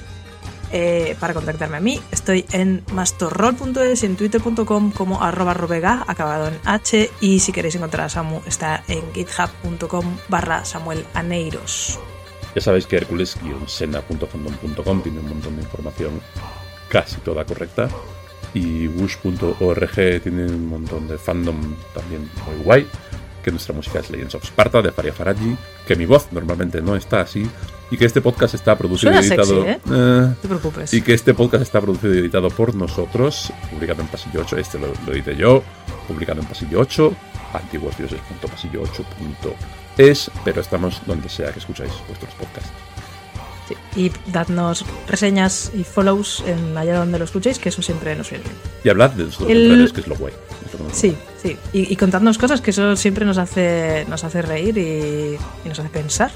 Eh, 0.73 1.17
para 1.19 1.35
contactarme 1.35 1.79
a 1.79 1.81
mí, 1.81 2.01
estoy 2.11 2.45
en 2.53 2.85
mastorrol.es 2.93 4.03
en 4.03 4.17
twitter.com 4.17 4.93
como 4.93 5.23
arroba 5.23 5.55
robega, 5.55 6.05
acabado 6.07 6.49
en 6.49 6.59
H. 6.65 7.11
Y 7.21 7.41
si 7.41 7.53
queréis 7.53 7.75
encontrar 7.77 8.07
a 8.07 8.09
Samu, 8.09 8.41
está 8.47 8.83
en 8.89 9.03
github.com 9.15 10.17
barra 10.29 10.65
Samuel 10.65 11.05
Aneiros. 11.15 11.99
Ya 12.55 12.61
sabéis 12.61 12.87
que 12.87 12.97
Hércules-sena.fandom.com 12.97 15.03
tiene 15.03 15.21
un 15.21 15.29
montón 15.29 15.57
de 15.57 15.63
información 15.63 16.21
casi 16.89 17.17
toda 17.19 17.45
correcta. 17.45 17.89
Y 18.55 18.89
Wush.org 18.89 20.23
tiene 20.23 20.47
un 20.47 20.69
montón 20.69 21.07
de 21.07 21.19
fandom 21.19 21.77
también 21.95 22.31
muy 22.47 22.57
guay. 22.65 22.87
Que 23.43 23.51
nuestra 23.51 23.75
música 23.75 23.99
es 24.01 24.11
Legends 24.11 24.35
of 24.35 24.45
Sparta 24.45 24.83
de 24.83 24.93
Faria 24.93 25.13
Faraji. 25.13 25.57
Que 25.87 25.97
mi 25.97 26.05
voz 26.07 26.27
normalmente 26.33 26.81
no 26.83 26.97
está 26.97 27.21
así. 27.21 27.49
Y 27.91 27.97
que 27.97 28.05
este 28.05 28.21
podcast 28.21 28.53
está 28.55 28.77
producido 28.77 29.11
Suena 29.13 29.27
y 29.27 29.31
editado. 29.31 29.65
sexy, 29.65 29.71
¿eh? 29.71 29.81
Eh, 29.91 30.35
te 30.43 30.49
preocupes. 30.49 30.93
Y 30.93 31.01
que 31.01 31.15
este 31.15 31.33
podcast 31.33 31.63
está 31.63 31.81
producido 31.81 32.15
y 32.15 32.19
editado 32.19 32.51
por 32.51 32.75
nosotros, 32.75 33.51
publicado 33.71 34.03
en 34.03 34.09
Pasillo 34.09 34.41
8. 34.43 34.59
Este 34.59 34.79
lo, 34.79 34.89
lo 35.07 35.13
edité 35.15 35.35
yo, 35.37 35.63
publicado 36.07 36.41
en 36.43 36.47
Pasillo 36.47 36.81
8, 36.81 37.15
antiguosdioses.pasillo8.es, 37.55 40.31
pero 40.45 40.61
estamos 40.61 41.01
donde 41.07 41.29
sea 41.29 41.53
que 41.53 41.59
escucháis 41.61 41.93
vuestros 42.07 42.35
podcasts. 42.35 42.71
Sí, 43.69 43.75
Y 43.97 44.13
dadnos 44.33 44.85
reseñas 45.09 45.71
y 45.75 45.85
follows 45.85 46.43
en 46.47 46.77
allá 46.77 46.99
donde 46.99 47.19
lo 47.19 47.25
escuchéis, 47.27 47.59
que 47.59 47.69
eso 47.69 47.83
siempre 47.83 48.15
nos 48.17 48.31
viene 48.31 48.45
bien. 48.45 48.57
Y 48.85 48.89
hablad 48.89 49.11
de 49.11 49.25
los 49.25 49.41
El- 49.43 49.93
que 49.95 50.01
es 50.01 50.07
lo 50.07 50.17
guay. 50.17 50.33
Es 50.67 50.81
lo 50.81 50.89
Sí, 50.95 51.15
sí. 51.43 51.57
Y, 51.73 51.93
y 51.93 51.97
contadnos 51.97 52.39
cosas 52.39 52.61
que 52.61 52.71
eso 52.71 52.97
siempre 52.97 53.25
nos 53.25 53.39
hace, 53.39 54.05
nos 54.09 54.25
hace 54.25 54.43
reír 54.43 54.77
y, 54.79 55.37
y 55.65 55.69
nos 55.69 55.79
hace 55.79 55.89
pensar. 55.89 56.31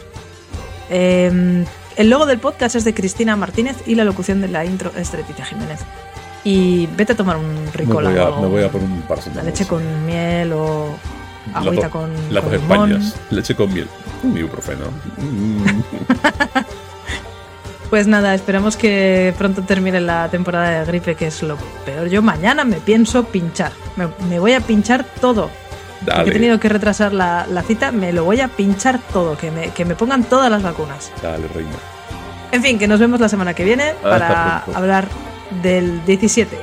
Eh, 0.90 1.64
el 1.96 2.10
logo 2.10 2.26
del 2.26 2.38
podcast 2.38 2.74
es 2.76 2.84
de 2.84 2.94
Cristina 2.94 3.36
Martínez 3.36 3.76
y 3.86 3.94
la 3.94 4.04
locución 4.04 4.40
de 4.40 4.48
la 4.48 4.64
intro 4.64 4.90
es 4.96 5.12
de 5.12 5.18
Leticia 5.18 5.44
Jiménez. 5.44 5.80
Y 6.44 6.86
vete 6.96 7.12
a 7.12 7.16
tomar 7.16 7.36
un 7.36 7.64
Me 7.66 7.70
ricola 7.72 8.10
voy, 8.10 8.18
a, 8.18 8.28
o 8.30 8.42
me 8.42 8.48
voy 8.48 8.62
a 8.64 8.68
por 8.70 8.80
un 8.82 9.02
par 9.02 9.22
de 9.22 9.32
la 9.34 9.42
leche 9.44 9.64
con 9.66 9.82
miel 10.06 10.52
o 10.52 10.88
agüita 11.54 11.86
do- 11.86 11.92
con, 11.92 12.10
Las 12.30 12.42
con. 12.44 13.12
Leche 13.30 13.54
con 13.54 13.72
miel. 13.72 13.86
Un 14.24 14.36
ibuprofeno. 14.36 14.86
Pues 17.92 18.06
nada, 18.06 18.34
esperamos 18.34 18.78
que 18.78 19.34
pronto 19.36 19.60
termine 19.64 20.00
la 20.00 20.30
temporada 20.30 20.80
de 20.80 20.86
gripe, 20.86 21.14
que 21.14 21.26
es 21.26 21.42
lo 21.42 21.58
peor. 21.84 22.08
Yo 22.08 22.22
mañana 22.22 22.64
me 22.64 22.76
pienso 22.76 23.24
pinchar. 23.24 23.72
Me, 23.96 24.08
me 24.30 24.38
voy 24.38 24.54
a 24.54 24.60
pinchar 24.60 25.04
todo. 25.20 25.50
Dale, 26.00 26.30
he 26.30 26.32
tenido 26.32 26.58
que 26.58 26.70
retrasar 26.70 27.12
la, 27.12 27.46
la 27.50 27.60
cita, 27.62 27.92
me 27.92 28.14
lo 28.14 28.24
voy 28.24 28.40
a 28.40 28.48
pinchar 28.48 28.98
todo, 29.12 29.36
que 29.36 29.50
me, 29.50 29.72
que 29.72 29.84
me 29.84 29.94
pongan 29.94 30.24
todas 30.24 30.50
las 30.50 30.62
vacunas. 30.62 31.12
dale, 31.20 31.46
reina. 31.48 31.68
En 32.50 32.62
fin, 32.62 32.78
que 32.78 32.88
nos 32.88 32.98
vemos 32.98 33.20
la 33.20 33.28
semana 33.28 33.52
que 33.52 33.62
viene 33.62 33.90
Hasta 33.90 34.08
para 34.08 34.62
pronto. 34.64 34.78
hablar 34.78 35.08
del 35.62 36.02
17. 36.06 36.58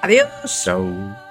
Adiós. 0.00 0.26
Chao. 0.64 1.21